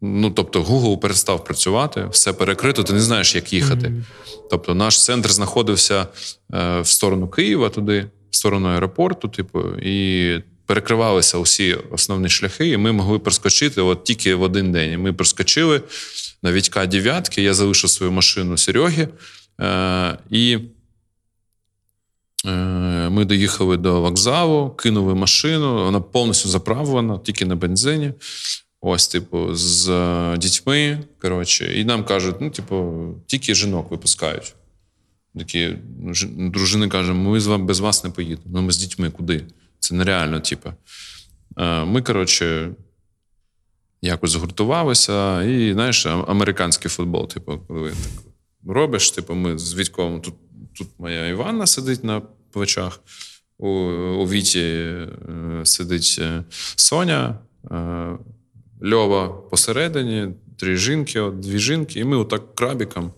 Ну, 0.00 0.30
тобто, 0.30 0.62
Google 0.62 0.98
перестав 0.98 1.44
працювати, 1.44 2.06
все 2.10 2.32
перекрито, 2.32 2.82
ти 2.82 2.92
не 2.92 3.00
знаєш, 3.00 3.34
як 3.34 3.52
їхати. 3.52 3.86
Mm-hmm. 3.86 4.02
Тобто, 4.50 4.74
наш 4.74 5.04
центр 5.04 5.30
знаходився 5.30 6.06
е, 6.54 6.80
в 6.80 6.86
сторону 6.86 7.28
Києва, 7.28 7.68
туди, 7.68 8.06
в 8.30 8.36
сторону 8.36 8.68
аеропорту, 8.68 9.28
типу, 9.28 9.60
і 9.82 10.42
перекривалися 10.66 11.38
усі 11.38 11.76
основні 11.90 12.28
шляхи, 12.28 12.68
і 12.68 12.76
ми 12.76 12.92
могли 12.92 13.18
проскочити 13.18 13.80
от 13.80 14.04
тільки 14.04 14.34
в 14.34 14.42
один 14.42 14.72
день. 14.72 15.00
Ми 15.00 15.12
проскочили 15.12 15.82
на 16.42 16.52
Вітька 16.52 16.86
дев'ятки. 16.86 17.42
Я 17.42 17.54
залишив 17.54 17.90
свою 17.90 18.12
машину 18.12 18.56
Серьогі. 18.56 19.08
Е, 19.60 20.18
і 20.30 20.58
ми 23.10 23.24
доїхали 23.24 23.76
до 23.76 24.00
вокзалу, 24.00 24.70
кинули 24.70 25.14
машину, 25.14 25.84
вона 25.84 26.00
повністю 26.00 26.48
заправлена, 26.48 27.18
тільки 27.18 27.44
на 27.44 27.56
бензині. 27.56 28.12
Ось, 28.80 29.08
типу, 29.08 29.54
з 29.54 29.88
е, 29.88 30.36
дітьми. 30.38 31.04
Коротше, 31.18 31.80
і 31.80 31.84
нам 31.84 32.04
кажуть: 32.04 32.36
ну, 32.40 32.50
типу, 32.50 33.06
тільки 33.26 33.54
жінок 33.54 33.90
випускають. 33.90 34.54
Такі 35.38 35.76
ну, 36.00 36.12
дружини 36.50 36.88
каже, 36.88 37.12
ми 37.12 37.40
з 37.40 37.46
вами 37.46 37.64
без 37.64 37.80
вас 37.80 38.04
не 38.04 38.10
поїдемо. 38.10 38.46
Ну, 38.46 38.62
ми 38.62 38.72
з 38.72 38.78
дітьми 38.78 39.10
куди? 39.10 39.44
Це 39.78 39.94
нереально, 39.94 40.40
типу. 40.40 40.72
Е, 41.56 41.84
ми, 41.84 42.02
коротше, 42.02 42.70
якось 44.02 44.30
згуртувалися, 44.30 45.42
і 45.42 45.72
знаєш, 45.72 46.06
американський 46.06 46.90
футбол, 46.90 47.28
типу, 47.28 47.58
коли 47.68 47.90
так 47.90 48.22
робиш, 48.66 49.10
типу, 49.10 49.34
ми 49.34 49.58
з 49.58 49.74
Вітьковим 49.74 50.20
тут 50.20 50.34
тут 50.78 50.88
моя 50.98 51.26
Іванна 51.26 51.66
сидить 51.66 52.04
на 52.04 52.22
плечах, 52.52 53.00
у 53.58 53.68
у 54.18 54.28
Віті 54.28 54.60
е, 54.60 55.08
сидить 55.64 56.16
е, 56.20 56.44
Соня, 56.76 57.38
е, 57.70 58.18
Льова 58.92 59.28
посередині, 59.28 60.28
три 60.58 60.76
жінки, 60.76 61.30
дві 61.30 61.58
жінки, 61.58 62.00
і 62.00 62.04
ми 62.04 62.16
отак 62.16 62.54
крабіком 62.54 63.12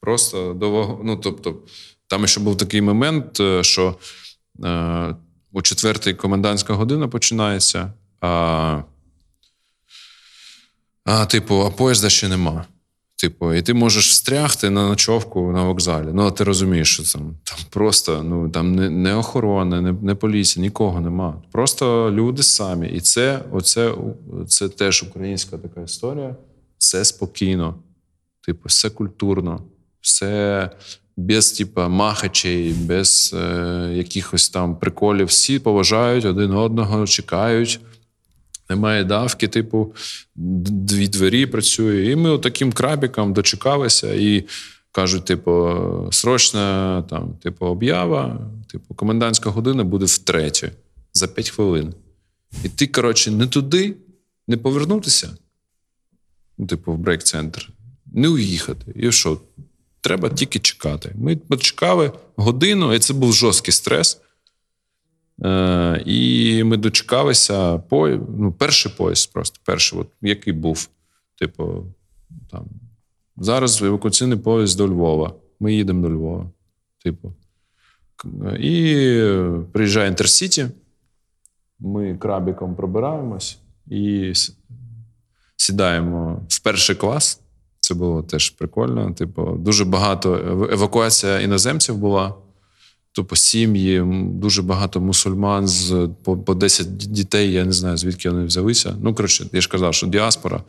просто 0.00 0.54
до 0.54 1.00
Ну, 1.04 1.16
тобто, 1.16 1.54
там 2.06 2.26
ще 2.26 2.40
був 2.40 2.56
такий 2.56 2.80
момент, 2.80 3.40
що 3.60 3.96
у 5.52 5.62
четвертій 5.62 6.14
комендантська 6.14 6.74
година 6.74 7.08
починається, 7.08 7.92
а, 8.20 8.82
а 11.04 11.26
типу, 11.26 11.62
а 11.66 11.70
поїзда 11.70 12.10
ще 12.10 12.28
нема. 12.28 12.66
Типу, 13.22 13.54
і 13.54 13.62
ти 13.62 13.74
можеш 13.74 14.08
встрягти 14.08 14.70
на 14.70 14.88
ночовку 14.88 15.52
на 15.52 15.64
вокзалі. 15.64 16.06
Ну, 16.12 16.22
а 16.22 16.30
ти 16.30 16.44
розумієш, 16.44 16.94
що 16.94 17.18
там 17.18 17.36
там 17.44 17.58
просто 17.70 18.22
ну 18.22 18.48
там 18.48 18.74
не 18.74 18.90
не 18.90 19.14
охорона, 19.14 19.80
не 19.80 19.92
не 19.92 20.14
поліція, 20.14 20.62
нікого 20.62 21.00
нема. 21.00 21.42
Просто 21.52 22.10
люди 22.12 22.42
самі. 22.42 22.88
І 22.88 23.00
це 23.00 23.44
оце, 23.52 23.94
це 24.48 24.68
теж 24.68 25.02
українська 25.02 25.58
така 25.58 25.80
історія. 25.82 26.36
Все 26.78 27.04
спокійно, 27.04 27.74
типу, 28.46 28.62
все 28.64 28.90
культурно, 28.90 29.62
все 30.00 30.70
без 31.16 31.52
типу, 31.52 31.80
махачей, 31.80 32.72
без 32.72 33.34
е, 33.38 33.92
якихось 33.94 34.48
там 34.48 34.76
приколів. 34.76 35.26
Всі 35.26 35.58
поважають 35.58 36.24
один 36.24 36.52
одного, 36.52 37.06
чекають. 37.06 37.80
Немає 38.72 39.04
давки, 39.04 39.48
типу, 39.48 39.94
дві 40.34 41.08
двері 41.08 41.46
працює. 41.46 42.10
І 42.10 42.16
ми 42.16 42.30
отаким 42.30 42.72
крабіком 42.72 43.32
дочекалися 43.32 44.14
і 44.14 44.44
кажуть: 44.92 45.24
типу, 45.24 45.78
срочно 46.12 47.02
там, 47.02 47.34
типу, 47.42 47.66
об'ява, 47.66 48.50
типу, 48.72 48.94
комендантська 48.94 49.50
година 49.50 49.84
буде 49.84 50.04
втретє 50.04 50.72
за 51.12 51.28
п'ять 51.28 51.50
хвилин. 51.50 51.94
І 52.64 52.68
ти, 52.68 52.86
коротше, 52.86 53.30
не 53.30 53.46
туди, 53.46 53.96
не 54.48 54.56
повернутися, 54.56 55.36
ну, 56.58 56.66
типу, 56.66 56.92
в 56.92 56.98
брейк-центр, 56.98 57.68
не 58.06 58.28
уїхати. 58.28 58.92
І 58.96 59.12
що? 59.12 59.40
Треба 60.00 60.28
тільки 60.28 60.58
чекати. 60.58 61.12
Ми 61.14 61.36
почекали 61.36 62.12
годину, 62.36 62.94
і 62.94 62.98
це 62.98 63.14
був 63.14 63.32
жорсткий 63.32 63.72
стрес. 63.72 64.20
Е, 65.44 66.02
І 66.06 66.64
ми 66.64 66.76
дочекалися 66.76 67.78
по 67.78 68.08
ну, 68.38 68.52
перший 68.52 68.92
поїзд, 68.96 69.32
просто 69.32 69.60
перший, 69.64 69.98
от, 69.98 70.08
який 70.22 70.52
був. 70.52 70.88
Типу, 71.38 71.84
там 72.50 72.66
зараз 73.36 73.82
евакуаційний 73.82 74.38
поїзд 74.38 74.78
до 74.78 74.88
Львова. 74.88 75.34
Ми 75.60 75.74
їдемо 75.74 76.08
до 76.08 76.14
Львова. 76.14 76.50
Типу. 77.04 77.32
І 78.58 78.74
приїжджає 79.72 80.08
Інтерсіті. 80.08 80.66
Ми 81.78 82.16
крабіком 82.16 82.74
пробираємось 82.74 83.58
і 83.86 84.32
сідаємо 85.56 86.46
в 86.48 86.62
перший 86.62 86.96
клас. 86.96 87.40
Це 87.80 87.94
було 87.94 88.22
теж 88.22 88.50
прикольно. 88.50 89.12
Типу, 89.12 89.42
дуже 89.42 89.84
багато 89.84 90.34
евакуація 90.72 91.40
іноземців 91.40 91.96
була. 91.96 92.34
Тобто 93.14 93.36
сім'ї, 93.36 94.02
дуже 94.34 94.62
багато 94.62 95.00
мусульман 95.00 95.68
з 95.68 96.08
по, 96.24 96.36
по 96.36 96.54
10 96.54 96.96
дітей. 96.96 97.52
Я 97.52 97.64
не 97.64 97.72
знаю, 97.72 97.96
звідки 97.96 98.30
вони 98.30 98.44
взялися. 98.44 98.96
Ну, 99.02 99.14
коротше, 99.14 99.46
я 99.52 99.60
ж 99.60 99.68
казав, 99.68 99.94
що 99.94 100.06
діаспора 100.06 100.62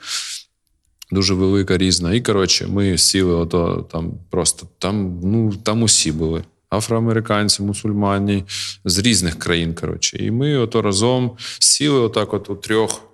дуже 1.11 1.33
велика, 1.33 1.77
різна. 1.77 2.13
І 2.13 2.21
коротше, 2.21 2.67
ми 2.67 2.97
сіли 2.97 3.35
ото 3.35 3.87
там 3.91 4.11
просто 4.29 4.67
там, 4.79 5.19
ну 5.23 5.53
там 5.63 5.83
усі 5.83 6.11
були. 6.11 6.43
Афроамериканці, 6.69 7.63
мусульмані 7.63 8.43
з 8.85 8.99
різних 8.99 9.39
країн. 9.39 9.73
коротше. 9.73 10.17
І 10.17 10.31
ми 10.31 10.57
ото 10.57 10.81
разом 10.81 11.31
сіли 11.59 11.99
отак 11.99 12.33
от 12.33 12.49
у 12.49 12.55
трьох. 12.55 13.12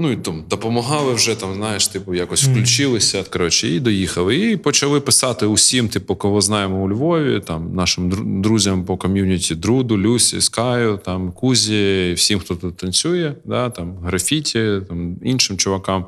Ну 0.00 0.12
і 0.12 0.16
там 0.16 0.44
допомагали 0.50 1.14
вже 1.14 1.34
там, 1.34 1.54
знаєш, 1.54 1.88
типу, 1.88 2.14
якось 2.14 2.44
включилися. 2.44 3.24
Коротше, 3.30 3.68
і 3.68 3.80
доїхали. 3.80 4.36
І 4.36 4.56
почали 4.56 5.00
писати 5.00 5.46
усім, 5.46 5.88
типу, 5.88 6.16
кого 6.16 6.40
знаємо 6.40 6.82
у 6.82 6.88
Львові, 6.90 7.40
там 7.40 7.74
нашим 7.74 8.10
друзям 8.42 8.84
по 8.84 8.96
ком'юніті 8.96 9.54
Друду, 9.54 9.98
Люсі, 9.98 10.40
Скаю, 10.40 11.00
там 11.04 11.32
Кузі, 11.32 12.12
всім, 12.16 12.38
хто 12.38 12.54
тут 12.54 12.76
танцює, 12.76 13.34
да, 13.44 13.70
там 13.70 13.98
графіті, 13.98 14.80
там 14.88 15.16
іншим 15.22 15.56
чувакам. 15.56 16.06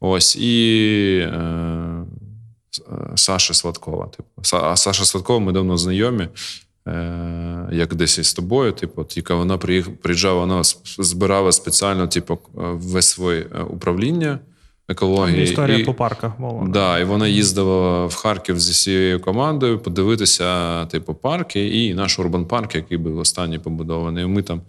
Ось 0.00 0.36
і 0.36 1.18
е, 1.18 2.04
Саша 3.14 3.54
Сладкова. 3.54 4.06
Типу. 4.06 4.56
А 4.56 4.76
Саша 4.76 5.04
Сладкова 5.04 5.38
ми 5.38 5.52
давно 5.52 5.76
знайомі. 5.76 6.28
Е, 6.86 7.68
як 7.72 7.94
десь 7.94 8.18
із 8.18 8.34
тобою, 8.34 8.72
типу, 8.72 9.04
тільки 9.04 9.34
вона 9.34 9.58
приїжджала, 10.02 10.40
вона 10.40 10.62
збирала 10.98 11.52
спеціально, 11.52 12.06
типу, 12.06 12.38
весь 12.54 13.06
своє 13.06 13.46
управління 13.70 14.38
екології. 14.88 15.42
Історія 15.42 15.78
і, 15.78 15.84
по 15.84 15.94
парках 15.94 16.40
була. 16.40 16.66
Да, 16.68 16.98
і 16.98 17.04
вона 17.04 17.28
їздила 17.28 18.06
в 18.06 18.14
Харків 18.14 18.60
зі 18.60 18.72
всією 18.72 19.20
командою 19.20 19.78
подивитися, 19.78 20.86
типу, 20.86 21.14
парки 21.14 21.68
і 21.68 21.94
наш 21.94 22.18
урбан 22.18 22.46
парк, 22.46 22.74
який 22.74 22.98
був 22.98 23.18
останній 23.18 23.58
побудований. 23.58 24.26
Ми 24.26 24.42
там 24.42 24.62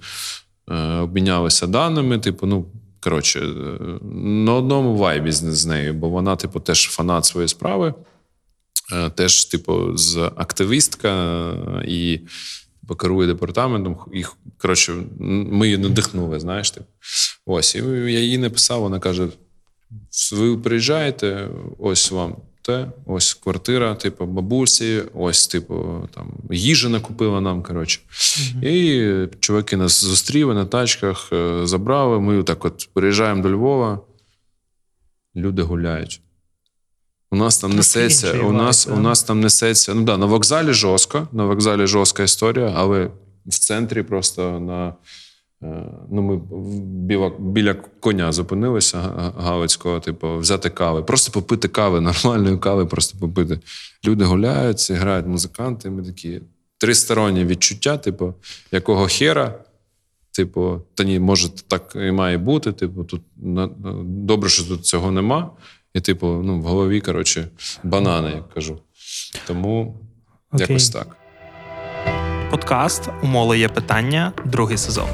е, 0.72 0.76
обмінялися 0.96 1.68
даними. 1.68 2.20
Типу, 2.20 2.46
ну 2.48 2.66
коротше, 3.00 3.40
е, 3.40 3.80
на 4.22 4.54
одному 4.54 4.96
вайбі 4.96 5.32
з, 5.32 5.38
з 5.38 5.66
нею, 5.66 5.94
бо 5.94 6.10
вона, 6.10 6.36
типу, 6.36 6.60
теж 6.60 6.90
фанат 6.90 7.26
своєї 7.26 7.48
справи, 7.48 7.88
е, 7.88 7.94
теж, 9.16 9.46
типу, 9.46 9.98
з 9.98 10.18
активістка 10.36 11.10
е, 11.52 11.86
і 11.88 12.22
типу, 12.82 12.96
керує 12.96 13.28
департаментом. 13.28 13.98
І, 14.14 14.24
коротше, 14.58 14.94
ми 15.20 15.66
її 15.66 15.78
надихнули, 15.78 16.40
знаєш. 16.40 16.72
Типу. 16.72 16.86
Ось, 17.46 17.76
і 17.76 17.80
я 18.12 18.20
їй 18.20 18.38
написав, 18.38 18.82
вона 18.82 19.00
каже: 19.00 19.28
ви 20.32 20.58
приїжджаєте, 20.58 21.50
ось 21.80 22.12
вам 22.12 22.36
те, 22.68 22.92
ось 23.06 23.34
квартира, 23.34 23.96
типу, 23.96 24.26
бабусі, 24.26 25.04
ось, 25.14 25.48
типу, 25.48 26.08
там 26.14 26.34
їжа 26.52 26.90
накупила 26.90 27.42
нам. 27.42 27.64
коротше. 27.64 28.00
Mm-hmm. 28.10 28.68
І 28.68 29.38
чуваки 29.40 29.78
нас 29.78 30.06
зустріли 30.06 30.54
на 30.54 30.66
тачках, 30.66 31.30
е, 31.34 31.62
забрали. 31.68 32.20
Ми 32.20 32.44
так 32.44 32.66
от 32.66 32.90
приїжджаємо 32.94 33.44
до 33.44 33.52
Львова, 33.52 34.00
люди 35.36 35.62
гуляють. 35.62 36.22
У 37.32 37.36
нас 37.36 37.58
там 37.58 37.76
несеться, 37.76 38.42
у 38.42 38.52
нас, 38.52 38.88
у 38.88 38.96
нас 38.96 39.24
там 39.24 39.40
несеться. 39.40 39.94
Ну 39.94 40.04
да, 40.04 40.18
на 40.18 40.26
вокзалі 40.26 40.74
жорстко, 40.74 41.28
на 41.32 41.46
вокзалі 41.46 41.88
жорстка 41.88 42.24
історія, 42.24 42.74
але 42.76 43.10
в 43.46 43.60
центрі 43.60 44.04
просто 44.04 44.60
на. 44.60 44.94
Е, 45.64 45.84
ну, 46.12 46.22
Ми 46.22 46.42
біля 46.84 47.32
біля 47.40 47.74
коня 47.74 48.32
зупинилися 48.32 48.98
Галицького, 49.38 50.00
типу, 50.00 50.38
взяти 50.38 50.70
кави. 50.70 51.04
Просто 51.04 51.32
попити 51.32 51.68
кави, 51.68 52.02
нормальної 52.26 52.58
кави, 52.58 52.86
просто 52.86 53.18
попити. 53.20 53.60
Люди 54.06 54.26
гуляють, 54.26 54.92
грають 54.92 55.28
музиканти. 55.28 55.90
Ми 55.90 56.04
такі 56.04 56.42
тристоронні 56.78 57.46
відчуття, 57.46 57.98
типу, 57.98 58.34
якого 58.72 59.08
хера. 59.08 59.60
Типу, 60.32 60.82
та 60.96 61.04
ні, 61.04 61.20
може, 61.20 61.50
так 61.68 61.92
і 61.96 62.12
має 62.12 62.38
бути. 62.38 62.72
Типу, 62.72 63.04
тут 63.04 63.22
добре, 64.06 64.50
що 64.50 64.64
тут 64.64 64.86
цього 64.86 65.12
нема. 65.12 65.52
І, 65.94 66.02
типу, 66.02 66.28
ну, 66.28 66.60
в 66.60 66.64
голові, 66.64 67.02
коротше, 67.02 67.48
банани, 67.84 68.30
як 68.30 68.50
кажу. 68.50 68.80
Тому 69.48 69.96
Окей. 70.52 70.68
якось 70.70 70.90
так. 70.90 71.18
Подкаст 72.52 73.10
Умоли 73.24 73.60
є 73.60 73.70
питання, 73.70 74.34
другий 74.46 74.78
сезон. 74.78 75.08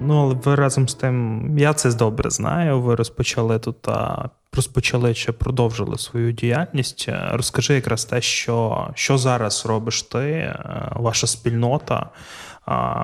Ну, 0.00 0.22
але 0.22 0.34
ви 0.34 0.54
разом 0.54 0.88
з 0.88 0.94
тим, 0.94 1.58
я 1.58 1.74
це 1.74 1.92
добре 1.92 2.30
знаю. 2.30 2.80
Ви 2.80 2.94
розпочали 2.94 3.58
тут, 3.58 3.88
а 3.88 4.28
розпочали 4.52 5.14
чи 5.14 5.32
продовжили 5.32 5.98
свою 5.98 6.32
діяльність. 6.32 7.08
Розкажи 7.32 7.74
якраз 7.74 8.04
те, 8.04 8.20
що 8.20 8.88
що 8.94 9.18
зараз 9.18 9.66
робиш 9.66 10.02
ти, 10.02 10.18
е, 10.18 10.92
ваша 10.96 11.26
спільнота, 11.26 12.10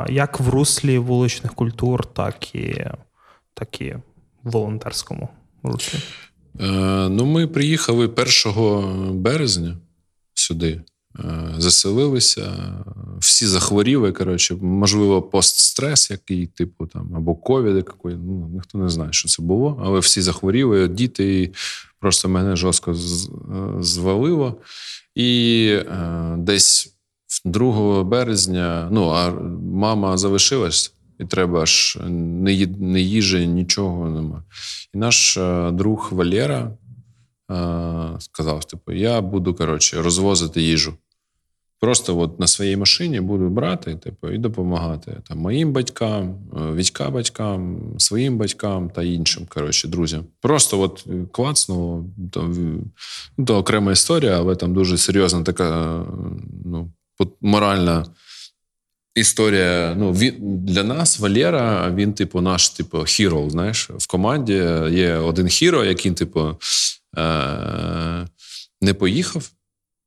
як 0.08 0.40
в 0.40 0.48
руслі 0.48 0.98
вуличних 0.98 1.54
культур, 1.54 2.06
так 2.06 2.54
і 2.54 2.86
так 3.54 3.80
і 3.80 3.94
в 4.44 4.50
волонтерському 4.50 5.28
Е, 6.60 7.08
Ну, 7.08 7.26
ми 7.26 7.46
приїхали 7.46 8.06
1 8.06 9.14
березня 9.14 9.76
сюди. 10.34 10.80
Е, 11.18 11.54
заселилися, 11.58 12.52
всі 13.18 13.46
захворіли. 13.46 14.12
Коротше, 14.12 14.54
можливо, 14.54 15.22
постстрес, 15.22 16.10
який, 16.10 16.46
типу, 16.46 16.86
там, 16.86 17.16
або 17.16 17.34
ковід, 17.34 17.76
який, 17.76 18.18
ну 18.18 18.50
ніхто 18.54 18.78
не 18.78 18.88
знає, 18.88 19.12
що 19.12 19.28
це 19.28 19.42
було, 19.42 19.82
але 19.84 19.98
всі 20.00 20.22
захворіли, 20.22 20.88
діти 20.88 21.42
і 21.42 21.54
просто 22.00 22.28
мене 22.28 22.56
жорстко 22.56 22.94
звалило. 23.80 24.56
І 25.14 25.66
е, 25.72 26.34
десь 26.38 26.94
2 27.44 28.04
березня, 28.04 28.88
ну 28.92 29.08
а 29.08 29.30
мама 29.72 30.16
залишилась. 30.16 30.94
І 31.20 31.24
треба 31.24 31.66
ж 31.66 32.00
не 32.80 33.00
їжі, 33.00 33.46
нічого 33.46 34.10
нема. 34.10 34.42
І 34.94 34.98
наш 34.98 35.36
е, 35.36 35.70
друг 35.70 36.08
Валера 36.12 36.70
сказав: 38.18 38.64
типу, 38.64 38.92
я 38.92 39.20
буду 39.20 39.54
коротше, 39.54 40.02
розвозити 40.02 40.62
їжу. 40.62 40.94
Просто 41.80 42.18
от 42.18 42.40
на 42.40 42.46
своїй 42.46 42.76
машині 42.76 43.20
буду 43.20 43.48
брати, 43.48 43.94
типу, 43.94 44.30
і 44.30 44.38
допомагати 44.38 45.16
там 45.28 45.38
моїм 45.38 45.72
батькам, 45.72 46.38
е, 46.56 46.74
війська 46.74 47.10
батькам, 47.10 47.80
своїм 47.98 48.38
батькам 48.38 48.90
та 48.90 49.02
іншим 49.02 49.46
коротше, 49.48 49.88
друзям. 49.88 50.24
Просто 50.40 50.80
от 50.80 51.06
клацнуло, 51.32 52.04
то, 52.32 52.42
ну, 53.38 53.44
то 53.44 53.56
окрема 53.56 53.92
історія, 53.92 54.36
але 54.38 54.56
там 54.56 54.74
дуже 54.74 54.98
серйозна 54.98 55.42
така 55.42 56.00
ну, 56.64 56.92
моральна 57.40 58.06
історія. 59.20 59.94
Ну, 59.98 60.12
він, 60.12 60.34
Для 60.40 60.84
нас 60.84 61.18
Валера, 61.18 61.90
він, 61.94 62.12
типу, 62.12 62.40
наш 62.40 62.70
типу, 62.70 63.04
хіро. 63.04 63.50
Знаєш, 63.50 63.90
в 63.90 64.06
команді 64.06 64.52
є 64.90 65.14
один 65.14 65.48
хіро, 65.48 65.84
який, 65.84 66.12
типу, 66.12 66.56
е- 67.18 68.26
не 68.80 68.94
поїхав. 68.94 69.50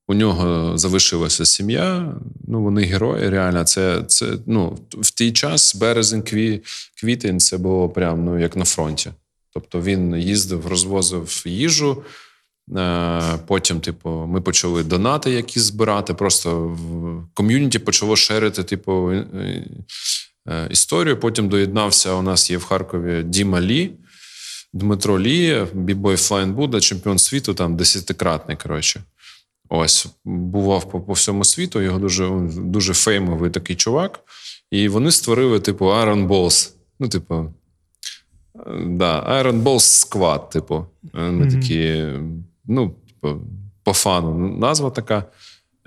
У 0.07 0.13
нього 0.13 0.77
залишилася 0.77 1.45
сім'я. 1.45 2.13
Ну, 2.47 2.63
вони 2.63 2.83
герої. 2.83 3.29
Реально, 3.29 3.63
це 3.63 4.03
це 4.07 4.27
ну 4.45 4.79
в 4.91 5.11
той 5.11 5.31
час 5.31 5.75
березень, 5.75 6.21
кві, 6.21 6.61
квітень 6.99 7.39
це 7.39 7.57
було 7.57 7.89
прям 7.89 8.25
ну 8.25 8.39
як 8.39 8.55
на 8.55 8.65
фронті. 8.65 9.11
Тобто 9.53 9.81
він 9.81 10.15
їздив, 10.15 10.67
розвозив 10.67 11.43
їжу. 11.45 12.03
Е, 12.77 13.39
потім, 13.47 13.79
типу, 13.79 14.09
ми 14.09 14.41
почали 14.41 14.83
донати 14.83 15.31
якісь 15.31 15.63
збирати. 15.63 16.13
Просто 16.13 16.67
в 16.67 17.27
ком'юніті 17.33 17.79
почало 17.79 18.15
шерити, 18.15 18.63
типу, 18.63 19.11
е, 19.11 19.65
історію. 20.69 21.19
Потім 21.19 21.49
доєднався. 21.49 22.13
У 22.13 22.21
нас 22.21 22.51
є 22.51 22.57
в 22.57 22.63
Харкові 22.63 23.23
Діма 23.23 23.61
Лі. 23.61 23.91
Дмитро 24.73 25.19
Лі, 25.19 25.65
бібой 25.73 26.15
Флайн 26.15 26.53
Буда, 26.53 26.79
чемпіон 26.79 27.19
світу, 27.19 27.53
там 27.53 27.77
десятикратний. 27.77 28.57
Коротше. 28.57 29.03
Ось 29.69 30.07
бував 30.25 30.89
по, 30.89 31.01
по 31.01 31.13
всьому 31.13 31.45
світу. 31.45 31.81
Його 31.81 31.99
дуже 31.99 32.29
дуже 32.57 32.93
феймовий 32.93 33.51
такий 33.51 33.75
чувак. 33.75 34.19
І 34.71 34.87
вони 34.87 35.11
створили, 35.11 35.59
типу, 35.59 35.85
Iron 35.85 36.27
Balls. 36.27 36.71
Ну, 36.99 37.09
типу, 37.09 37.53
да, 38.85 39.43
Iron 39.43 39.63
Balls 39.63 40.09
Squad, 40.09 40.49
типу. 40.49 40.85
Ми 41.13 41.19
mm-hmm. 41.19 41.51
такі, 41.51 42.05
ну, 42.65 42.95
по 43.83 43.93
фану 43.93 44.57
назва 44.57 44.89
така. 44.89 45.23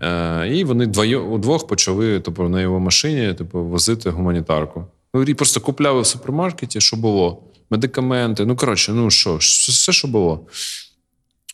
Е, 0.02 0.48
І 0.48 0.64
вони 0.64 0.86
удвох 1.16 1.66
почали 1.66 2.20
типу, 2.20 2.48
на 2.48 2.60
його 2.60 2.80
машині 2.80 3.34
типу, 3.34 3.64
возити 3.64 4.10
гуманітарку. 4.10 4.84
Ну, 5.14 5.22
і 5.22 5.34
просто 5.34 5.60
купляли 5.60 6.00
в 6.00 6.06
супермаркеті, 6.06 6.80
що 6.80 6.96
було. 6.96 7.42
Медикаменти, 7.70 8.46
ну 8.46 8.56
коротше, 8.56 8.92
ну 8.92 9.10
що, 9.10 9.36
все, 9.36 9.92
що 9.92 10.08
було. 10.08 10.46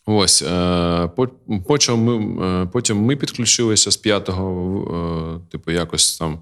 Ось 0.05 0.41
е, 0.41 1.09
почав 1.67 1.97
ми, 1.97 2.45
е, 2.45 2.65
потім 2.73 2.97
ми 2.97 3.15
підключилися 3.15 3.91
з 3.91 3.97
п'ятого, 3.97 5.41
типу, 5.51 5.71
якось 5.71 6.17
там 6.17 6.39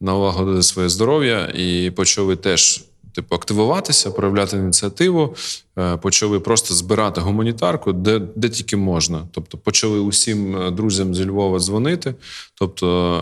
налагодити 0.00 0.62
своє 0.62 0.88
здоров'я 0.88 1.52
і 1.54 1.90
почали 1.90 2.36
теж 2.36 2.84
типу, 3.16 3.34
активуватися, 3.34 4.10
проявляти 4.10 4.56
ініціативу, 4.56 5.36
е, 5.78 5.96
почали 5.96 6.40
просто 6.40 6.74
збирати 6.74 7.20
гуманітарку, 7.20 7.92
де 7.92 8.18
де 8.18 8.48
тільки 8.48 8.76
можна. 8.76 9.28
Тобто, 9.30 9.58
почали 9.58 9.98
усім 9.98 10.56
е, 10.56 10.70
друзям 10.70 11.14
зі 11.14 11.24
Львова 11.24 11.58
дзвонити. 11.58 12.14
Тобто, 12.54 13.16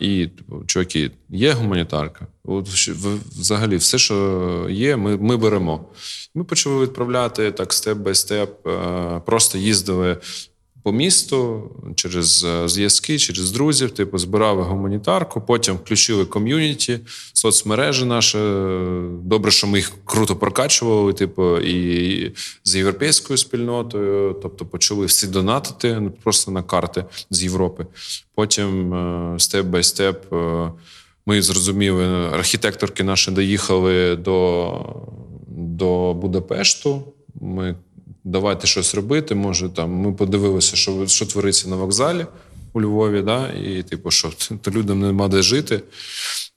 е, 0.00 0.04
і 0.06 0.26
типу, 0.26 0.64
чуваки, 0.66 1.10
є 1.28 1.52
гуманітарка. 1.52 2.26
От 2.44 2.68
взагалі, 3.38 3.76
все, 3.76 3.98
що 3.98 4.66
є, 4.70 4.96
ми, 4.96 5.16
ми 5.16 5.36
беремо. 5.36 5.84
Ми 6.34 6.44
почали 6.44 6.82
відправляти 6.82 7.52
так 7.52 7.72
step 7.72 7.98
by 7.98 8.14
step, 8.14 8.68
просто 9.24 9.58
їздили 9.58 10.16
по 10.82 10.92
місту 10.92 11.70
через 11.94 12.44
е, 12.44 12.68
зв'язки, 12.68 13.18
через 13.18 13.52
друзів, 13.52 13.90
типу, 13.90 14.18
збирали 14.18 14.62
гуманітарку, 14.62 15.40
потім 15.40 15.74
включили 15.74 16.24
ком'юніті, 16.24 16.98
соцмережі 17.32 18.04
наші. 18.04 18.38
Добре, 19.22 19.50
що 19.50 19.66
ми 19.66 19.78
їх 19.78 19.92
круто 20.04 20.36
прокачували, 20.36 21.12
типу, 21.12 21.58
і 21.58 22.32
з 22.64 22.76
європейською 22.76 23.36
спільнотою, 23.36 24.36
тобто 24.42 24.66
почали 24.66 25.06
всі 25.06 25.26
донатити 25.26 26.00
ну, 26.00 26.10
просто 26.10 26.50
на 26.50 26.62
карти 26.62 27.04
з 27.30 27.42
Європи. 27.42 27.86
Потім 28.34 28.94
step 29.38 29.66
by 29.66 29.82
step. 29.82 30.24
Ми 31.26 31.42
зрозуміли, 31.42 32.04
архітекторки 32.32 33.04
наші 33.04 33.30
доїхали 33.30 34.16
до, 34.16 34.72
до 35.48 36.14
Будапешту. 36.14 37.02
Ми 37.40 37.76
давайте 38.24 38.66
щось 38.66 38.94
робити. 38.94 39.34
Може, 39.34 39.68
там 39.68 39.90
ми 39.90 40.12
подивилися, 40.12 40.76
що 40.76 41.06
що 41.06 41.26
твориться 41.26 41.68
на 41.68 41.76
вокзалі 41.76 42.26
у 42.72 42.80
Львові, 42.80 43.22
да, 43.22 43.48
і 43.48 43.82
типу, 43.82 44.10
що 44.10 44.30
то 44.62 44.70
людям 44.70 45.00
нема 45.00 45.28
де 45.28 45.42
жити. 45.42 45.82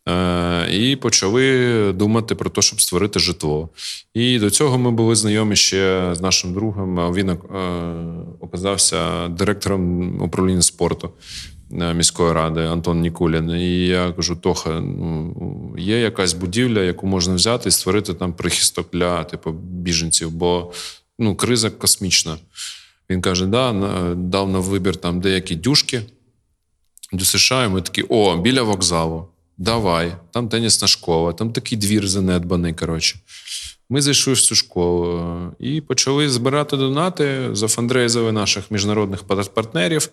Е, 0.09 0.67
І 0.71 0.95
почали 0.95 1.93
думати 1.93 2.35
про 2.35 2.49
те, 2.49 2.61
щоб 2.61 2.81
створити 2.81 3.19
житло. 3.19 3.69
І 4.13 4.39
до 4.39 4.49
цього 4.49 4.77
ми 4.77 4.91
були 4.91 5.15
знайомі 5.15 5.55
ще 5.55 6.09
з 6.15 6.21
нашим 6.21 6.53
другом. 6.53 7.13
Він 7.13 7.29
е, 7.29 7.37
оказався 8.39 9.27
директором 9.27 10.21
управління 10.21 10.61
спорту 10.61 11.09
е, 11.81 11.93
міської 11.93 12.33
ради 12.33 12.61
Антон 12.61 12.99
Нікулін. 12.99 13.49
І 13.49 13.87
я 13.87 14.11
кажу: 14.11 14.35
Тоха, 14.35 14.79
ну 14.79 15.75
є 15.77 15.99
якась 15.99 16.33
будівля, 16.33 16.81
яку 16.81 17.07
можна 17.07 17.35
взяти 17.35 17.69
і 17.69 17.71
створити 17.71 18.13
там 18.13 18.33
прихисток 18.33 18.87
для 18.93 19.23
типу 19.23 19.51
біженців, 19.51 20.31
бо 20.31 20.71
ну, 21.19 21.35
криза 21.35 21.69
космічна. 21.69 22.37
Він 23.09 23.21
каже: 23.21 23.45
да, 23.45 23.73
дав 24.15 24.49
на 24.49 24.59
вибір 24.59 24.95
там 24.95 25.21
деякі 25.21 25.55
дюшки 25.55 26.01
до 27.13 27.25
США, 27.25 27.65
і 27.65 27.69
ми 27.69 27.81
такі: 27.81 28.01
о, 28.09 28.37
біля 28.37 28.63
вокзалу. 28.63 29.27
Давай, 29.57 30.15
там 30.31 30.49
тенісна 30.49 30.87
школа, 30.87 31.33
там 31.33 31.51
такий 31.51 31.77
двір 31.77 32.07
занедбаний. 32.07 32.73
коротше. 32.73 33.19
Ми 33.89 34.01
зайшли 34.01 34.33
в 34.33 34.41
цю 34.41 34.55
школу 34.55 35.31
і 35.59 35.81
почали 35.81 36.29
збирати 36.29 36.77
донати, 36.77 37.49
зафандрейзили 37.51 38.31
наших 38.31 38.71
міжнародних 38.71 39.23
партнерів, 39.23 40.09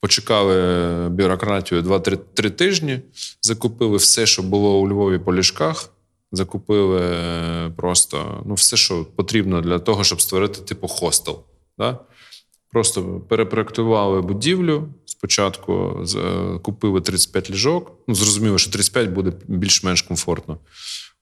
почекали 0.00 1.08
бюрократію 1.08 1.82
2-3 1.82 2.50
тижні, 2.50 3.00
закупили 3.42 3.96
все, 3.96 4.26
що 4.26 4.42
було 4.42 4.80
у 4.80 4.88
Львові 4.88 5.18
по 5.18 5.34
ліжках, 5.34 5.90
закупили 6.32 7.00
е, 7.00 7.70
просто 7.76 8.42
ну, 8.46 8.54
все, 8.54 8.76
що 8.76 9.04
потрібно 9.04 9.60
для 9.60 9.78
того, 9.78 10.04
щоб 10.04 10.20
створити 10.20 10.60
типу 10.60 10.88
хостел. 10.88 11.44
Да? 11.78 11.98
Просто 12.70 13.20
перепроектували 13.28 14.20
будівлю. 14.20 14.88
Спочатку 15.04 16.04
е, 16.16 16.58
купили 16.58 17.00
35 17.00 17.50
ліжок. 17.50 17.92
Ну, 18.08 18.14
зрозуміло, 18.14 18.58
що 18.58 18.70
35 18.70 19.10
буде 19.10 19.32
більш-менш 19.46 20.02
комфортно. 20.02 20.58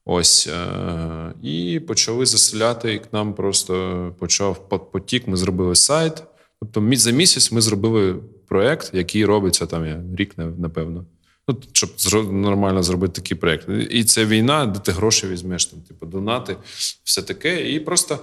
Ось. 0.05 0.47
Е, 0.47 1.33
і 1.43 1.79
почали 1.87 2.25
заселяти, 2.25 2.93
і 2.93 2.99
к 2.99 3.07
нам 3.11 3.33
просто 3.33 4.15
почав 4.19 4.69
потік. 4.69 5.27
Ми 5.27 5.37
зробили 5.37 5.75
сайт. 5.75 6.23
Тобто, 6.59 6.95
за 6.95 7.11
місяць 7.11 7.51
ми 7.51 7.61
зробили 7.61 8.15
проєкт, 8.47 8.89
який 8.93 9.25
робиться 9.25 9.65
там 9.65 9.85
я, 9.85 10.03
рік, 10.17 10.37
напевно. 10.37 11.05
Ну, 11.47 11.57
Щоб 11.97 12.33
нормально 12.33 12.83
зробити 12.83 13.21
такий 13.21 13.37
проєкт. 13.37 13.69
І 13.89 14.03
це 14.03 14.25
війна, 14.25 14.65
де 14.65 14.79
ти 14.79 14.91
гроші 14.91 15.27
візьмеш, 15.27 15.65
там, 15.65 15.79
типу, 15.81 16.05
донати, 16.05 16.55
все 17.03 17.21
таке. 17.21 17.71
І 17.71 17.79
просто. 17.79 18.19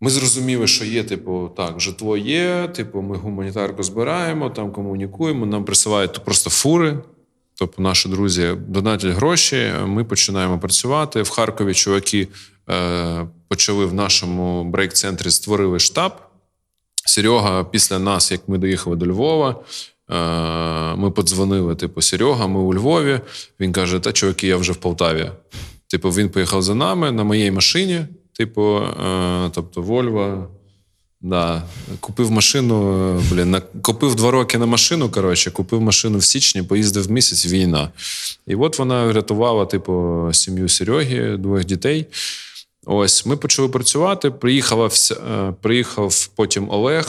Ми 0.00 0.10
зрозуміли, 0.10 0.66
що 0.66 0.84
є, 0.84 1.04
типу, 1.04 1.50
так, 1.56 1.80
житло 1.80 2.16
є, 2.16 2.68
типу, 2.68 3.02
ми 3.02 3.16
гуманітарку 3.16 3.82
збираємо, 3.82 4.50
там 4.50 4.72
комунікуємо, 4.72 5.46
нам 5.46 5.64
присилають 5.64 6.24
просто 6.24 6.50
фури. 6.50 6.98
Тобто, 7.58 7.82
наші 7.82 8.08
друзі 8.08 8.54
донатять 8.68 9.10
гроші. 9.10 9.72
Ми 9.84 10.04
починаємо 10.04 10.58
працювати. 10.58 11.22
В 11.22 11.30
Харкові 11.30 11.74
чуваки 11.74 12.28
е, 12.70 13.26
почали 13.48 13.86
в 13.86 13.94
нашому 13.94 14.64
брейк-центрі 14.64 15.30
створили 15.30 15.78
штаб. 15.78 16.12
Серега, 17.06 17.64
після 17.64 17.98
нас, 17.98 18.32
як 18.32 18.48
ми 18.48 18.58
доїхали 18.58 18.96
до 18.96 19.06
Львова, 19.06 19.60
ми 20.96 21.10
подзвонили, 21.10 21.74
типу, 21.74 22.02
Серега, 22.02 22.46
ми 22.46 22.60
у 22.60 22.74
Львові. 22.74 23.20
Він 23.60 23.72
каже: 23.72 24.00
Та 24.00 24.12
чуваки, 24.12 24.46
я 24.46 24.56
вже 24.56 24.72
в 24.72 24.76
Полтаві. 24.76 25.30
Типу, 25.86 26.10
він 26.10 26.28
поїхав 26.28 26.62
за 26.62 26.74
нами 26.74 27.12
на 27.12 27.24
моїй 27.24 27.50
машині. 27.50 28.06
Типу, 28.32 28.76
е, 28.76 29.50
тобто, 29.54 29.82
Вольво. 29.82 30.48
Да. 31.20 31.62
Купив 32.00 32.30
машину, 32.30 33.20
блін, 33.30 33.56
купив 33.82 34.14
два 34.14 34.30
роки 34.30 34.58
на 34.58 34.66
машину. 34.66 35.10
Коротше, 35.10 35.50
купив 35.50 35.80
машину 35.80 36.18
в 36.18 36.24
січні, 36.24 36.62
поїздив 36.62 37.10
місяць 37.10 37.46
війна. 37.46 37.90
І 38.46 38.54
от 38.54 38.78
вона 38.78 39.06
врятувала, 39.06 39.66
типу, 39.66 40.28
сім'ю 40.32 40.68
Сереги, 40.68 41.36
двох 41.36 41.64
дітей. 41.64 42.06
Ось 42.88 43.26
ми 43.26 43.36
почали 43.36 43.68
працювати. 43.68 44.30
Приїхала 44.30 44.86
вся, 44.86 45.14
е, 45.14 45.54
приїхав 45.60 46.28
потім 46.36 46.70
Олег. 46.70 47.08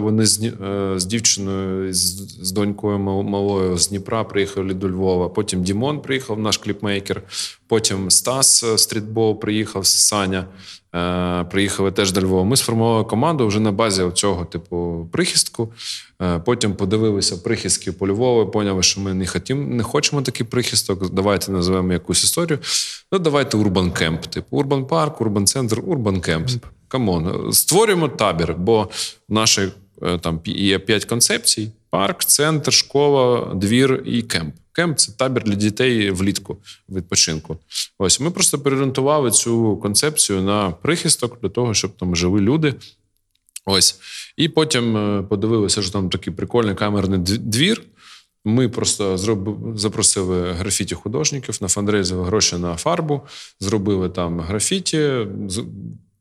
Вони 0.00 0.26
з 0.26 0.42
е, 0.42 0.92
з 0.96 1.04
дівчиною, 1.04 1.94
з, 1.94 1.98
з 2.46 2.52
донькою 2.52 2.98
малою 2.98 3.78
з 3.78 3.88
Дніпра 3.88 4.24
приїхали 4.24 4.74
до 4.74 4.90
Львова. 4.90 5.28
Потім 5.28 5.62
Дімон 5.62 6.00
приїхав, 6.00 6.38
наш 6.38 6.56
кліпмейкер. 6.56 7.22
Потім 7.68 8.10
Стас 8.10 8.64
е, 8.64 8.78
стрітбол 8.78 9.40
приїхав 9.40 9.86
Саня. 9.86 10.46
Е, 10.94 11.44
приїхали 11.44 11.92
теж 11.92 12.12
до 12.12 12.20
Львова. 12.20 12.44
Ми 12.44 12.56
сформували 12.56 13.04
команду 13.04 13.46
вже 13.46 13.60
на 13.60 13.72
базі 13.72 14.10
цього 14.14 14.44
типу 14.44 15.08
прихистку. 15.12 15.72
Е, 16.22 16.38
потім 16.38 16.74
подивилися 16.74 17.36
прихистки 17.36 17.92
по 17.92 18.08
Львову, 18.08 18.50
поняли, 18.50 18.82
що 18.82 19.00
ми 19.00 19.14
не 19.14 19.26
хотім, 19.26 19.76
не 19.76 19.82
хочемо 19.82 20.22
такий 20.22 20.46
прихисток. 20.46 21.12
Давайте 21.12 21.52
називемо 21.52 21.92
якусь 21.92 22.24
історію. 22.24 22.58
Ну, 23.12 23.18
давайте 23.18 23.56
Урбан 23.56 23.90
Кемп. 23.90 24.26
Типу 24.26 24.56
Урбан 24.56 24.86
Парк, 24.86 25.20
Урбан 25.20 25.46
Центр, 25.46 25.82
Урбан 25.86 26.20
Кемп. 26.20 26.50
Come 26.88 27.25
on, 27.25 27.52
створюємо 27.52 28.08
табір, 28.08 28.54
бо 28.58 28.88
е, 30.02 30.18
там 30.18 30.40
є 30.44 30.78
п'ять 30.78 31.04
концепцій: 31.04 31.70
парк, 31.96 32.24
центр, 32.24 32.72
школа, 32.72 33.54
двір 33.54 34.02
і 34.06 34.22
кемп. 34.22 34.54
Кемп 34.72 34.98
це 34.98 35.12
табір 35.12 35.44
для 35.44 35.54
дітей 35.54 36.10
влітку 36.10 36.58
відпочинку. 36.88 37.58
Ось 37.98 38.20
ми 38.20 38.30
просто 38.30 38.58
переорієнтували 38.58 39.30
цю 39.30 39.76
концепцію 39.76 40.42
на 40.42 40.70
прихисток 40.70 41.40
для 41.42 41.48
того, 41.48 41.74
щоб 41.74 41.96
там 41.96 42.16
жили 42.16 42.40
люди. 42.40 42.74
Ось. 43.64 43.98
І 44.36 44.48
потім 44.48 44.96
е, 44.96 45.22
подивилися, 45.22 45.82
що 45.82 45.92
там 45.92 46.10
такий 46.10 46.32
прикольний 46.32 46.74
камерний 46.74 47.18
двір. 47.38 47.82
Ми 48.44 48.68
просто 48.68 49.18
зроб... 49.18 49.58
запросили 49.78 50.52
графіті 50.52 50.94
художників, 50.94 51.58
нафандрейзили 51.60 52.24
гроші 52.24 52.56
на 52.56 52.76
фарбу, 52.76 53.20
зробили 53.60 54.08
там 54.08 54.40
графіті, 54.40 55.26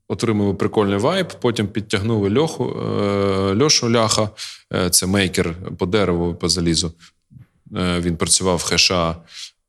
отримали 0.07 0.53
прикольний 0.53 0.97
вайб. 0.97 1.27
Потім 1.41 1.67
підтягнули 1.67 2.39
Льоху, 2.39 2.65
е, 2.65 3.63
Льошу 3.63 3.91
Ляха, 3.91 4.29
е, 4.73 4.89
це 4.89 5.05
мейкер 5.05 5.55
по 5.77 5.85
дереву, 5.85 6.35
по 6.35 6.49
залізу. 6.49 6.93
Е, 7.75 7.99
він 7.99 8.17
працював 8.17 8.57
в 8.57 8.63
Хеша. 8.63 9.15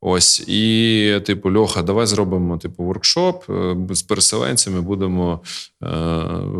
Ось 0.01 0.39
і, 0.47 1.21
типу, 1.25 1.53
Льоха, 1.53 1.81
давай 1.81 2.05
зробимо 2.05 2.57
типу 2.57 2.83
воркшоп 2.83 3.43
з 3.89 4.01
переселенцями. 4.01 4.81
Будемо 4.81 5.39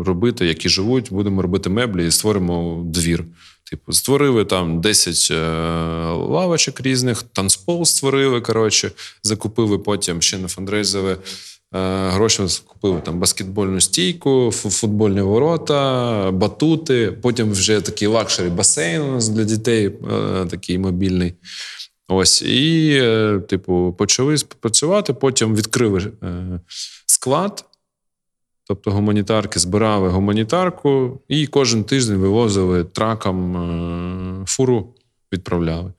робити, 0.04 0.46
які 0.46 0.68
живуть, 0.68 1.12
будемо 1.12 1.42
робити 1.42 1.70
меблі 1.70 2.06
і 2.06 2.10
створимо 2.10 2.82
двір. 2.84 3.24
Типу, 3.70 3.92
створили 3.92 4.44
там 4.44 4.80
10 4.80 5.28
е, 5.30 5.36
лавочок 6.12 6.80
різних, 6.80 7.22
танцпол 7.22 7.84
створили. 7.84 8.40
Коротше, 8.40 8.90
закупили 9.22 9.78
потім 9.78 10.22
ще 10.22 10.38
на 10.38 10.48
нафандрейзені 10.48 11.16
гроші. 11.72 12.42
Купили 12.66 13.00
там 13.00 13.18
баскетбольну 13.18 13.80
стійку, 13.80 14.50
футбольні 14.52 15.20
ворота, 15.20 16.30
батути. 16.30 17.12
Потім 17.22 17.50
вже 17.50 17.80
такий 17.80 18.08
luxury 18.08 18.48
басейн 18.48 19.02
у 19.02 19.12
нас 19.12 19.28
для 19.28 19.44
дітей, 19.44 19.86
е, 19.86 20.46
такий 20.46 20.78
мобільний. 20.78 21.34
Ось, 22.08 22.42
і, 22.42 23.02
типу, 23.48 23.94
почали 23.98 24.36
працювати. 24.60 25.12
Потім 25.12 25.54
відкрили 25.56 26.12
склад. 27.06 27.64
Тобто 28.68 28.90
гуманітарки 28.90 29.60
збирали 29.60 30.08
гуманітарку 30.08 31.20
і 31.28 31.46
кожен 31.46 31.84
тиждень 31.84 32.16
вивозили 32.16 32.84
траком 32.84 33.56
е, 33.56 34.46
фуру, 34.46 34.94
відправляли. 35.32 35.92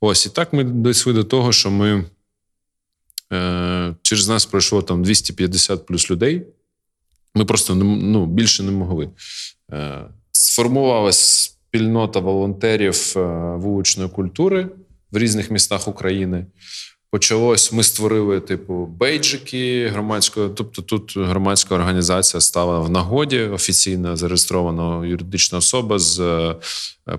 Ось, 0.00 0.26
і 0.26 0.30
так 0.30 0.52
ми 0.52 0.64
дійшли 0.64 1.12
до 1.12 1.24
того, 1.24 1.52
що 1.52 1.70
ми 1.70 1.90
е, 1.90 2.04
через 4.02 4.28
нас 4.28 4.46
пройшло 4.46 4.82
там 4.82 5.02
250 5.02 5.86
плюс 5.86 6.10
людей. 6.10 6.46
Ми 7.34 7.44
просто 7.44 7.74
ну, 7.74 8.26
більше 8.26 8.62
не 8.62 8.70
могли. 8.70 9.10
Е, 9.72 10.04
Сформувалася 10.32 11.42
спільнота 11.42 12.20
волонтерів 12.20 13.14
е, 13.16 13.20
вуличної 13.56 14.08
культури 14.08 14.68
в 15.12 15.18
різних 15.18 15.50
містах 15.50 15.88
України. 15.88 16.46
Почалось, 17.10 17.72
ми 17.72 17.82
створили 17.82 18.40
типу 18.40 18.86
бейджики 18.86 19.88
громадської. 19.88 20.50
Тобто, 20.54 20.82
тут 20.82 21.16
громадська 21.16 21.74
організація 21.74 22.40
стала 22.40 22.78
в 22.78 22.90
нагоді 22.90 23.40
офіційно 23.40 24.16
зареєстрована 24.16 25.06
юридична 25.06 25.58
особа 25.58 25.98
з 25.98 26.20
е, 26.20 26.56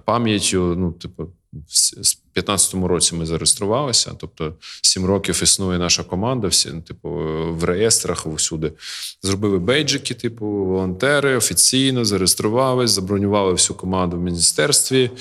пам'яттю. 0.06 0.76
Ну, 0.78 0.92
типу, 0.92 1.28
в 1.54 2.40
15-му 2.40 2.88
році 2.88 3.16
ми 3.16 3.26
зареєструвалися. 3.26 4.12
Тобто, 4.18 4.54
сім 4.82 5.06
років 5.06 5.40
існує 5.44 5.80
наша 5.80 6.04
команда. 6.04 6.48
Всі, 6.48 6.70
ну, 6.74 6.82
типу, 6.82 7.10
в 7.50 7.64
реєстрах 7.64 8.28
усюди 8.28 8.72
зробили 9.22 9.60
бейджики, 9.60 10.14
типу, 10.14 10.46
волонтери 10.46 11.36
офіційно 11.36 12.06
зареєструвалися, 12.06 12.94
забронювали 12.94 13.52
всю 13.52 13.78
команду 13.78 14.18
в 14.18 14.22
міністерстві, 14.22 15.12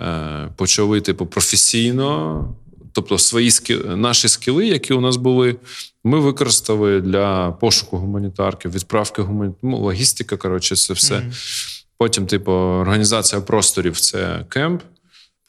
е, 0.00 0.48
почали 0.56 1.00
типу 1.00 1.26
професійно. 1.26 2.54
Тобто, 2.92 3.18
свої 3.18 3.50
скіли, 3.50 3.96
наші 3.96 4.28
скіли, 4.28 4.66
які 4.66 4.92
у 4.94 5.00
нас 5.00 5.16
були, 5.16 5.56
ми 6.04 6.20
використали 6.20 7.00
для 7.00 7.50
пошуку 7.50 7.96
гуманітарків, 7.96 8.72
відправки 8.72 9.22
гуманітарки, 9.22 9.66
ну, 9.66 9.78
логістика. 9.78 10.36
Коротше, 10.36 10.76
це 10.76 10.94
все. 10.94 11.14
Mm-hmm. 11.14 11.86
Потім, 11.98 12.26
типу, 12.26 12.52
організація 12.52 13.40
просторів 13.40 14.00
це 14.00 14.44
кемп. 14.48 14.82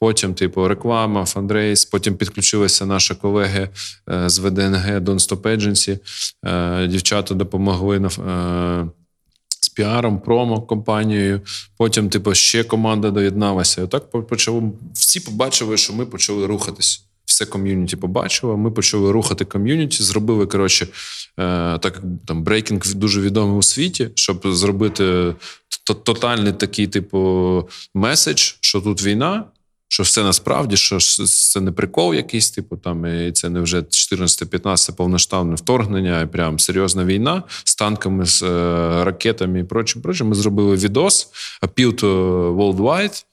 Потім, 0.02 0.34
типу, 0.34 0.68
реклама, 0.68 1.24
фандрейс. 1.24 1.84
Потім 1.84 2.16
підключилися 2.16 2.86
наші 2.86 3.14
колеги 3.14 3.68
е, 4.10 4.28
з 4.28 4.38
ВДНГ 4.38 4.98
Don't 4.98 5.28
Stop 5.28 5.42
Agency. 5.42 5.98
Е, 6.44 6.86
Дівчата 6.86 7.34
допомогли 7.34 8.00
на 8.00 8.08
е, 8.08 8.88
з 9.60 9.68
піаром, 9.68 10.20
промо 10.20 10.60
компанією. 10.62 11.40
Потім, 11.78 12.08
типу, 12.08 12.34
ще 12.34 12.64
команда 12.64 13.10
доєдналася. 13.10 13.82
І 13.82 13.86
так 13.86 14.10
по- 14.10 14.22
почало. 14.22 14.72
Всі 14.94 15.20
побачили, 15.20 15.76
що 15.76 15.92
ми 15.92 16.06
почали 16.06 16.46
рухатись. 16.46 17.04
Все 17.24 17.46
ком'юніті 17.46 17.96
побачило. 17.96 18.56
Ми 18.56 18.70
почали 18.70 19.12
рухати 19.12 19.44
ком'юніті, 19.44 20.02
зробили 20.02 20.46
коротше, 20.46 20.86
так 21.80 22.02
там 22.26 22.42
брейкінг 22.42 22.94
дуже 22.94 23.20
відомий 23.20 23.58
у 23.58 23.62
світі, 23.62 24.10
щоб 24.14 24.46
зробити 24.46 25.34
тотальний 25.84 26.52
такий, 26.52 26.86
типу, 26.86 27.68
меседж, 27.94 28.52
що 28.60 28.80
тут 28.80 29.02
війна, 29.02 29.44
що 29.92 30.02
все 30.02 30.22
насправді, 30.22 30.76
що 30.76 30.98
це 31.26 31.60
не 31.60 31.72
прикол 31.72 32.14
якийсь, 32.14 32.50
типу, 32.50 32.76
там, 32.76 33.26
і 33.26 33.32
це 33.32 33.48
не 33.48 33.60
вже 33.60 33.80
14-15 33.80 34.96
повномасштабне 34.96 35.54
вторгнення, 35.54 36.20
і 36.20 36.26
прям 36.26 36.58
серйозна 36.58 37.04
війна 37.04 37.42
з 37.64 37.74
танками, 37.74 38.26
з 38.26 38.42
е, 38.42 39.04
ракетами 39.04 39.60
і 39.60 39.64
прочим. 39.64 40.02
прочим. 40.02 40.28
Ми 40.28 40.34
зробили 40.34 40.76
відос 40.76 41.28
Appeal 41.62 42.02
to 42.02 42.06
Worldwide. 42.56 43.24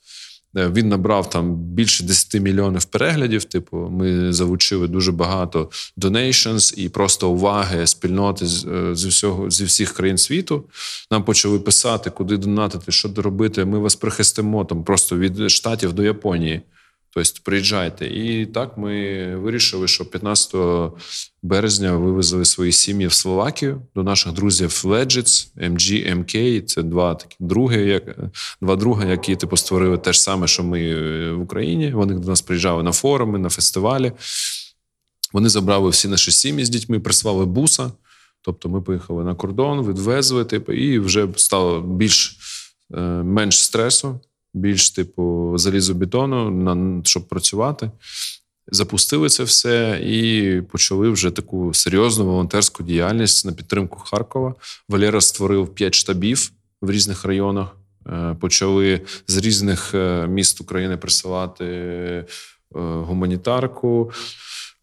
Е, 0.56 0.68
Він 0.68 0.88
набрав 0.88 1.30
там 1.30 1.54
більше 1.54 2.04
10 2.04 2.40
мільйонів 2.40 2.84
переглядів. 2.84 3.44
Типу, 3.44 3.76
ми 3.76 4.32
залучили 4.32 4.88
дуже 4.88 5.12
багато 5.12 5.70
donations 5.98 6.74
і 6.78 6.88
просто 6.88 7.30
уваги 7.30 7.86
спільноти 7.86 8.46
з, 8.46 8.64
е, 8.64 8.94
зі 8.94 9.08
всього 9.08 9.50
зі 9.50 9.64
всіх 9.64 9.92
країн 9.92 10.18
світу. 10.18 10.64
Нам 11.10 11.24
почали 11.24 11.58
писати, 11.58 12.10
куди 12.10 12.36
донатити, 12.36 12.92
що 12.92 13.10
робити. 13.16 13.64
Ми 13.64 13.78
вас 13.78 13.96
прихистимо 13.96 14.64
там 14.64 14.84
просто 14.84 15.18
від 15.18 15.50
штатів 15.50 15.92
до 15.92 16.02
Японії. 16.02 16.62
Тобто 17.14 17.40
приїжджайте. 17.44 18.06
І 18.06 18.46
так 18.46 18.78
ми 18.78 19.36
вирішили, 19.36 19.88
що 19.88 20.04
15 20.04 20.54
березня 21.42 21.96
вивезли 21.96 22.44
свої 22.44 22.72
сім'ї 22.72 23.06
в 23.06 23.12
Словакію 23.12 23.82
до 23.94 24.02
наших 24.02 24.32
друзів 24.32 24.68
Legits, 24.68 25.48
MG, 25.56 26.16
MK. 26.16 26.62
Це 26.62 26.82
два 26.82 27.14
такі 27.14 27.36
други, 27.40 27.80
як 27.80 28.16
два 28.60 28.76
друга, 28.76 29.04
які 29.04 29.36
типу 29.36 29.56
створили 29.56 29.98
те 29.98 30.12
ж 30.12 30.22
саме, 30.22 30.46
що 30.46 30.64
ми 30.64 30.80
е, 30.80 31.32
в 31.32 31.40
Україні. 31.40 31.92
Вони 31.92 32.14
до 32.14 32.28
нас 32.28 32.40
приїжджали 32.40 32.82
на 32.82 32.92
форуми, 32.92 33.38
на 33.38 33.48
фестивалі. 33.48 34.12
Вони 35.32 35.48
забрали 35.48 35.90
всі 35.90 36.08
наші 36.08 36.30
сім'ї 36.30 36.64
з 36.64 36.68
дітьми, 36.68 37.00
прислали 37.00 37.46
буса. 37.46 37.92
Тобто 38.42 38.68
ми 38.68 38.82
поїхали 38.82 39.24
на 39.24 39.34
кордон, 39.34 39.88
відвезли, 39.88 40.44
типу, 40.44 40.72
і 40.72 40.98
вже 40.98 41.28
стало 41.36 41.80
більш 41.80 42.36
е, 42.94 43.00
менш 43.22 43.64
стресу, 43.64 44.20
більш, 44.54 44.90
типу, 44.90 45.52
залізобетону, 45.56 46.50
на, 46.50 47.02
щоб 47.04 47.28
працювати. 47.28 47.90
Запустили 48.72 49.28
це 49.28 49.44
все 49.44 50.00
і 50.04 50.60
почали 50.60 51.10
вже 51.10 51.30
таку 51.30 51.74
серйозну 51.74 52.24
волонтерську 52.24 52.82
діяльність 52.82 53.46
на 53.46 53.52
підтримку 53.52 53.98
Харкова. 53.98 54.54
Валера 54.88 55.20
створив 55.20 55.74
п'ять 55.74 55.94
штабів 55.94 56.52
в 56.82 56.90
різних 56.90 57.24
районах. 57.24 57.76
Е, 58.06 58.36
Почали 58.40 59.00
з 59.26 59.36
різних 59.36 59.94
е, 59.94 60.26
міст 60.26 60.60
України 60.60 60.96
присилати 60.96 61.64
е, 61.64 62.26
гуманітарку. 62.80 64.12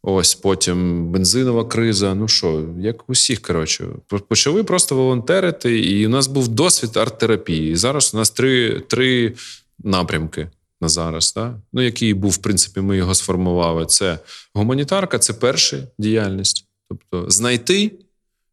Ось 0.02 0.36
потім 0.36 1.08
бензинова 1.12 1.66
криза. 1.66 2.16
Ну 2.16 2.28
що, 2.28 2.66
як 2.80 3.10
у 3.10 3.14
всіх, 3.14 3.41
коротше, 3.41 3.88
почали 4.28 4.64
просто 4.64 4.95
волонтерити, 4.95 5.80
і 5.80 6.06
у 6.06 6.10
нас 6.10 6.28
був 6.28 6.48
досвід 6.48 6.98
арт-терапії. 6.98 7.72
І 7.72 7.76
зараз 7.76 8.14
у 8.14 8.18
нас 8.18 8.30
три, 8.30 8.80
три 8.80 9.34
напрямки 9.80 10.50
на 10.82 10.89
зараз, 10.89 11.34
да? 11.34 11.56
ну, 11.74 11.82
який 11.82 12.14
був, 12.14 12.32
в 12.32 12.38
принципі, 12.38 12.82
ми 12.82 12.98
його 12.98 13.16
сформували. 13.16 13.86
Це 13.86 14.20
гуманітарка, 14.54 15.20
це 15.20 15.34
перша 15.34 15.78
діяльність. 15.98 16.66
Тобто 16.89 17.30
знайти, 17.30 17.91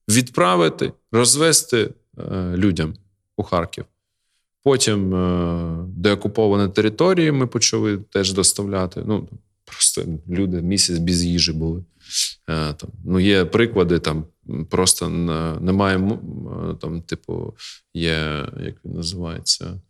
відправити, 0.08 0.92
розвести 1.12 1.90
е, 2.18 2.54
людям 2.56 2.94
у 3.36 3.42
Харків. 3.42 3.84
Потім 4.62 5.14
е, 5.14 5.84
деокуповані 5.88 6.72
території 6.72 7.32
ми 7.32 7.46
почали 7.46 7.98
теж 7.98 8.32
доставляти. 8.32 9.02
Ну, 9.06 9.28
просто 9.74 10.04
люди 10.28 10.62
місяць 10.62 10.98
без 10.98 11.24
їжі 11.24 11.52
були. 11.52 11.84
Е, 12.48 12.72
там, 12.74 12.90
ну, 13.04 13.20
є 13.20 13.44
приклади, 13.44 13.98
там 13.98 14.24
просто 14.70 15.08
немає, 15.60 15.98
е, 15.98 16.10
там, 16.80 17.02
типу, 17.02 17.54
є, 17.94 18.46
як 18.64 18.74
він 18.84 18.92
називається. 18.94 19.80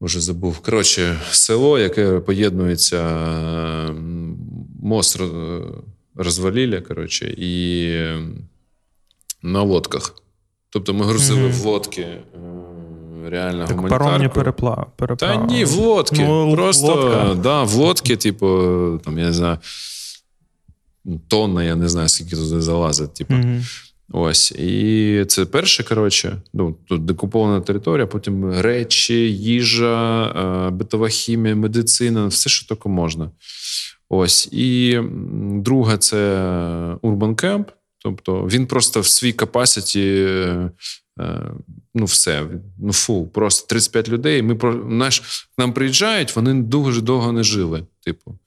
Вже 0.00 0.20
забув. 0.20 0.58
Коротше, 0.58 1.20
село, 1.30 1.78
яке 1.78 2.20
поєднується 2.20 3.02
мост 4.82 5.20
роз- 5.20 5.82
розвалілля, 6.14 6.80
коротше, 6.80 7.34
і 7.38 7.92
на 9.42 9.62
лодках. 9.62 10.14
Тобто 10.70 10.94
ми 10.94 11.04
грузили 11.06 11.40
Мгм. 11.40 11.52
в 11.52 11.64
лодки 11.66 12.02
е, 12.02 12.22
реально 13.28 13.66
Так 13.66 13.76
гуманітарку. 13.76 14.04
паромні 14.04 14.28
переплав. 14.28 14.92
Та 15.18 15.36
ні, 15.36 15.64
в 15.64 15.72
лодки. 15.78 16.24
Ну, 16.28 16.54
Просто 16.54 16.86
лодка. 16.86 17.34
Да, 17.42 17.62
в 17.62 17.74
лодки, 17.74 18.16
типу, 18.16 18.46
там, 19.04 19.18
я 19.18 19.24
не 19.26 19.32
знаю, 19.32 19.58
тонна, 21.28 21.64
я 21.64 21.74
не 21.76 21.88
знаю, 21.88 22.08
скільки 22.08 22.36
туди 22.36 22.60
залазить. 22.60 23.14
Типу. 23.14 23.34
Угу. 23.34 23.60
Ось. 24.14 24.52
І 24.52 25.24
це 25.28 25.44
перше, 25.44 25.84
коротше, 25.84 26.36
ну, 26.54 26.76
тут 26.88 27.04
декупована 27.04 27.60
територія, 27.60 28.06
потім 28.06 28.60
речі, 28.60 29.14
їжа, 29.32 30.24
е, 30.66 30.70
битова 30.70 31.08
хімія, 31.08 31.56
медицина, 31.56 32.26
все, 32.26 32.50
що 32.50 32.66
тільки 32.66 32.88
можна. 32.88 33.30
Ось. 34.08 34.48
І 34.52 34.92
м, 34.98 35.62
друге, 35.62 35.96
це 35.98 36.16
Urban 37.02 37.34
Camp. 37.44 37.64
Тобто 38.04 38.42
він 38.46 38.66
просто 38.66 39.00
в 39.00 39.06
свій 39.06 39.32
капасіті, 39.32 40.00
е, 40.00 40.24
е, 40.38 40.70
ну, 41.94 42.04
все, 42.04 42.46
ну 42.78 42.92
фу, 42.92 43.26
просто 43.26 43.66
35 43.66 44.08
людей. 44.08 44.42
Ми 44.42 44.54
про 44.54 44.74
наш 44.74 45.46
нам 45.58 45.72
приїжджають, 45.72 46.36
вони 46.36 46.54
дуже 46.54 47.00
довго 47.00 47.32
не 47.32 47.42
жили. 47.42 47.86
Типу, 48.04 48.38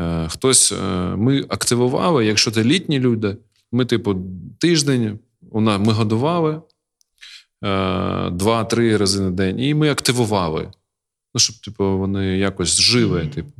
е, 0.00 0.28
хтось 0.28 0.72
е, 0.72 0.76
ми 1.16 1.40
активували, 1.48 2.26
якщо 2.26 2.50
це 2.50 2.64
літні 2.64 3.00
люди. 3.00 3.36
Ми, 3.72 3.84
типу, 3.84 4.16
тиждень 4.58 5.18
ми 5.52 5.92
годували 5.92 6.52
е, 7.64 8.30
два-три 8.30 8.96
рази 8.96 9.22
на 9.22 9.30
день, 9.30 9.60
і 9.60 9.74
ми 9.74 9.90
активували. 9.90 10.70
Ну, 11.34 11.40
щоб, 11.40 11.56
типу, 11.56 11.98
вони 11.98 12.38
якось 12.38 12.80
жили. 12.80 13.26
Типу. 13.26 13.52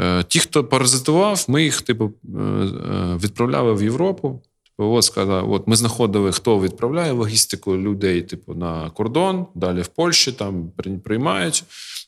Е, 0.00 0.24
ті, 0.24 0.40
хто 0.40 0.64
паразитував, 0.64 1.44
ми 1.48 1.64
їх, 1.64 1.82
типу, 1.82 2.12
е, 2.24 2.38
е, 2.38 3.16
відправляли 3.16 3.74
в 3.74 3.82
Європу. 3.82 4.42
От 4.78 5.04
сказали, 5.04 5.48
от 5.48 5.66
ми 5.68 5.76
знаходили, 5.76 6.32
хто 6.32 6.60
відправляє 6.60 7.12
логістику 7.12 7.76
людей, 7.76 8.22
типу, 8.22 8.54
на 8.54 8.90
кордон, 8.90 9.46
далі 9.54 9.82
в 9.82 9.86
Польщі 9.86 10.32
там 10.32 10.72
приймають. 11.04 11.64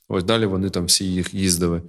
Ось 0.09 0.25
далі 0.25 0.47
вони 0.47 0.71
там 0.71 0.85
всі 0.85 1.05
їх 1.05 1.35
їздили. 1.35 1.83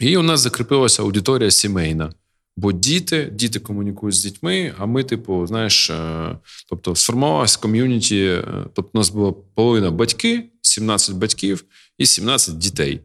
І 0.00 0.16
у 0.16 0.22
нас 0.22 0.40
закріпилася 0.40 1.02
аудиторія 1.02 1.50
сімейна. 1.50 2.12
Бо 2.56 2.72
діти, 2.72 3.30
діти 3.32 3.60
комунікують 3.60 4.14
з 4.16 4.22
дітьми, 4.24 4.74
а 4.78 4.86
ми, 4.86 5.04
типу, 5.04 5.46
знаєш, 5.46 5.90
е, 5.90 6.38
тобто 6.68 6.96
сформувалася 6.96 7.58
ком'юніті. 7.60 8.24
е, 8.24 8.44
Тобто, 8.74 8.90
у 8.94 8.98
нас 8.98 9.10
було 9.10 9.32
половина 9.32 9.90
батьки, 9.90 10.44
17 10.62 11.16
батьків 11.16 11.64
і 11.98 12.06
17 12.06 12.58
дітей. 12.58 13.00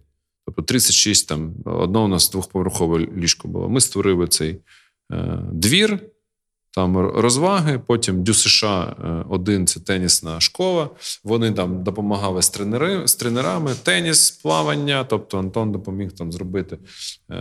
Тобто 0.46 0.62
36 0.62 1.28
там, 1.28 1.54
одно 1.66 2.06
у 2.06 2.08
нас 2.08 2.32
двохповерхове 2.32 3.00
ліжко 3.18 3.48
було. 3.48 3.70
Ми 3.70 3.82
створили 3.82 4.28
цей 4.28 4.58
е, 5.12 5.40
двір, 5.52 6.00
там 6.72 6.98
розваги. 6.98 7.82
Потім 7.88 8.24
Дю 8.24 8.34
США 8.34 8.96
е, 9.04 9.26
один 9.30 9.68
це 9.68 9.80
тенісна 9.80 10.40
школа. 10.40 10.90
Вони 11.24 11.52
там 11.52 11.84
допомагали 11.84 12.42
з, 12.42 12.50
тренери, 12.50 13.08
з 13.08 13.16
тренерами, 13.16 13.74
теніс, 13.84 14.32
плавання. 14.32 15.04
Тобто 15.04 15.40
Антон 15.40 15.72
допоміг 15.72 16.12
там 16.12 16.32
зробити 16.32 16.78
е, 17.32 17.36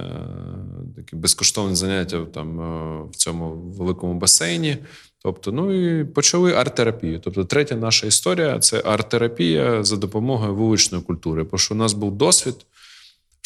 такі 0.96 1.16
безкоштовні 1.16 1.74
заняття 1.74 2.24
там 2.24 2.60
е, 2.60 3.02
в 3.10 3.16
цьому 3.16 3.54
великому 3.54 4.14
басейні. 4.14 4.76
Тобто, 5.22 5.52
ну 5.52 5.72
і 5.72 6.04
почали 6.04 6.52
арт-терапію. 6.52 7.20
Тобто, 7.24 7.44
третя 7.44 7.74
наша 7.74 8.06
історія 8.06 8.58
це 8.58 8.82
арт-терапія 8.84 9.84
за 9.84 9.96
допомогою 9.96 10.54
вуличної 10.54 11.04
культури. 11.04 11.46
Бо 11.50 11.58
що 11.58 11.74
у 11.74 11.78
нас 11.78 11.92
був 11.92 12.12
досвід. 12.12 12.54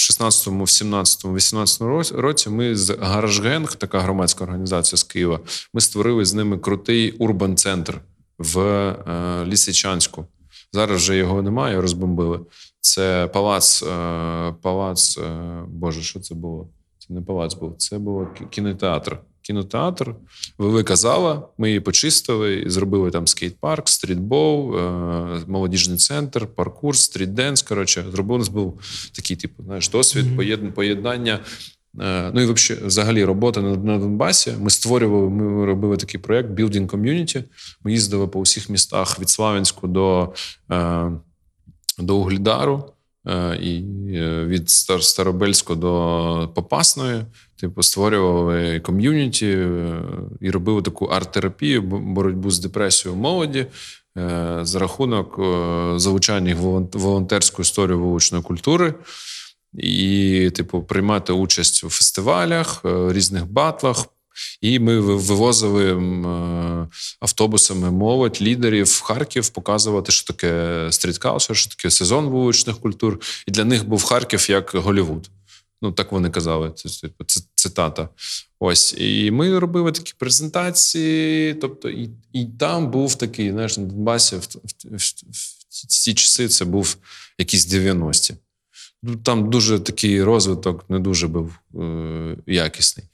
В 0.02 0.04
16-му, 0.04 0.64
в 0.64 0.66
17-му, 0.66 1.34
18-му 1.34 2.02
році 2.22 2.50
ми 2.50 2.76
з 2.76 2.96
Гаражгенг, 3.00 3.74
така 3.74 4.00
громадська 4.00 4.44
організація 4.44 4.98
з 4.98 5.02
Києва, 5.02 5.40
ми 5.74 5.80
створили 5.80 6.24
з 6.24 6.34
ними 6.34 6.58
крутий 6.58 7.12
урбан-центр 7.12 8.00
в 8.38 8.58
е, 8.58 9.46
Лісичанську. 9.46 10.26
Зараз 10.72 10.96
вже 10.96 11.16
його 11.16 11.42
немає, 11.42 11.80
розбомбили. 11.80 12.40
Це 12.80 13.30
палац, 13.32 13.82
е, 13.82 14.54
палац, 14.62 15.18
е, 15.18 15.62
Боже, 15.68 16.02
що 16.02 16.20
це 16.20 16.34
було? 16.34 16.68
Це 16.98 17.14
не 17.14 17.22
палац 17.22 17.54
був, 17.54 17.76
це 17.76 17.98
був 17.98 18.26
кінотеатр. 18.50 19.18
Кінотеатр, 19.42 20.14
велика 20.58 20.96
зала. 20.96 21.48
Ми 21.58 21.68
її 21.68 21.80
почистили, 21.80 22.64
зробили 22.66 23.10
там 23.10 23.26
скейт-парк, 23.26 23.88
стрітбол, 23.88 24.76
е, 24.76 25.44
молодіжний 25.46 25.98
центр, 25.98 26.46
паркур, 26.46 26.96
стріт-денс. 26.96 27.62
Коротше, 27.62 28.04
зробив 28.12 28.34
у 28.34 28.38
нас 28.38 28.48
був 28.48 28.80
такий, 29.14 29.36
типу, 29.36 29.62
знаєш, 29.62 29.88
досвід, 29.88 30.26
mm-hmm. 30.26 30.72
поєднання. 30.72 31.40
Е, 32.00 32.30
ну 32.34 32.40
і 32.40 32.46
взагалі 32.86 33.24
робота 33.24 33.60
на 33.60 33.98
Донбасі. 33.98 34.52
Ми 34.60 34.70
створювали, 34.70 35.28
ми 35.28 35.66
робили 35.66 35.96
такий 35.96 36.20
проєкт 36.20 36.50
Building 36.50 36.86
Community. 36.86 37.44
Ми 37.84 37.92
їздили 37.92 38.26
по 38.26 38.40
усіх 38.40 38.68
містах 38.68 39.20
від 39.20 39.28
Славянську 39.28 39.88
до 39.88 40.34
до 41.98 42.16
Углідару. 42.16 42.92
Е, 43.28 43.56
і 43.62 43.84
е, 44.16 44.44
від 44.44 44.70
Старобельського 44.70 45.80
до 45.80 46.52
Попасної, 46.54 47.24
типу, 47.60 47.82
створювали 47.82 48.80
ком'юніті 48.80 49.50
е, 49.50 50.02
і 50.40 50.50
робили 50.50 50.82
таку 50.82 51.06
арт-терапію, 51.06 51.82
боротьбу 51.82 52.50
з 52.50 52.58
депресією 52.58 53.20
молоді 53.20 53.66
за 54.62 54.78
рахунок 54.78 55.40
залучання 56.00 56.54
в 56.54 56.88
волонтерську 56.92 57.62
історію 57.62 58.00
вуличної 58.00 58.44
культури. 58.44 58.94
І, 59.74 60.50
типу, 60.54 60.82
приймати 60.82 61.32
участь 61.32 61.84
у 61.84 61.90
фестивалях, 61.90 62.80
різних 63.08 63.52
батлах, 63.52 64.06
і 64.60 64.78
ми 64.78 65.00
вивозили 65.00 65.94
е, 65.94 66.88
автобусами 67.20 67.90
молодь, 67.90 68.42
лідерів 68.42 68.86
в 68.86 69.00
Харків, 69.00 69.48
показувати, 69.48 70.12
що 70.12 70.26
таке 70.26 70.86
стріткаусер, 70.90 71.56
що 71.56 71.70
таке 71.70 71.90
сезон 71.90 72.26
вуличних 72.26 72.78
культур. 72.78 73.20
І 73.46 73.50
для 73.50 73.64
них 73.64 73.88
був 73.88 74.04
Харків 74.04 74.50
як 74.50 74.74
Голівуд. 74.74 75.30
Ну, 75.82 75.92
так 75.92 76.12
вони 76.12 76.30
казали. 76.30 76.72
Це, 76.74 77.00
типу, 77.00 77.24
цитата. 77.54 78.08
Ось. 78.58 78.94
І 78.98 79.30
ми 79.30 79.58
робили 79.58 79.92
такі 79.92 80.12
презентації. 80.18 81.54
Тобто, 81.54 81.90
і 81.90 82.10
і 82.32 82.46
там 82.46 82.90
був 82.90 83.14
такий, 83.14 83.50
знаєш, 83.50 83.78
на 83.78 83.84
Донбасі 83.84 84.36
в, 84.36 84.38
в, 84.38 84.96
в, 84.96 85.02
в 85.70 85.86
ці 85.86 86.14
часи 86.14 86.48
це 86.48 86.64
був 86.64 86.96
якісь 87.38 87.68
90-ті. 87.68 88.34
Ну, 89.02 89.16
там 89.16 89.50
дуже 89.50 89.80
такий 89.80 90.22
розвиток 90.22 90.90
не 90.90 90.98
дуже 90.98 91.28
був 91.28 91.54
е, 91.74 92.36
якісний. 92.46 93.06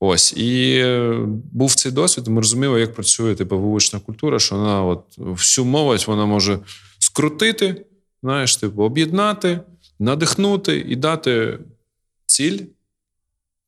Ось 0.00 0.32
і 0.36 0.78
е, 0.84 1.18
був 1.52 1.74
цей 1.74 1.92
досвід. 1.92 2.26
Ми 2.26 2.40
розуміли, 2.40 2.80
як 2.80 2.94
працює 2.94 3.34
типу, 3.34 3.58
вулична 3.58 4.00
культура, 4.00 4.38
що 4.38 4.56
вона 4.56 4.84
от 4.84 5.04
всю 5.18 5.64
молодь 5.64 6.04
вона 6.06 6.26
може 6.26 6.58
скрутити, 6.98 7.86
знаєш, 8.22 8.56
типу, 8.56 8.82
об'єднати, 8.82 9.60
надихнути 9.98 10.84
і 10.88 10.96
дати 10.96 11.58
ціль, 12.26 12.58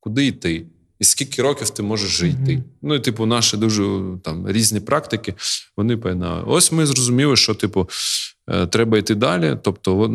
куди 0.01 0.27
йти. 0.27 0.67
І 0.99 1.05
скільки 1.05 1.43
років 1.43 1.71
ти 1.71 1.83
можеш 1.83 2.11
жити. 2.11 2.37
Mm-hmm. 2.39 2.63
Ну, 2.83 2.95
і, 2.95 3.01
типу, 3.01 3.27
наші 3.27 3.57
дуже 3.57 4.01
там 4.23 4.49
різні 4.49 4.81
практики, 4.81 5.35
вони 5.77 5.97
поєднали. 5.97 6.43
Ось 6.47 6.73
ми 6.73 6.87
зрозуміли, 6.87 7.37
що, 7.37 7.55
типу, 7.55 7.89
е, 8.49 8.67
треба 8.67 8.99
йти 8.99 9.15
далі. 9.15 9.59
Тобто, 9.63 10.05
е, 10.05 10.09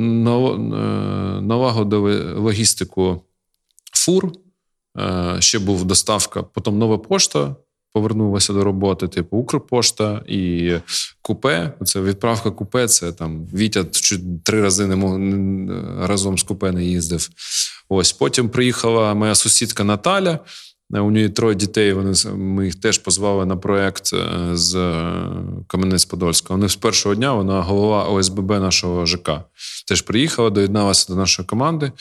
налагодили 1.41 2.33
логістику 2.33 3.21
фур. 3.93 4.31
Е, 4.99 5.35
ще 5.39 5.59
був 5.59 5.85
доставка, 5.85 6.43
потім 6.43 6.77
нова 6.77 6.97
пошта 6.97 7.55
повернулася 7.95 8.53
до 8.53 8.63
роботи, 8.63 9.07
типу 9.07 9.37
Укрпошта 9.37 10.21
і 10.27 10.73
купе. 11.21 11.73
Це 11.85 12.01
відправка 12.01 12.51
купе. 12.51 12.87
Це 12.87 13.11
там 13.11 13.47
Вітя 13.53 13.85
три 14.43 14.61
рази 14.61 14.87
не 14.87 14.95
мог 14.95 15.19
разом 16.07 16.37
з 16.37 16.43
купе 16.43 16.71
не 16.71 16.83
їздив. 16.85 17.29
Ось 17.89 18.13
потім 18.13 18.49
приїхала 18.49 19.13
моя 19.13 19.35
сусідка 19.35 19.83
Наталя. 19.83 20.39
У 20.89 21.11
неї 21.11 21.29
троє 21.29 21.55
дітей. 21.55 21.93
Вони 21.93 22.13
ми 22.35 22.65
їх 22.65 22.75
теж 22.75 22.97
позвали 22.97 23.45
на 23.45 23.57
проект 23.57 24.13
е, 24.13 24.49
з 24.53 24.75
Кам'янець-Подольська. 25.67 26.49
Вони 26.49 26.69
з 26.69 26.75
першого 26.75 27.15
дня 27.15 27.33
вона 27.33 27.61
голова 27.61 28.03
ОСББ 28.03 28.49
нашого 28.49 29.05
ЖК. 29.05 29.29
Теж 29.87 30.01
приїхала, 30.01 30.49
доєдналася 30.49 31.13
до 31.13 31.19
нашої 31.19 31.47
команди. 31.47 31.91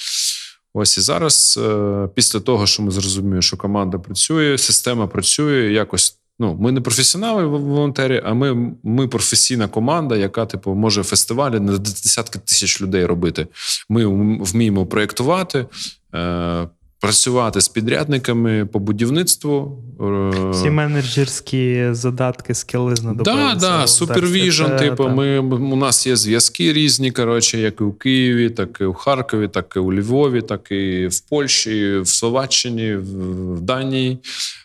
Ось 0.75 0.99
і 0.99 1.01
зараз, 1.01 1.61
е, 1.63 2.09
після 2.15 2.41
того, 2.41 2.67
що 2.67 2.83
ми 2.83 2.91
зрозуміли, 2.91 3.43
що 3.43 3.57
команда 3.57 3.99
працює, 3.99 4.59
система 4.59 5.07
працює 5.07 5.73
якось. 5.73 6.19
Ну, 6.39 6.57
ми 6.61 6.73
не 6.73 6.81
професіонали 6.81 7.45
волонтери, 7.45 8.23
а 8.25 8.35
ми 8.35 8.75
ми 8.83 9.09
професійна 9.09 9.69
команда, 9.69 10.17
яка 10.17 10.47
типу 10.47 10.75
може 10.75 11.03
фестивалі 11.03 11.61
на 11.61 11.79
десятки 11.79 12.39
тисяч 12.39 12.83
людей 12.83 13.07
робити. 13.07 13.47
Ми 13.89 14.07
вміємо 14.45 14.87
проєктувати, 14.87 15.67
е, 16.15 16.69
працювати 17.05 17.61
з 17.61 17.69
підрядниками 17.69 18.67
по 18.67 18.79
будівництву. 18.79 19.79
Е, 20.01 20.51
Всі 20.51 20.71
менеджерські 20.71 21.89
задатки, 21.91 22.55
скіли 22.55 22.97
знадобилися. 22.97 23.49
Так, 23.51 23.59
да, 23.59 23.87
супервіжн. 23.87 24.77
Типу, 24.79 25.09
ми 25.09 25.39
у 25.39 25.77
нас 25.77 26.07
є 26.07 26.17
зв'язки 26.17 26.73
різні. 26.73 27.11
Коротше, 27.11 27.59
як 27.59 27.81
і 27.81 27.85
у 27.85 27.93
Києві, 27.93 28.51
так 28.51 28.79
і 28.81 28.85
у 28.85 28.95
Харкові, 28.95 29.49
так 29.49 29.73
і 29.77 29.79
у 29.79 29.93
Львові, 29.93 30.43
так 30.43 30.71
і 30.71 31.07
в 31.07 31.21
Польщі, 31.21 31.99
в 31.99 32.09
Словаччині, 32.09 32.95
в 32.95 33.61
Данії. 33.61 34.19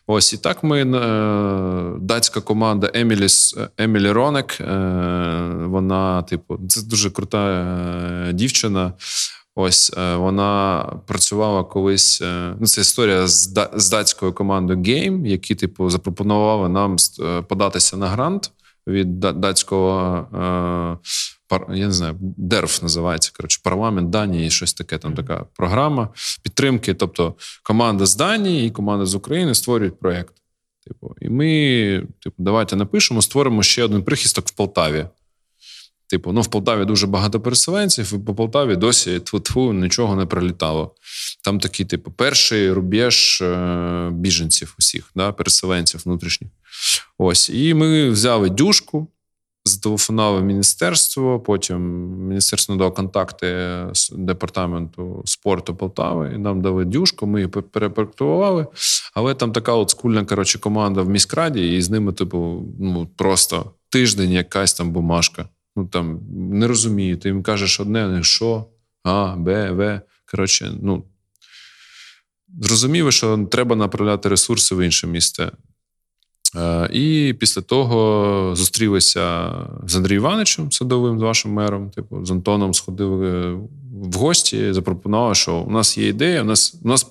Ось 0.08 0.34
і 0.34 0.38
так 0.38 0.64
ми 0.64 0.82
е, 0.82 0.86
датська 2.02 2.42
команда 2.42 2.92
Еміліс 2.94 3.56
Емілі 3.78 4.12
Ронек. 4.12 4.58
Е, 4.62 4.66
вона, 5.66 6.22
типу, 6.22 6.60
це 6.70 6.82
дуже 6.82 7.10
крута 7.10 8.32
дівчина. 8.34 8.94
Ось 9.62 9.94
е, 9.98 10.16
вона 10.16 10.84
працювала 11.06 11.64
колись. 11.64 12.22
Е, 12.22 12.56
ну, 12.60 12.68
це 12.68 12.82
історія 12.82 13.28
з 13.28 13.90
датською 13.90 14.34
командою 14.34 14.80
Game, 14.80 15.28
які, 15.28 15.56
типу, 15.56 15.90
запропонували 15.90 16.70
нам 16.70 16.96
е, 17.20 17.42
податися 17.42 17.98
на 17.98 18.08
грант 18.08 18.52
від 18.88 19.20
датського. 19.20 20.28
Я 21.70 21.88
не 21.88 21.92
знаю, 21.92 22.16
ДЕРФ 22.22 22.82
називається 22.82 23.32
коротше, 23.38 23.60
парламент 23.64 24.10
Данії, 24.10 24.50
щось 24.50 24.74
таке. 24.74 24.98
Там 24.98 25.14
така 25.14 25.46
програма 25.56 26.10
підтримки. 26.44 26.94
Тобто 26.94 27.36
команда 27.64 28.06
з 28.06 28.16
Данії 28.16 28.68
і 28.68 28.72
команда 28.72 29.06
з 29.06 29.16
України 29.16 29.56
створюють 29.56 30.00
проєкт. 30.00 30.34
Типу, 30.88 31.16
і 31.22 31.30
ми, 31.30 32.08
типу, 32.24 32.36
давайте 32.38 32.76
напишемо, 32.76 33.22
створимо 33.22 33.64
ще 33.64 33.84
один 33.84 34.04
прихисток 34.04 34.48
в 34.48 34.52
Полтаві. 34.52 35.06
Типу, 36.10 36.32
ну 36.32 36.42
в 36.42 36.48
Полтаві 36.48 36.86
дуже 36.86 37.08
багато 37.08 37.40
переселенців, 37.40 38.14
і 38.16 38.18
по 38.18 38.36
Полтаві 38.36 38.76
досі 38.76 39.20
тьфу-тьфу, 39.20 39.74
нічого 39.74 40.16
не 40.16 40.26
прилітало. 40.26 40.96
Там 41.44 41.60
такий, 41.60 41.86
типу, 41.86 42.12
перший 42.12 42.72
рубеж 42.72 43.42
е- 43.42 44.10
біженців 44.14 44.76
усіх, 44.80 45.12
да, 45.16 45.32
переселенців 45.32 46.02
внутрішніх. 46.06 46.52
Ось. 47.18 47.50
І 47.50 47.74
ми 47.74 48.10
взяли 48.10 48.50
дюшку, 48.50 49.08
зателефонували 49.66 50.40
в 50.40 50.44
міністерство, 50.44 51.40
потім 51.40 51.82
міністерство 52.28 52.76
надало 52.76 52.92
контакти 52.92 53.78
з 53.94 54.10
департаменту 54.10 55.22
спорту 55.26 55.76
Полтави, 55.76 56.32
і 56.36 56.38
нам 56.38 56.62
дали 56.62 56.86
дюшку, 56.86 57.28
ми 57.28 57.40
її 57.40 57.48
перепроектували. 57.48 58.68
Але 59.14 59.34
там 59.34 59.52
така 59.52 59.74
от 59.74 59.90
скульна 59.90 60.26
коротше, 60.26 60.60
команда 60.60 61.02
в 61.02 61.10
міськраді, 61.10 61.76
і 61.76 61.82
з 61.82 61.90
ними, 61.90 62.14
типу, 62.14 62.66
ну 62.80 63.08
просто 63.16 63.72
тиждень 63.90 64.32
якась 64.32 64.74
там 64.74 64.92
бумажка 64.92 65.50
ну 65.76 65.86
там 65.86 66.20
не 66.52 66.68
розумію, 66.68 67.18
ти 67.18 67.30
їм 67.30 67.44
кажеш 67.44 67.80
одне, 67.80 68.08
не 68.08 68.24
що, 68.24 68.66
А, 69.04 69.36
Б, 69.38 69.72
В. 69.72 70.02
Коротше, 70.32 70.72
ну 70.82 71.04
зрозуміло, 72.62 73.12
що 73.12 73.48
треба 73.52 73.76
направляти 73.76 74.30
ресурси 74.30 74.76
в 74.76 74.86
інше 74.86 75.08
місце. 75.08 75.52
Е, 76.56 76.90
і 76.94 77.34
після 77.40 77.62
того 77.62 78.56
зустрілися 78.56 79.52
з 79.84 79.96
Андрієм 79.96 80.24
Івановичем 80.24 80.72
Садовим, 80.72 81.20
з 81.20 81.22
вашим 81.22 81.52
мером. 81.52 81.90
Типу, 81.90 82.26
з 82.26 82.32
Антоном 82.32 82.74
сходили 82.74 83.54
в 83.92 84.14
гості, 84.14 84.74
запропонували, 84.74 85.36
що 85.36 85.56
у 85.56 85.72
нас 85.72 85.98
є 85.98 86.08
ідея. 86.08 86.42
У 86.42 86.46
нас 86.46 86.76
у 86.84 86.88
нас 86.88 87.08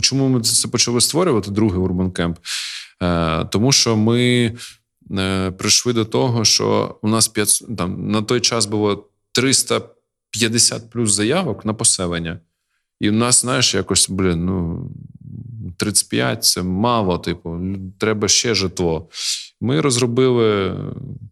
чому 0.00 0.28
ми 0.28 0.40
це 0.40 0.68
почали 0.68 1.00
створювати 1.00 1.50
другий 1.50 1.80
Урбан 1.80 2.10
Кемп? 2.10 2.38
Е, 3.02 3.44
тому 3.44 3.72
що 3.72 3.96
ми 3.96 4.52
Е, 4.52 4.54
прийшли 5.58 5.92
до 5.92 6.04
того, 6.04 6.44
що 6.44 6.98
у 7.02 7.08
нас 7.08 7.28
5, 7.28 7.64
там 7.78 8.10
на 8.10 8.22
той 8.22 8.40
час 8.40 8.66
було 8.66 9.08
350 9.32 10.90
плюс 10.90 11.12
заявок 11.12 11.64
на 11.64 11.74
поселення. 11.74 12.40
І 13.00 13.10
в 13.10 13.12
нас, 13.12 13.40
знаєш, 13.40 13.74
якось, 13.74 14.10
блін, 14.10 14.44
ну 14.44 14.90
35 15.76 16.44
це 16.44 16.62
мало, 16.62 17.18
типу, 17.18 17.60
треба 17.98 18.28
ще 18.28 18.54
житло. 18.54 19.08
Ми 19.60 19.80
розробили 19.80 20.76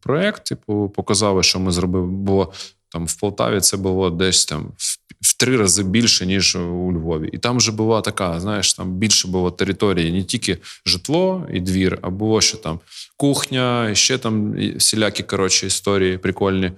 проєкт, 0.01 0.45
типу, 0.45 0.93
показали, 0.97 1.43
що 1.43 1.61
ми 1.61 1.73
зробили. 1.73 2.07
Бо 2.07 2.53
там 2.97 3.07
в 3.07 3.15
Полтаві 3.15 3.61
це 3.61 3.77
було 3.77 4.11
десь 4.11 4.47
там 4.47 4.73
в, 5.21 5.37
три 5.39 5.57
рази 5.57 5.83
більше, 5.83 6.27
ніж 6.27 6.57
у 6.57 6.93
Львові. 6.93 7.31
І 7.33 7.39
там 7.39 7.57
вже 7.57 7.73
була 7.73 8.01
така, 8.01 8.41
знаєш, 8.41 8.75
там 8.75 8.93
більше 8.93 9.29
було 9.29 9.51
території, 9.51 10.13
не 10.13 10.23
тільки 10.23 10.59
житло 10.87 11.47
і 11.53 11.61
двір, 11.61 11.99
а 12.03 12.11
було 12.11 12.41
ще 12.41 12.57
там 12.57 12.81
кухня, 13.17 13.95
ще 13.95 14.19
там 14.19 14.53
всілякі 14.77 15.23
коротше 15.23 15.67
історії 15.67 16.19
прикольні. 16.19 16.73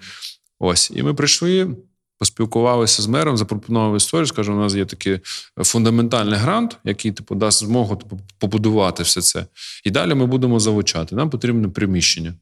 Ось. 0.59 0.91
І 0.95 1.03
ми 1.03 1.15
прийшли. 1.15 1.77
Поспілкувалися 2.21 3.03
з 3.03 3.07
мером, 3.07 3.37
запропонували 3.37 3.97
історію. 3.97 4.27
Скажу, 4.27 4.53
у 4.53 4.57
нас 4.57 4.75
є 4.75 4.85
такий 4.85 5.21
фундаментальний 5.57 6.39
грант, 6.39 6.79
який 6.85 7.13
типу 7.13 7.35
дасть 7.35 7.59
змогу 7.59 7.97
типу, 7.97 8.21
побудувати 8.39 9.03
все 9.03 9.23
це. 9.23 9.47
І 9.85 9.91
далі 9.91 10.15
ми 10.15 10.27
будемо 10.27 10.61
залучати. 10.61 11.15
Нам 11.15 11.31
потрібне 11.31 11.69
приміщення. 11.69 12.35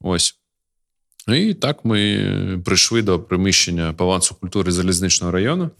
Ось. 0.00 0.39
І 1.38 1.54
так 1.54 1.84
ми 1.84 2.62
прийшли 2.64 3.02
до 3.02 3.20
приміщення 3.20 3.92
Палацу 3.92 4.34
культури 4.34 4.72
залізничного 4.72 5.32
району. 5.32 5.70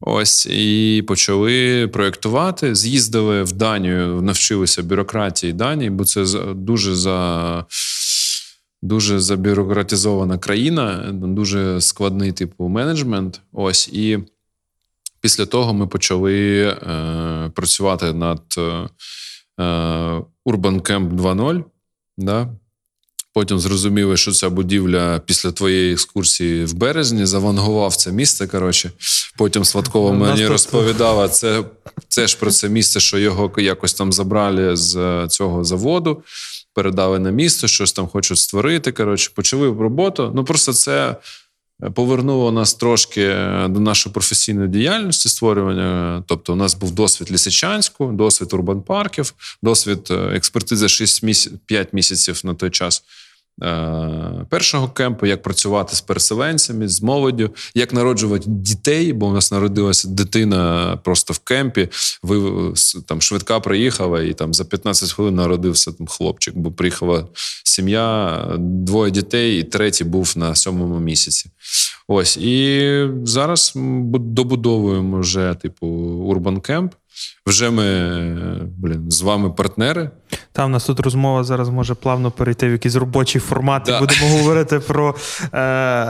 Ось 0.00 0.46
і 0.46 1.04
почали 1.06 1.88
проєктувати. 1.88 2.74
З'їздили 2.74 3.42
в 3.42 3.52
Данію, 3.52 4.22
навчилися 4.22 4.82
бюрократії 4.82 5.52
Данії, 5.52 5.90
бо 5.90 6.04
це 6.04 6.24
дуже 6.54 6.94
за. 6.94 7.64
Дуже 8.84 9.20
забюрократизована 9.20 10.38
країна, 10.38 11.10
дуже 11.12 11.80
складний 11.80 12.32
типу 12.32 12.68
менеджмент. 12.68 13.40
Ось 13.52 13.88
і 13.88 14.18
після 15.20 15.46
того 15.46 15.74
ми 15.74 15.86
почали 15.86 16.62
е, 16.62 17.50
працювати 17.54 18.12
над 18.12 18.42
е, 18.58 18.62
Urban 20.46 20.80
Camp 20.80 21.10
2.0. 21.10 21.64
Да? 22.18 22.48
Потім 23.34 23.58
зрозуміли, 23.58 24.16
що 24.16 24.32
ця 24.32 24.50
будівля 24.50 25.18
після 25.26 25.52
твоєї 25.52 25.92
екскурсії 25.92 26.64
в 26.64 26.74
березні 26.74 27.26
завангував 27.26 27.96
це 27.96 28.12
місце. 28.12 28.46
Коротше, 28.46 28.90
потім 29.36 29.64
Сваткова 29.64 30.12
мені 30.12 30.46
розповідала 30.46 31.28
це 31.28 31.64
це 32.08 32.26
ж 32.26 32.38
про 32.38 32.50
це 32.50 32.68
місце, 32.68 33.00
що 33.00 33.18
його 33.18 33.52
якось 33.56 33.94
там 33.94 34.12
забрали 34.12 34.76
з 34.76 35.26
цього 35.28 35.64
заводу, 35.64 36.22
передали 36.74 37.18
на 37.18 37.30
місто, 37.30 37.66
щось 37.66 37.92
там 37.92 38.08
хочуть 38.08 38.38
створити. 38.38 38.92
Коротше, 38.92 39.30
почали 39.34 39.66
роботу. 39.66 40.32
Ну 40.34 40.44
просто 40.44 40.72
це 40.72 41.16
повернуло 41.94 42.52
нас 42.52 42.74
трошки 42.74 43.26
до 43.68 43.80
нашої 43.80 44.12
професійної 44.12 44.68
діяльності 44.68 45.28
створювання. 45.28 46.24
Тобто, 46.26 46.52
у 46.52 46.56
нас 46.56 46.74
був 46.74 46.90
досвід 46.90 47.32
Лісичанську, 47.32 48.06
досвід 48.06 48.52
урбан-парків, 48.52 49.34
досвід 49.62 50.08
е, 50.10 50.14
експертизи 50.14 50.88
6 50.88 51.22
місяців, 51.22 51.58
5 51.66 51.92
місяців 51.92 52.40
на 52.44 52.54
той 52.54 52.70
час. 52.70 53.02
Е, 53.62 54.46
першого 54.48 54.88
кемпу, 54.88 55.26
як 55.26 55.42
працювати 55.42 55.96
з 55.96 56.00
переселенцями, 56.00 56.88
з 56.88 57.02
молоддю, 57.02 57.50
як 57.74 57.92
народжувати 57.92 58.44
дітей, 58.46 59.12
бо 59.12 59.26
у 59.26 59.32
нас 59.32 59.52
народилася 59.52 60.08
дитина 60.08 60.98
просто 61.04 61.32
в 61.32 61.38
кемпі. 61.38 61.88
Ви 62.22 62.72
там 63.06 63.22
швидка 63.22 63.60
приїхала, 63.60 64.22
і 64.22 64.32
там 64.32 64.54
за 64.54 64.64
15 64.64 65.12
хвилин 65.12 65.34
народився 65.34 65.92
там 65.92 66.06
хлопчик, 66.06 66.56
бо 66.56 66.72
приїхала 66.72 67.26
сім'я, 67.64 68.46
двоє 68.58 69.10
дітей, 69.10 69.60
і 69.60 69.62
третій 69.62 70.04
був 70.04 70.32
на 70.36 70.54
сьомому 70.54 71.00
місяці. 71.00 71.50
Ось 72.08 72.36
і 72.36 73.08
зараз 73.24 73.72
добудовуємо 74.14 75.18
вже 75.18 75.56
типу 75.62 75.86
урбан 75.86 76.60
кемп. 76.60 76.92
Вже 77.46 77.70
ми 77.70 78.10
блін, 78.78 79.10
з 79.10 79.22
вами 79.22 79.50
партнери. 79.50 80.10
Та, 80.52 80.64
у 80.64 80.68
нас 80.68 80.84
тут 80.84 81.00
розмова 81.00 81.44
зараз 81.44 81.68
може 81.68 81.94
плавно 81.94 82.30
перейти 82.30 82.68
в 82.68 82.72
якийсь 82.72 82.94
робочий 82.94 83.40
формат. 83.40 83.82
Да. 83.86 83.96
і 83.96 84.00
Будемо 84.00 84.28
говорити 84.38 84.78
про 84.78 85.14
е, 85.52 85.58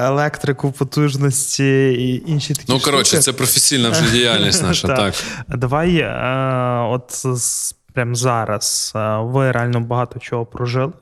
електрику, 0.06 0.72
потужності 0.72 1.92
і 1.92 2.30
інші 2.30 2.54
такі. 2.54 2.72
Ну, 2.72 2.80
коротше, 2.80 3.18
це 3.18 3.32
професійна 3.32 3.90
вже 3.90 4.10
діяльність 4.12 4.62
наша. 4.68 4.88
так. 4.88 5.14
Давай, 5.48 5.96
е, 5.96 6.08
от 6.90 7.24
прямо 7.92 8.14
зараз 8.14 8.92
е, 8.96 9.16
ви 9.16 9.52
реально 9.52 9.80
багато 9.80 10.18
чого 10.18 10.46
прожили. 10.46 10.92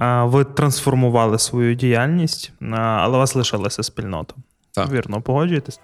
Е, 0.00 0.22
ви 0.22 0.44
трансформували 0.44 1.38
свою 1.38 1.74
діяльність, 1.74 2.52
е, 2.62 2.66
але 2.76 3.16
у 3.16 3.20
вас 3.20 3.34
лишилася 3.34 3.82
спільнота. 3.82 4.34
Так. 4.74 4.92
Вірно, 4.92 5.20
погоджуєтесь? 5.20 5.80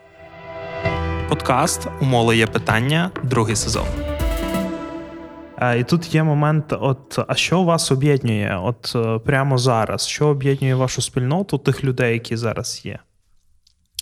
Подкаст 1.29 1.87
Умоло 2.01 2.35
є 2.35 2.47
питання, 2.47 3.11
другий 3.25 3.57
сезон. 3.57 3.87
І 5.79 5.85
тут 5.85 6.15
є 6.15 6.23
момент: 6.23 6.65
от 6.81 7.19
а 7.29 7.35
що 7.35 7.63
вас 7.63 7.93
об'єднує? 7.93 8.61
От 8.63 8.97
прямо 9.25 9.59
зараз? 9.59 10.07
Що 10.07 10.27
об'єднує 10.27 10.75
вашу 10.75 11.03
спільноту 11.03 11.59
тих 11.59 11.85
людей, 11.85 12.13
які 12.13 12.37
зараз 12.37 12.81
є? 12.85 12.99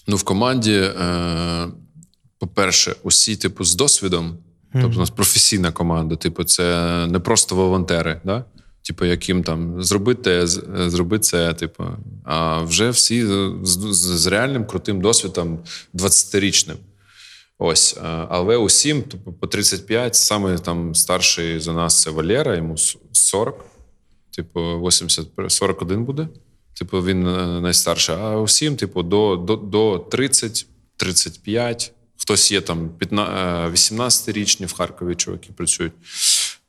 Ну, 0.06 0.16
в 0.16 0.22
команді, 0.22 0.72
е, 0.72 1.66
по-перше, 2.38 2.94
усі, 3.02 3.36
типу, 3.36 3.64
з 3.64 3.76
досвідом. 3.76 4.38
Тобто, 4.72 4.96
у 4.96 5.00
нас 5.00 5.10
професійна 5.10 5.72
команда, 5.72 6.16
типу, 6.16 6.44
це 6.44 7.06
не 7.06 7.18
просто 7.18 7.56
волонтери, 7.56 8.20
да? 8.24 8.44
типу, 8.82 9.04
яким 9.04 9.42
там 9.42 9.82
зробити 9.82 10.46
зроби 10.86 11.18
це, 11.18 11.54
типу, 11.54 11.84
а 12.24 12.62
вже 12.62 12.90
всі 12.90 13.26
з, 13.62 13.78
з 13.92 14.26
реальним 14.26 14.66
крутим 14.66 15.00
досвідом 15.00 15.58
20-річним. 15.94 16.76
Ось, 17.58 17.98
але 18.28 18.56
усім 18.56 19.02
типу, 19.02 19.32
по 19.32 19.46
35, 19.46 20.14
саме 20.14 20.58
там 20.58 20.94
старший 20.94 21.60
за 21.60 21.72
нас 21.72 22.02
це 22.02 22.10
Валера, 22.10 22.56
йому 22.56 22.76
40, 23.12 23.64
типу, 24.36 24.60
80, 24.60 25.26
41 25.48 26.04
буде. 26.04 26.28
Типу, 26.78 27.02
він 27.02 27.26
е, 27.26 27.60
найстарший. 27.60 28.16
А 28.16 28.36
усім, 28.36 28.76
типу, 28.76 29.02
до 29.02 29.36
до, 29.36 29.56
до 29.56 29.98
30, 29.98 30.66
35. 30.96 31.92
Хтось 32.16 32.52
є 32.52 32.60
там 32.60 32.90
18-річні 33.00 34.62
е, 34.62 34.66
в 34.66 34.72
Харкові 34.72 35.14
чуваки 35.14 35.48
працюють. 35.56 35.92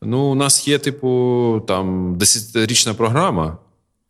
Ну, 0.02 0.20
у 0.20 0.36
нас 0.36 0.68
є, 0.68 0.80
типу, 0.80 1.64
там 1.68 2.16
10-річна 2.16 2.94
програма. 2.94 3.58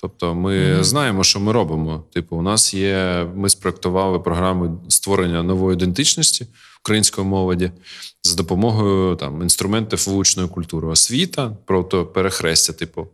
Тобто, 0.01 0.35
ми 0.35 0.53
mm-hmm. 0.53 0.83
знаємо, 0.83 1.23
що 1.23 1.39
ми 1.39 1.51
робимо. 1.51 2.03
Типу, 2.13 2.35
у 2.35 2.41
нас 2.41 2.73
є. 2.73 3.27
Ми 3.35 3.49
спроектували 3.49 4.19
програму 4.19 4.81
створення 4.87 5.43
нової 5.43 5.75
ідентичності 5.75 6.47
української 6.87 7.27
молоді 7.27 7.71
за 8.23 8.35
допомогою 8.35 9.15
там 9.15 9.41
інструментів 9.41 10.03
вуличної 10.07 10.49
культури. 10.49 10.87
Освіта, 10.87 11.57
просто 11.65 12.05
перехрестя, 12.05 12.73
типу 12.73 13.07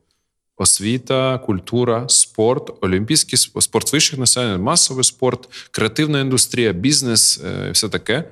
освіта, 0.57 1.37
культура, 1.37 2.05
спорт, 2.07 2.71
олімпійський 2.81 3.37
спорт 3.37 3.93
вищих 3.93 4.19
населення, 4.19 4.57
масовий 4.57 5.03
спорт, 5.03 5.49
креативна 5.71 6.19
індустрія, 6.19 6.73
бізнес 6.73 7.41
е, 7.45 7.67
і 7.69 7.71
все 7.71 7.89
таке. 7.89 8.23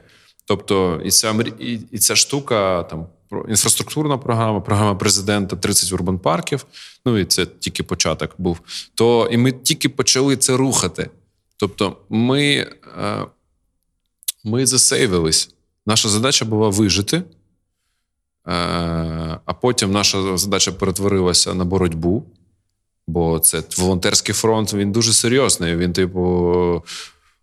Тобто, 0.46 1.02
і 1.06 1.12
ця 1.12 1.36
і 1.92 1.98
ця 1.98 2.16
штука 2.16 2.84
там. 2.84 3.08
Інфраструктурна 3.50 4.18
програма, 4.18 4.62
програма 4.62 4.96
президента 4.96 5.56
30 5.56 5.94
урбан 5.94 6.20
парків. 6.20 6.66
Ну 7.06 7.18
і 7.18 7.26
це 7.26 7.46
тільки 7.46 7.84
початок 7.84 8.32
був. 8.38 8.60
То 8.96 9.30
і 9.32 9.38
ми 9.38 9.52
тільки 9.52 9.90
почали 9.90 10.38
це 10.38 10.58
рухати. 10.58 11.10
Тобто, 11.58 11.98
ми 12.10 12.68
е, 13.02 13.26
ми 14.44 14.66
засейвились. 14.66 15.50
Наша 15.86 16.10
задача 16.10 16.46
була 16.46 16.70
вижити, 16.70 17.18
е, 17.18 17.24
а 19.46 19.54
потім 19.62 19.92
наша 19.92 20.38
задача 20.38 20.72
перетворилася 20.72 21.54
на 21.54 21.66
боротьбу. 21.66 22.24
Бо 23.08 23.40
це 23.40 23.64
волонтерський 23.78 24.36
фронт, 24.36 24.74
він 24.74 24.92
дуже 24.92 25.14
серйозний. 25.14 25.76
Він, 25.78 25.94
типу, 25.94 26.84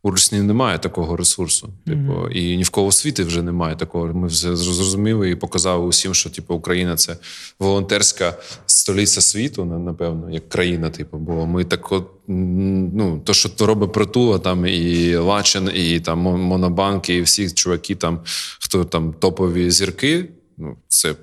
у 0.09 0.11
Русні 0.11 0.41
немає 0.41 0.79
такого 0.79 1.17
ресурсу. 1.17 1.69
Типу, 1.87 1.99
mm-hmm. 1.99 2.31
і 2.31 2.57
ні 2.57 2.63
в 2.63 2.71
кого 2.71 2.93
світі 2.93 3.23
вже 3.23 3.43
немає 3.43 3.77
такого. 3.77 4.15
Ми 4.15 4.27
вже 4.27 4.57
зрозуміли 4.57 5.31
і 5.31 5.35
показали 5.35 5.87
усім, 5.87 6.15
що 6.15 6.31
типу 6.31 6.55
Україна 6.55 6.97
це 6.97 7.17
волонтерська 7.59 8.35
столиця 8.67 9.21
світу, 9.21 9.65
напевно, 9.65 10.31
як 10.31 10.49
країна. 10.49 10.91
Типу, 10.91 11.19
бо 11.19 11.47
ми 11.47 11.65
так 11.65 11.93
от, 11.93 12.09
ну, 12.29 13.23
то, 13.25 13.35
що 13.35 13.49
то 13.49 13.67
робить 13.67 13.93
притула, 13.93 14.39
там 14.39 14.67
і 14.67 15.17
Лачин, 15.17 15.71
і 15.75 16.01
там 16.01 16.19
Монобанк, 16.19 17.11
і 17.11 17.23
всі 17.23 17.51
чуваки, 17.51 17.95
там 17.95 18.21
хто 18.61 18.85
там 18.85 19.13
топові 19.13 19.71
зірки. 19.71 20.29
Ну, 20.59 20.77
це. 20.89 21.15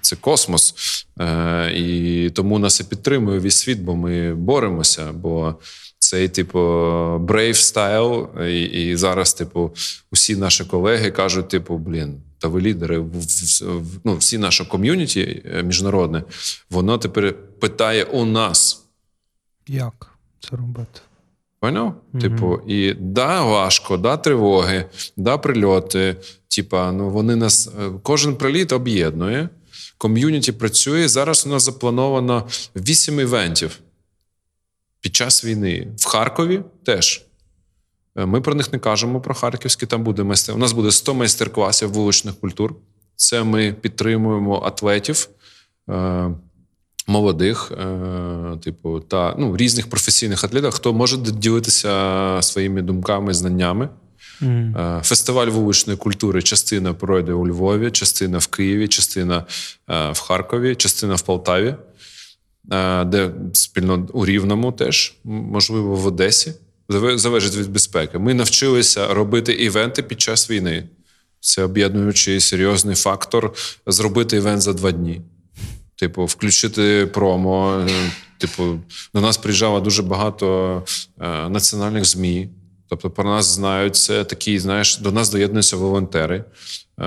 Це 0.00 0.16
космос, 0.16 0.74
Е, 1.20 1.72
і 1.76 2.30
тому 2.30 2.58
нас 2.58 2.80
і 2.80 2.84
підтримує 2.84 3.38
весь 3.38 3.56
світ, 3.56 3.80
бо 3.80 3.96
ми 3.96 4.34
боремося. 4.34 5.12
Бо 5.12 5.54
цей, 5.98 6.28
типу, 6.28 6.58
brave 7.18 7.54
style, 7.54 8.44
і 8.46 8.62
і 8.62 8.96
зараз, 8.96 9.34
типу, 9.34 9.74
усі 10.12 10.36
наші 10.36 10.64
колеги 10.64 11.10
кажуть: 11.10 11.48
типу, 11.48 11.78
блін, 11.78 12.20
та 12.38 12.48
ви 12.48 12.60
лідери, 12.60 12.98
в 12.98 14.00
ну, 14.04 14.16
всі 14.16 14.38
наше 14.38 14.64
ком'юніті 14.64 15.42
е, 15.44 15.62
міжнародне, 15.62 16.22
воно 16.70 16.98
тепер 16.98 17.34
питає 17.60 18.04
у 18.04 18.24
нас. 18.24 18.84
Як 19.66 20.16
це 20.40 20.56
робити? 20.56 21.00
Поняв? 21.60 21.94
Mm-hmm. 22.14 22.20
Типу, 22.20 22.60
і 22.66 22.94
да, 22.94 23.44
важко, 23.44 23.96
да, 23.96 24.16
тривоги, 24.16 24.84
да, 25.16 25.38
прильоти. 25.38 26.16
Типа, 26.48 26.92
ну 26.92 27.10
вони 27.10 27.36
нас 27.36 27.66
е, 27.66 27.90
кожен 28.02 28.36
приліт 28.36 28.72
об'єднує. 28.72 29.48
Ком'юніті 29.98 30.52
працює. 30.52 31.08
Зараз 31.08 31.46
у 31.46 31.48
нас 31.48 31.62
заплановано 31.62 32.48
вісім 32.76 33.20
івентів 33.20 33.80
під 35.00 35.16
час 35.16 35.44
війни. 35.44 35.88
В 35.96 36.06
Харкові 36.06 36.62
теж. 36.84 37.28
Е, 38.18 38.26
ми 38.26 38.40
про 38.40 38.54
них 38.54 38.72
не 38.72 38.78
кажемо 38.78 39.20
про 39.20 39.34
харківські. 39.34 39.86
Там 39.86 40.04
буде 40.04 40.22
майстер. 40.22 40.54
У 40.54 40.58
нас 40.58 40.72
буде 40.72 40.90
100 40.90 41.14
майстер-класів 41.14 41.92
вуличних 41.92 42.34
культур. 42.34 42.74
Це 43.16 43.44
ми 43.44 43.72
підтримуємо 43.72 44.62
атлетів. 44.66 45.28
Е, 45.90 46.30
молодих, 47.06 47.72
е, 47.72 48.56
типу, 48.64 49.00
та 49.00 49.34
ну, 49.38 49.56
різних 49.56 49.90
професійних 49.90 50.44
атлетів, 50.44 50.70
хто 50.70 50.92
може 50.92 51.16
ділитися 51.16 52.38
своїми 52.42 52.82
думками, 52.82 53.34
знаннями. 53.34 53.88
Mm. 54.42 55.02
Фестиваль 55.02 55.46
вуличної 55.46 55.98
культури. 55.98 56.42
Частина 56.42 56.94
пройде 56.94 57.32
у 57.32 57.46
Львові, 57.46 57.90
частина 57.90 58.38
в 58.38 58.46
Києві, 58.46 58.88
частина 58.88 59.44
в 59.88 60.20
Харкові, 60.20 60.74
частина 60.74 61.14
в 61.14 61.22
Полтаві, 61.22 61.74
де 63.06 63.30
спільно 63.52 64.08
у 64.12 64.26
Рівному 64.26 64.72
теж, 64.72 65.14
можливо, 65.24 65.96
в 65.96 66.06
Одесі. 66.06 66.52
Залежить 67.14 67.56
від 67.56 67.70
безпеки. 67.70 68.18
Ми 68.18 68.34
навчилися 68.34 69.14
робити 69.14 69.52
івенти 69.52 70.02
під 70.02 70.20
час 70.20 70.50
війни. 70.50 70.88
Це 71.40 71.62
об'єднуючий 71.62 72.40
серйозний 72.40 72.96
фактор 72.96 73.52
зробити 73.86 74.36
івент 74.36 74.62
за 74.62 74.72
два 74.72 74.92
дні. 74.92 75.20
Типу, 75.96 76.24
включити 76.24 77.06
промо. 77.06 77.84
Е, 77.88 78.12
типу, 78.38 78.80
до 79.14 79.20
нас 79.20 79.36
приїжджало 79.36 79.80
дуже 79.80 80.02
багато 80.02 80.82
е, 81.20 81.48
національних 81.48 82.04
ЗМІ. 82.04 82.48
Тобто 82.88 83.10
про 83.10 83.24
нас 83.24 83.46
знають 83.46 83.96
це 83.96 84.24
такі, 84.24 84.58
знаєш, 84.58 84.98
до 84.98 85.12
нас 85.12 85.30
доєднуються 85.30 85.76
волонтери. 85.76 86.36
Е, 86.36 87.04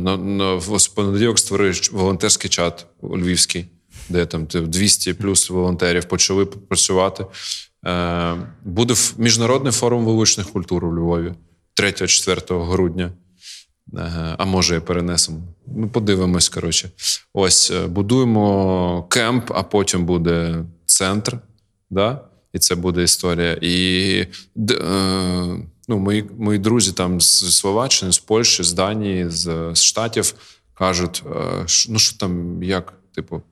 на, 0.00 0.16
на, 0.16 0.54
В 0.54 0.88
понеділок 0.94 1.38
створив 1.38 1.80
волонтерський 1.92 2.50
чат 2.50 2.86
у 3.00 3.18
Львівський, 3.18 3.66
де 4.08 4.26
там 4.26 4.46
200 4.46 5.14
плюс 5.14 5.50
волонтерів 5.50 6.04
почали 6.04 6.46
працювати. 6.46 7.26
Е, 7.86 8.36
Буде 8.64 8.94
міжнародний 9.18 9.72
форум 9.72 10.04
вуличних 10.04 10.50
культур 10.50 10.84
у 10.84 10.96
Львові 10.96 11.34
3-4 11.80 12.70
грудня. 12.70 13.12
А 14.38 14.44
може, 14.44 14.76
і 14.76 14.80
перенесемо. 14.80 15.38
Ну, 15.66 15.88
подивимось, 15.88 16.48
коротше. 16.48 16.90
Ось 17.34 17.70
е, 17.70 17.86
будуємо 17.86 19.06
кемп, 19.10 19.50
а 19.54 19.62
потім 19.62 20.06
буде 20.06 20.64
центр. 20.86 21.38
Да? 21.90 22.20
І 22.52 22.58
це 22.58 22.74
буде 22.74 23.02
історія. 23.02 23.58
І 23.60 24.26
е, 24.70 24.84
ну, 25.88 25.98
мої 25.98 26.24
мої 26.38 26.58
друзі 26.58 26.92
там 26.92 27.20
з 27.20 27.56
Словаччини, 27.56 28.12
з 28.12 28.18
Польщі, 28.18 28.62
з 28.62 28.72
Данії, 28.72 29.30
з, 29.30 29.70
з 29.74 29.82
Штатів 29.82 30.34
кажуть: 30.74 31.22
е, 31.26 31.66
ну 31.88 31.98
що 31.98 32.18
там, 32.18 32.62
як? 32.62 32.92
Типу, 33.14 33.42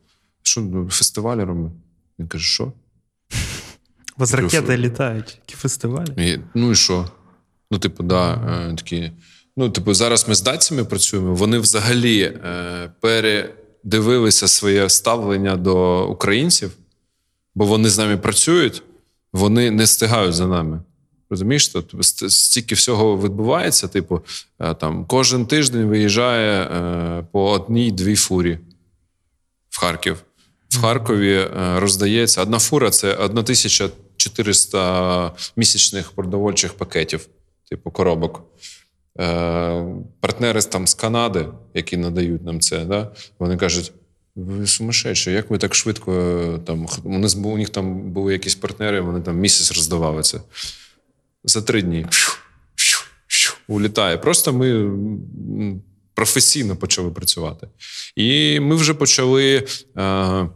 що 0.46 0.60
ну, 0.60 0.90
фестивалі 0.90 1.40
робимо? 1.40 1.72
Він 2.18 2.28
каже, 2.28 2.44
що? 2.44 2.64
У 4.16 4.20
вас 4.20 4.34
ракети 4.34 4.76
літають, 4.76 5.38
які 5.46 5.56
фестивалі? 5.56 6.10
І, 6.16 6.40
Ну 6.54 6.70
і 6.70 6.74
що? 6.74 7.10
Ну, 7.70 7.78
типу, 7.78 8.02
да, 8.02 8.36
такі. 8.76 9.12
Ну, 9.56 9.70
типу, 9.70 9.94
зараз 9.94 10.28
ми 10.28 10.34
з 10.34 10.42
датцями 10.42 10.84
працюємо. 10.84 11.34
Вони 11.34 11.58
взагалі 11.58 12.22
е, 12.22 12.90
передивилися 13.00 14.48
своє 14.48 14.88
ставлення 14.88 15.56
до 15.56 16.08
українців, 16.08 16.70
бо 17.54 17.64
вони 17.64 17.88
з 17.88 17.98
нами 17.98 18.16
працюють, 18.16 18.82
вони 19.32 19.70
не 19.70 19.86
стигають 19.86 20.34
за 20.34 20.46
нами. 20.46 20.82
Розумієш, 21.30 21.68
тобто 21.68 22.02
стільки 22.02 22.74
всього 22.74 23.22
відбувається. 23.22 23.88
Типу, 23.88 24.20
е, 24.58 24.74
там 24.74 25.06
кожен 25.06 25.46
тиждень 25.46 25.86
виїжджає 25.86 26.62
е, 26.62 27.26
по 27.32 27.50
одній-дві 27.50 28.16
фурі 28.16 28.58
в 29.70 29.80
Харків. 29.80 30.24
В 30.74 30.80
Харкові 30.80 31.34
е, 31.34 31.50
роздається 31.80 32.42
одна 32.42 32.58
фура 32.58 32.90
це 32.90 33.14
1400 33.14 35.32
місячних 35.56 36.12
продовольчих 36.12 36.74
пакетів, 36.74 37.26
типу 37.70 37.90
коробок. 37.90 38.42
Е, 39.20 39.84
партнери 40.20 40.62
там 40.62 40.86
з 40.86 40.94
Канади, 40.94 41.46
які 41.74 41.96
надають 41.96 42.44
нам 42.44 42.60
це, 42.60 42.84
да, 42.84 43.12
вони 43.38 43.56
кажуть: 43.56 43.92
ви 44.36 44.66
сумасшедші, 44.66 45.30
як 45.30 45.50
ви 45.50 45.58
так 45.58 45.74
швидко 45.74 46.12
е, 46.12 46.58
там 46.66 46.86
вони, 47.04 47.28
у 47.44 47.56
них 47.56 47.70
там 47.70 48.12
були 48.12 48.32
якісь 48.32 48.54
партнери, 48.54 49.00
вони 49.00 49.20
там 49.20 49.36
місяць 49.36 49.76
роздавали 49.76 50.22
це. 50.22 50.40
За 51.44 51.62
три 51.62 51.82
дні 51.82 52.06
улітає. 53.68 54.18
Просто 54.18 54.52
ми 54.52 54.90
професійно 56.14 56.76
почали 56.76 57.10
працювати. 57.10 57.68
І 58.16 58.60
ми 58.60 58.74
вже 58.74 58.94
почали. 58.94 59.66
Е, 59.98 60.48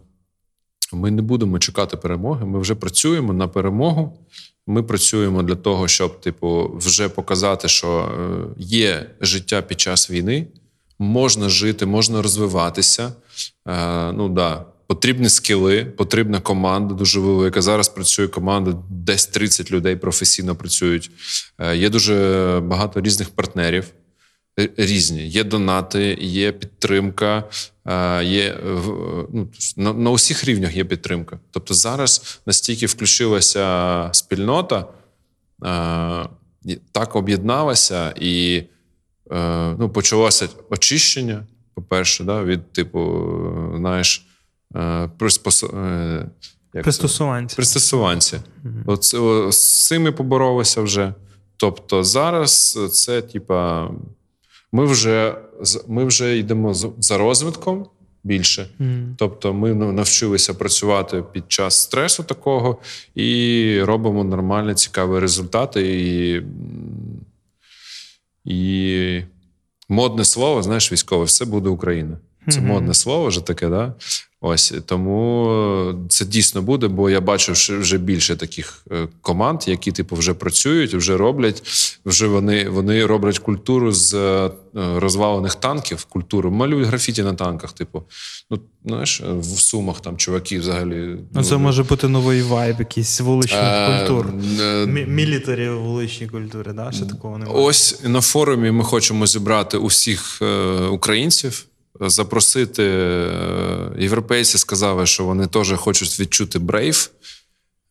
ми 0.92 1.10
не 1.10 1.22
будемо 1.22 1.58
чекати 1.58 1.96
перемоги. 1.96 2.46
Ми 2.46 2.60
вже 2.60 2.74
працюємо 2.74 3.32
на 3.32 3.48
перемогу. 3.48 4.18
Ми 4.66 4.82
працюємо 4.82 5.42
для 5.42 5.54
того, 5.54 5.88
щоб, 5.88 6.20
типу, 6.20 6.70
вже 6.74 7.08
показати, 7.08 7.68
що 7.68 7.88
е, 7.98 8.54
є 8.58 9.10
життя 9.20 9.62
під 9.62 9.80
час 9.80 10.10
війни, 10.10 10.46
можна 10.98 11.48
жити, 11.48 11.86
можна 11.86 12.22
розвиватися. 12.22 13.12
Е, 13.68 14.12
ну 14.12 14.28
да, 14.28 14.64
потрібні 14.86 15.28
скіли, 15.28 15.84
потрібна 15.84 16.40
команда 16.40 16.94
дуже 16.94 17.20
велика. 17.20 17.62
Зараз 17.62 17.88
працює 17.88 18.28
команда, 18.28 18.74
десь 18.90 19.26
30 19.26 19.70
людей 19.70 19.96
професійно 19.96 20.56
працюють. 20.56 21.10
Е, 21.58 21.76
є 21.76 21.90
дуже 21.90 22.60
багато 22.64 23.00
різних 23.00 23.30
партнерів. 23.30 23.84
Різні 24.76 25.28
є 25.28 25.44
донати, 25.44 26.18
є 26.20 26.52
підтримка, 26.52 27.44
є 28.22 28.58
ну, 29.32 29.48
на, 29.76 29.92
на 29.92 30.10
усіх 30.10 30.44
рівнях 30.44 30.76
є 30.76 30.84
підтримка. 30.84 31.38
Тобто 31.50 31.74
зараз 31.74 32.40
настільки 32.46 32.86
включилася 32.86 34.08
спільнота, 34.12 34.86
так 36.92 37.16
об'єдналася 37.16 38.14
і 38.20 38.62
ну, 39.78 39.90
почалося 39.94 40.48
очищення. 40.70 41.46
По-перше, 41.74 42.24
да, 42.24 42.44
від 42.44 42.72
типу, 42.72 43.30
знаєш, 43.76 44.26
приспос... 45.18 45.64
пристосуванці. 46.72 47.56
Пристосуванці. 47.56 48.36
Mm-hmm. 48.36 48.82
От, 48.86 49.04
з 49.54 49.86
цими 49.86 50.12
поборолися 50.12 50.82
вже. 50.82 51.14
Тобто 51.56 52.04
зараз 52.04 52.78
це, 52.92 53.22
типа. 53.22 53.90
Ми 54.72 54.86
вже 54.86 55.34
ми 55.88 56.04
вже 56.04 56.38
йдемо 56.38 56.74
за 56.74 57.18
розвитком 57.18 57.86
більше. 58.24 58.68
Mm. 58.80 59.14
Тобто, 59.16 59.54
ми 59.54 59.74
навчилися 59.74 60.54
працювати 60.54 61.24
під 61.32 61.52
час 61.52 61.82
стресу 61.82 62.22
такого 62.22 62.78
і 63.14 63.80
робимо 63.82 64.24
нормальні, 64.24 64.74
цікаві 64.74 65.18
результати. 65.18 65.82
І 65.82 66.42
і 68.44 69.22
модне 69.88 70.24
слово, 70.24 70.62
знаєш, 70.62 70.92
військове, 70.92 71.24
все 71.24 71.44
буде 71.44 71.68
Україна. 71.68 72.18
Це 72.48 72.60
mm-hmm. 72.60 72.66
модне 72.66 72.94
слово 72.94 73.26
вже 73.26 73.46
таке, 73.46 73.68
да? 73.68 73.94
Ось 74.40 74.74
тому 74.86 75.94
це 76.08 76.24
дійсно 76.24 76.62
буде, 76.62 76.88
бо 76.88 77.10
я 77.10 77.20
бачу 77.20 77.52
вже 77.52 77.98
більше 77.98 78.36
таких 78.36 78.84
е, 78.92 79.08
команд, 79.20 79.60
які 79.66 79.92
типу 79.92 80.16
вже 80.16 80.34
працюють, 80.34 80.94
вже 80.94 81.16
роблять. 81.16 81.62
Вже 82.06 82.26
вони 82.26 82.68
вони 82.68 83.06
роблять 83.06 83.38
культуру 83.38 83.92
з 83.92 84.14
е, 84.14 84.50
розвалених 84.74 85.54
танків. 85.54 86.04
Культуру 86.04 86.50
малюють 86.50 86.86
графіті 86.86 87.22
на 87.22 87.34
танках. 87.34 87.72
Типу, 87.72 88.02
ну 88.50 88.58
знаєш, 88.84 89.22
в 89.38 89.44
сумах 89.44 90.00
там 90.00 90.16
чуваки 90.16 90.58
взагалі. 90.58 91.16
Ну 91.34 91.44
це 91.44 91.52
ну, 91.52 91.58
може 91.58 91.82
бути 91.82 92.08
новий 92.08 92.42
вайб, 92.42 92.76
якийсь 92.78 93.20
вуличних 93.20 93.60
е, 93.62 93.98
культур. 93.98 94.26
Е, 94.60 94.86
Мілітарі 94.86 95.70
вуличні 95.70 96.26
культури. 96.26 96.72
Да? 96.72 96.92
Ще 96.92 97.04
такого 97.06 97.38
немає. 97.38 97.58
Ось 97.58 98.00
на 98.04 98.20
форумі 98.20 98.70
ми 98.70 98.84
хочемо 98.84 99.26
зібрати 99.26 99.78
усіх 99.78 100.42
е, 100.42 100.46
українців 100.86 101.66
запросити 102.00 102.82
е, 102.84 103.92
європейці 103.98 104.58
сказали, 104.58 105.06
що 105.06 105.24
вони 105.24 105.46
теж 105.46 105.72
хочуть 105.72 106.20
відчути 106.20 106.58
брейв 106.58 107.10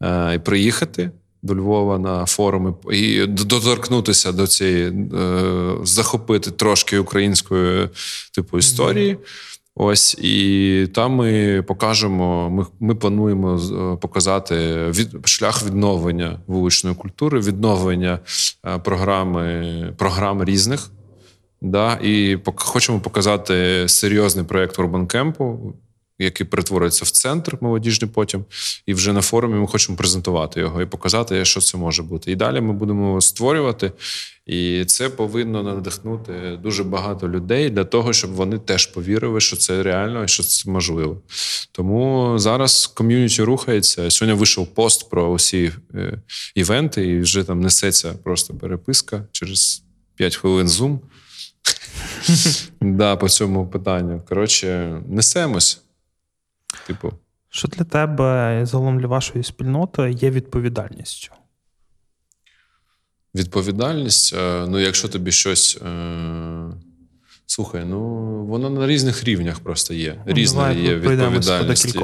е, 0.04 0.36
і 0.36 0.40
приїхати 0.40 1.12
до 1.42 1.56
Львова 1.56 2.00
на 2.00 2.26
форуми 2.26 2.74
і 2.92 3.26
доторкнутися 3.26 4.32
до 4.32 4.48
цієї, 4.48 4.86
е, 4.86 5.74
захопити 5.84 6.52
трошки 6.52 7.00
української 7.00 7.90
типу 8.34 8.58
історії. 8.58 9.18
Ось 9.80 10.14
і 10.14 10.88
там 10.94 11.12
ми 11.12 11.64
покажемо. 11.68 12.50
Ми 12.50 12.66
ми 12.80 12.96
плануємо 12.96 13.60
показати 14.02 14.56
від 14.90 15.28
шлях 15.28 15.66
відновлення 15.66 16.40
вуличної 16.48 16.96
культури, 16.96 17.40
відновлення 17.40 18.20
програми 18.84 19.94
програм 19.98 20.44
різних. 20.44 20.90
Да, 21.62 22.00
І 22.04 22.38
хочемо 22.56 23.00
показати 23.00 23.86
серйозний 23.88 24.46
проєкт 24.46 24.80
Camp, 24.80 25.74
який 26.20 26.48
перетвориться 26.48 27.06
в 27.06 27.10
центр 27.10 27.58
молодіжний 27.62 28.12
потім. 28.14 28.46
І 28.86 28.94
вже 28.94 29.14
на 29.14 29.22
форумі 29.22 29.56
ми 29.56 29.68
хочемо 29.68 29.98
презентувати 29.98 30.60
його 30.60 30.82
і 30.82 30.86
показати, 30.86 31.46
що 31.46 31.62
це 31.62 31.78
може 31.78 32.04
бути. 32.04 32.32
І 32.32 32.36
далі 32.36 32.62
ми 32.62 32.74
будемо 32.74 33.22
створювати. 33.22 33.92
І 34.46 34.86
це 34.86 35.10
повинно 35.10 35.64
надихнути 35.64 36.60
дуже 36.64 36.84
багато 36.84 37.30
людей 37.30 37.70
для 37.70 37.84
того, 37.84 38.14
щоб 38.14 38.32
вони 38.32 38.60
теж 38.60 38.86
повірили, 38.86 39.40
що 39.40 39.58
це 39.58 39.84
реально 39.84 40.24
і 40.24 40.28
що 40.28 40.44
це 40.44 40.72
можливо. 40.72 41.22
Тому 41.72 42.34
зараз 42.40 42.88
ком'юніті 42.88 43.44
рухається. 43.44 44.12
Сьогодні 44.12 44.40
вийшов 44.40 44.68
пост 44.68 45.10
про 45.10 45.30
усі 45.30 45.72
е, 45.94 46.22
івенти, 46.56 47.08
і 47.08 47.20
вже 47.20 47.44
там 47.44 47.60
несеться 47.60 48.14
просто 48.24 48.54
переписка 48.54 49.24
через 49.32 49.84
5 50.16 50.36
хвилин 50.36 50.68
Zoom. 50.68 51.00
Да, 52.82 53.16
по 53.16 53.30
цьому 53.30 53.68
питанню. 53.68 54.22
Коротше, 54.30 55.02
несемось. 55.08 55.82
Типу. 56.88 57.14
Що 57.50 57.68
для 57.68 57.84
тебе, 57.84 58.60
загалом 58.66 59.00
для 59.00 59.08
вашої 59.08 59.44
спільноти, 59.44 60.12
є 60.12 60.32
відповідальністю? 60.32 61.32
Відповідальність. 63.36 64.34
Е, 64.34 64.66
ну, 64.68 64.80
якщо 64.80 65.08
тобі 65.08 65.32
щось. 65.32 65.78
Е... 65.86 66.72
Слухай, 67.46 67.86
ну 67.86 68.00
воно 68.46 68.70
на 68.70 68.88
різних 68.88 69.24
рівнях 69.24 69.60
просто 69.60 69.94
є. 69.94 70.24
Ну, 70.28 70.34
Різна 70.34 70.72
є 70.72 70.96
відповідальність. 70.96 71.98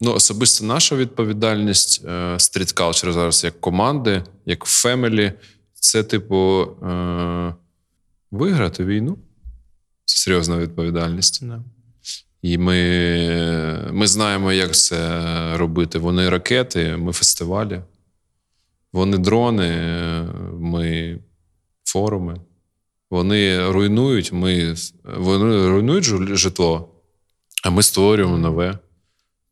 Ну, 0.00 0.12
особисто 0.12 0.64
наша 0.64 0.96
відповідальність 0.96 2.04
стріт 2.36 2.72
калчер 2.72 3.12
зараз 3.12 3.44
як 3.44 3.60
команди, 3.60 4.24
як 4.46 4.64
фемелі, 4.64 5.32
це, 5.74 6.02
типу, 6.02 6.62
е... 6.82 7.54
виграти 8.30 8.84
війну. 8.84 9.18
Це 10.04 10.16
серйозна 10.16 10.58
відповідальність. 10.58 11.42
Yeah. 11.42 11.62
І 12.42 12.58
ми 12.58 13.90
ми 13.92 14.06
знаємо, 14.06 14.52
як 14.52 14.74
це 14.74 15.56
робити. 15.56 15.98
Вони 15.98 16.28
ракети, 16.28 16.96
ми 16.96 17.12
фестивалі, 17.12 17.80
вони 18.92 19.18
дрони, 19.18 19.70
ми 20.52 21.18
форуми. 21.84 22.40
Вони 23.10 23.70
руйнують, 23.70 24.32
ми, 24.32 24.74
вони 25.04 25.68
руйнують 25.68 26.04
житло, 26.36 26.88
а 27.64 27.70
ми 27.70 27.82
створюємо 27.82 28.38
нове. 28.38 28.78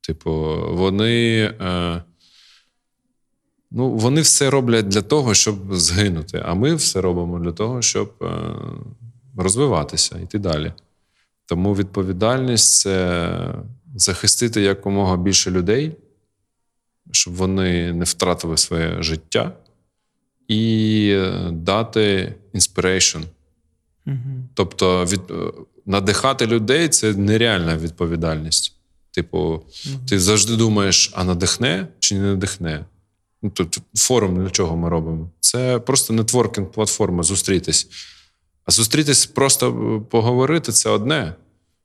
Типу, 0.01 0.31
вони 0.71 1.45
е, 1.61 2.03
ну, 3.71 3.91
вони 3.91 4.21
все 4.21 4.51
роблять 4.51 4.89
для 4.89 5.03
того, 5.03 5.35
щоб 5.35 5.75
згинути. 5.75 6.43
А 6.45 6.55
ми 6.55 6.75
все 6.75 7.01
робимо 7.01 7.39
для 7.39 7.53
того, 7.53 7.83
щоб 7.83 8.13
е, 8.23 8.27
розвиватися, 9.37 10.19
йти 10.19 10.39
далі. 10.39 10.73
Тому 11.47 11.75
відповідальність 11.75 12.81
це 12.81 13.55
захистити 13.97 14.61
якомога 14.61 15.17
більше 15.17 15.51
людей, 15.51 15.97
щоб 17.11 17.35
вони 17.35 17.93
не 17.93 18.05
втратили 18.05 18.57
своє 18.57 19.03
життя, 19.03 19.53
і 20.49 21.23
дати 21.51 22.35
inspiration. 22.55 23.23
Угу. 24.07 24.17
Тобто, 24.55 25.05
від, 25.05 25.21
надихати 25.87 26.47
людей 26.47 26.89
це 26.89 27.13
нереальна 27.13 27.77
відповідальність. 27.77 28.77
Типу, 29.11 29.39
угу. 29.39 29.63
ти 30.09 30.21
завжди 30.21 30.57
думаєш, 30.57 31.13
а 31.15 31.25
надихне 31.25 31.89
чи 31.99 32.15
не 32.15 32.21
надихне. 32.21 32.85
Ну, 33.47 33.51
Тут 33.51 33.79
форум 33.95 34.45
для 34.45 34.51
чого 34.51 34.77
ми 34.77 34.89
робимо? 34.89 35.31
Це 35.41 35.79
просто 35.79 36.13
нетворкінг 36.13 36.71
платформа 36.71 37.23
зустрітись. 37.23 37.89
А 38.65 38.71
зустрітись, 38.71 39.27
просто 39.27 39.73
поговорити 40.11 40.73
це 40.73 40.91
одне. 40.91 41.35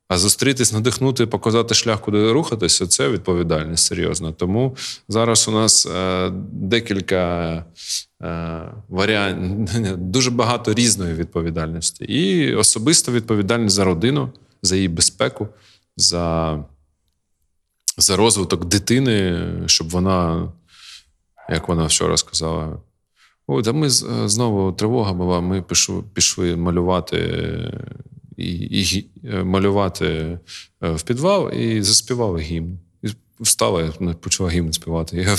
А 0.08 0.18
зустрітись, 0.18 0.72
надихнути, 0.72 1.26
показати 1.26 1.74
шлях, 1.74 2.00
куди 2.00 2.32
рухатися 2.32 2.86
це 2.86 3.08
відповідальність 3.08 3.86
серйозна. 3.86 4.32
Тому 4.32 4.76
зараз 5.08 5.48
у 5.48 5.50
нас 5.50 5.86
е, 5.86 6.30
декілька 6.52 7.54
е, 8.22 8.60
варіантів, 8.88 9.96
дуже 9.96 10.30
багато 10.30 10.74
різної 10.74 11.14
відповідальності. 11.14 12.04
І 12.04 12.54
особисто 12.54 13.12
відповідальність 13.12 13.76
за 13.76 13.84
родину, 13.84 14.32
за 14.62 14.76
її 14.76 14.88
безпеку, 14.88 15.48
за, 15.96 16.58
за 17.98 18.16
розвиток 18.16 18.64
дитини, 18.64 19.48
щоб 19.66 19.90
вона, 19.90 20.52
як 21.54 21.68
вона 21.68 21.86
вчора 21.86 22.16
сказала, 22.16 22.78
Ой, 23.46 23.62
та 23.62 23.72
ми 23.72 23.90
знову 23.90 24.72
тривога 24.72 25.12
була. 25.12 25.40
Ми 25.40 25.62
пішли, 25.62 26.02
пішли 26.14 26.56
малювати 26.56 27.18
і, 28.36 28.52
і 28.52 29.10
е, 29.24 29.44
малювати 29.44 30.06
е, 30.82 30.90
в 30.90 31.02
підвал 31.02 31.52
і 31.52 31.82
заспівали 31.82 32.40
гімн. 32.40 32.78
І 33.02 33.08
встала, 33.40 33.82
я 33.82 34.14
почала 34.14 34.50
гімн 34.50 34.72
співати. 34.72 35.16
Я 35.16 35.36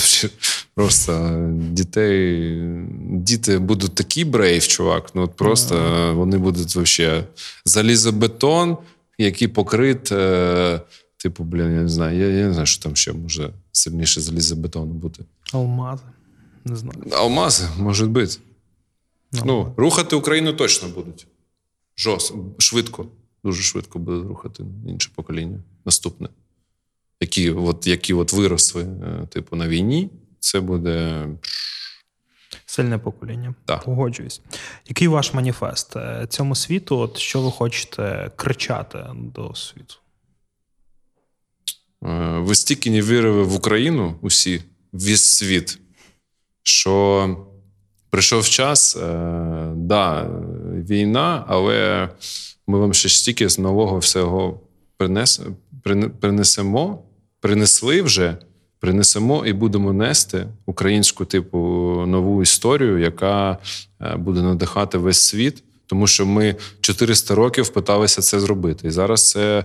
просто 0.74 1.44
дітей, 1.52 2.58
діти 3.10 3.58
будуть 3.58 3.94
такі 3.94 4.24
брейв, 4.24 4.66
чувак. 4.66 5.10
Ну 5.14 5.22
от 5.22 5.36
просто 5.36 5.74
mm-hmm. 5.74 6.14
вони 6.14 6.38
будуть 6.38 6.74
вообще 6.74 7.24
залізобетон, 7.64 8.76
який 9.18 9.48
покрит. 9.48 10.12
Е, 10.12 10.80
типу, 11.16 11.44
блін, 11.44 11.74
я 11.74 11.82
не 11.82 11.88
знаю, 11.88 12.18
я, 12.18 12.26
я 12.26 12.46
не 12.46 12.52
знаю, 12.52 12.66
що 12.66 12.82
там 12.82 12.96
ще 12.96 13.12
може 13.12 13.50
сильніше 13.76 14.20
залізобетону 14.20 14.94
бути. 14.94 15.24
Алмази. 15.52 16.02
Не 16.64 16.76
знаю. 16.76 16.98
Алмази, 17.12 17.68
може 17.78 18.06
бути. 18.06 18.38
Ну, 19.32 19.42
ну, 19.44 19.74
рухати 19.76 20.16
Україну 20.16 20.52
точно 20.52 20.88
будуть. 20.88 21.26
Жорстко, 21.96 22.38
швидко, 22.58 23.06
дуже 23.44 23.62
швидко 23.62 23.98
буде 23.98 24.28
рухати 24.28 24.64
інше 24.88 25.10
покоління. 25.14 25.58
Наступне. 25.84 26.28
Які 27.20 27.50
от, 27.50 27.86
які 27.86 28.14
от 28.14 28.32
виросли, 28.32 28.82
е, 28.82 29.26
типу, 29.26 29.56
на 29.56 29.68
війні, 29.68 30.10
це 30.40 30.60
буде. 30.60 31.26
Сильне 32.66 32.98
покоління. 32.98 33.54
Так. 33.64 33.84
Погоджуюсь. 33.84 34.40
Який 34.88 35.08
ваш 35.08 35.34
маніфест 35.34 35.96
е, 35.96 36.26
цьому 36.28 36.54
світу? 36.54 36.98
От 36.98 37.18
Що 37.18 37.42
ви 37.42 37.50
хочете 37.50 38.30
кричати 38.36 39.06
до 39.14 39.54
світу? 39.54 39.94
Е, 42.04 42.38
ви 42.38 42.54
стільки 42.54 42.90
не 42.90 43.02
вірили 43.02 43.42
в 43.42 43.54
Україну 43.54 44.14
усі, 44.22 44.62
весь 44.92 45.24
світ 45.24 45.78
що 46.64 47.36
прийшов 48.10 48.48
час, 48.48 48.96
е, 48.96 49.72
да, 49.76 50.30
війна, 50.88 51.44
але 51.48 52.08
ми 52.66 52.78
вам 52.78 52.94
ще 52.94 53.08
стільки 53.08 53.48
з 53.48 53.58
нового 53.58 53.98
всього 53.98 54.60
принес, 54.96 55.40
принесемо, 56.20 57.02
принесли 57.40 58.02
вже, 58.02 58.36
принесемо 58.80 59.46
і 59.46 59.52
будемо 59.52 59.92
нести 59.92 60.46
українську 60.66 61.24
типу 61.24 61.58
нову 62.06 62.42
історію, 62.42 62.98
яка 62.98 63.58
е, 64.00 64.16
буде 64.16 64.42
надихати 64.42 64.98
весь 64.98 65.20
світ. 65.20 65.62
Тому 65.86 66.06
що 66.06 66.26
ми 66.26 66.56
400 66.80 67.34
років 67.34 67.68
питалися 67.68 68.22
це 68.22 68.40
зробити. 68.40 68.88
І 68.88 68.90
зараз 68.90 69.30
це 69.30 69.64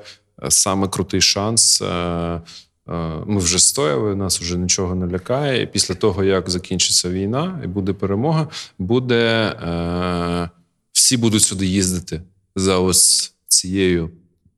саме 0.50 0.88
крутий 0.88 1.22
шанс 1.22 1.82
е, 1.82 2.42
Е, 2.90 3.24
ми 3.26 3.40
вже 3.40 3.60
стояли, 3.60 4.16
нас 4.16 4.42
вже 4.42 4.58
нічого 4.58 4.96
не 4.96 5.08
лякає. 5.08 5.64
І 5.64 5.68
після 5.68 5.96
того, 5.96 6.24
як 6.24 6.50
закінчиться 6.50 7.10
війна 7.10 7.62
і 7.64 7.68
буде 7.68 7.94
перемога, 7.94 8.48
буде 8.80 9.56
е, 9.64 10.50
всі 10.92 11.18
будуть 11.18 11.42
сюди 11.42 11.66
їздити 11.66 12.22
за 12.56 12.80
ось 12.80 13.34
цією, 13.48 14.10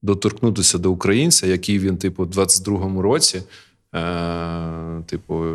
доторкнутися 0.02 0.78
до 0.78 0.92
українця, 0.92 1.48
який 1.48 1.80
він, 1.80 1.98
типу, 1.98 2.24
в 2.24 2.30
22-му 2.30 3.02
році, 3.02 3.44
типу, 5.06 5.46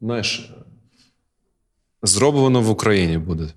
знаєш, 0.00 0.52
зроблено 2.02 2.60
в 2.60 2.70
Україні 2.70 3.18
буде. 3.18 3.48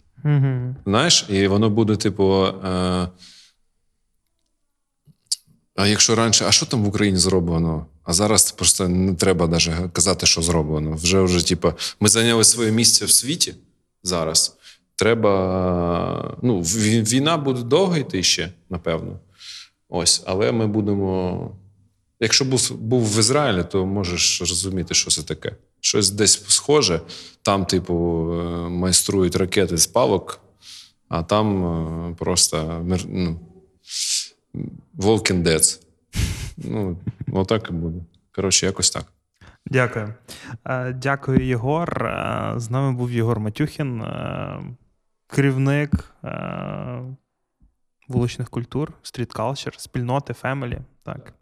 Знаєш, 0.86 1.26
і 1.30 1.48
воно 1.48 1.70
буде, 1.70 1.96
типу. 1.96 2.46
А 5.80 5.88
якщо 5.88 6.16
раніше, 6.16 6.46
а 6.48 6.52
що 6.52 6.66
там 6.66 6.84
в 6.84 6.88
Україні 6.88 7.18
зроблено? 7.18 7.86
А 8.04 8.14
зараз 8.14 8.52
просто 8.52 8.88
не 8.88 9.14
треба 9.14 9.48
навіть 9.48 9.92
казати, 9.94 10.26
що 10.26 10.42
зроблено. 10.42 10.96
Вже 10.96 11.22
вже, 11.22 11.48
типу, 11.48 11.74
ми 12.00 12.10
зайняли 12.10 12.44
своє 12.44 12.72
місце 12.72 13.06
в 13.06 13.12
світі 13.12 13.56
зараз. 14.04 14.58
Треба. 14.96 16.38
Ну, 16.42 16.62
війна 16.62 17.38
буде 17.38 17.62
довго 17.62 17.98
йти 17.98 18.24
ще, 18.24 18.52
напевно. 18.70 19.20
Ось, 19.90 20.24
але 20.26 20.52
ми 20.52 20.68
будемо. 20.68 21.52
Якщо 22.20 22.46
був 22.46 22.72
був 22.72 23.16
в 23.16 23.20
Ізраїлі, 23.20 23.64
то 23.72 23.86
можеш 23.86 24.40
розуміти, 24.42 24.94
що 24.94 25.12
це 25.12 25.24
таке. 25.24 25.56
Щось 25.80 26.10
десь 26.10 26.44
схоже. 26.48 27.02
Там, 27.42 27.66
типу, 27.66 27.94
е, 28.34 28.70
майструють 28.70 29.36
ракети 29.36 29.78
з 29.78 29.88
палок, 29.88 30.40
а 31.10 31.24
там 31.24 31.66
е, 31.66 32.16
просто 32.16 32.86
ну, 33.08 33.40
Walking 35.00 35.44
Dead. 35.44 35.82
Ну, 36.58 36.98
отак 37.32 37.70
і 37.70 37.74
буде. 37.74 38.00
Коротше, 38.32 38.66
якось 38.66 38.90
так. 38.90 39.06
Дякую. 39.66 40.14
Е, 40.66 40.94
дякую, 40.94 41.46
Єгор. 41.46 42.06
Е, 42.06 42.54
з 42.58 42.70
нами 42.70 42.98
був 42.98 43.12
Єгор 43.12 43.40
Матюхін, 43.40 44.02
е, 44.02 44.62
керівник 45.28 45.92
вуличних 48.08 48.50
культур, 48.50 48.94
стріт 49.02 49.36
Culture, 49.36 49.80
спільноти, 49.80 50.34
фемелі. 50.34 50.80
Так. 51.04 51.34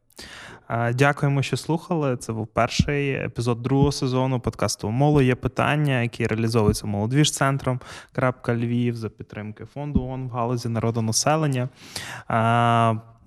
Дякуємо, 0.95 1.41
що 1.41 1.57
слухали. 1.57 2.17
Це 2.17 2.34
був 2.34 2.47
перший 2.47 3.11
епізод 3.11 3.61
другого 3.61 3.91
сезону 3.91 4.39
подкасту 4.39 4.89
Моло 4.89 5.21
є 5.21 5.35
питання, 5.35 6.01
які 6.01 6.27
реалізовуються 6.27 6.88
молодвіж 6.88 7.31
центром 7.31 7.79
Львів 8.47 8.95
за 8.95 9.09
підтримки 9.09 9.65
фонду 9.65 10.01
ООН 10.03 10.27
в 10.27 10.29
галузі 10.29 10.69
народонаселення. 10.69 11.69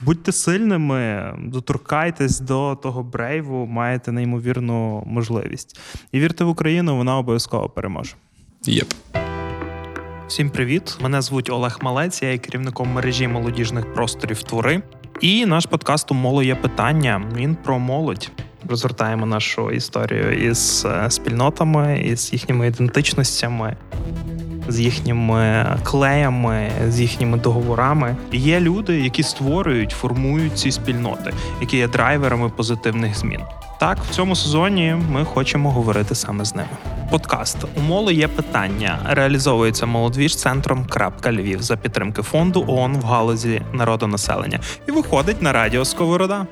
Будьте 0.03 0.33
сильними, 0.33 1.35
доторкайтесь 1.39 2.41
до 2.41 2.79
того 2.83 3.03
брейву, 3.03 3.67
маєте 3.67 4.13
неймовірну 4.13 5.03
можливість. 5.07 5.81
І 6.13 6.21
вірте 6.21 6.45
в 6.45 6.49
Україну, 6.49 6.97
вона 6.97 7.19
обов'язково 7.19 7.69
переможе. 7.69 8.15
Єп. 8.65 8.93
Всім 10.29 10.51
привіт! 10.51 10.99
Мене 11.01 11.23
звуть 11.23 11.51
Олег 11.51 11.79
Малець, 11.83 12.23
я 12.23 12.33
є 12.33 12.39
керівником 12.39 12.93
мережі 12.93 13.29
молодіжних 13.29 13.95
просторів 13.95 14.43
твори. 14.43 14.83
І 15.21 15.47
наш 15.47 15.67
подкаст 15.67 16.11
у 16.11 16.15
моло 16.15 16.43
є 16.43 16.55
питання. 16.55 17.31
Він 17.37 17.55
про 17.55 17.79
молодь. 17.79 18.31
Розгортаємо 18.69 19.27
нашу 19.27 19.71
історію 19.71 20.51
із 20.51 20.87
е, 20.89 21.11
спільнотами, 21.11 22.01
із 22.05 22.33
їхніми 22.33 22.67
ідентичностями, 22.67 23.77
з 24.71 24.81
їхніми 24.81 25.67
клеями, 25.83 26.71
з 26.89 27.01
їхніми 27.01 27.39
договорами. 27.39 28.17
Є 28.33 28.61
люди, 28.61 29.01
які 29.01 29.23
створюють, 29.23 29.91
формують 29.91 30.59
ці 30.59 30.73
спільноти, 30.73 31.33
які 31.61 31.77
є 31.77 31.89
драйверами 31.89 32.49
позитивних 32.49 33.19
змін. 33.19 33.41
Так, 33.81 33.99
в 33.99 34.11
цьому 34.11 34.37
сезоні 34.37 34.97
ми 35.11 35.25
хочемо 35.25 35.71
говорити 35.71 36.15
саме 36.15 36.45
з 36.45 36.55
ними. 36.55 36.69
Подкаст 37.11 37.57
у 37.77 37.81
моло 37.81 38.11
є 38.11 38.29
питання. 38.29 38.99
Реалізовується 39.11 39.87
молодвіж 39.87 40.37
центром 40.37 40.85
крапка 40.85 41.33
Львів 41.33 41.63
за 41.63 41.77
підтримки 41.77 42.23
фонду 42.23 42.65
ООН 42.69 42.97
в 42.97 43.05
галузі 43.05 43.63
народонаселення 43.73 44.61
і 44.89 44.93
виходить 44.93 45.43
на 45.43 45.53
радіо 45.53 45.85
Сковорода. 45.85 46.47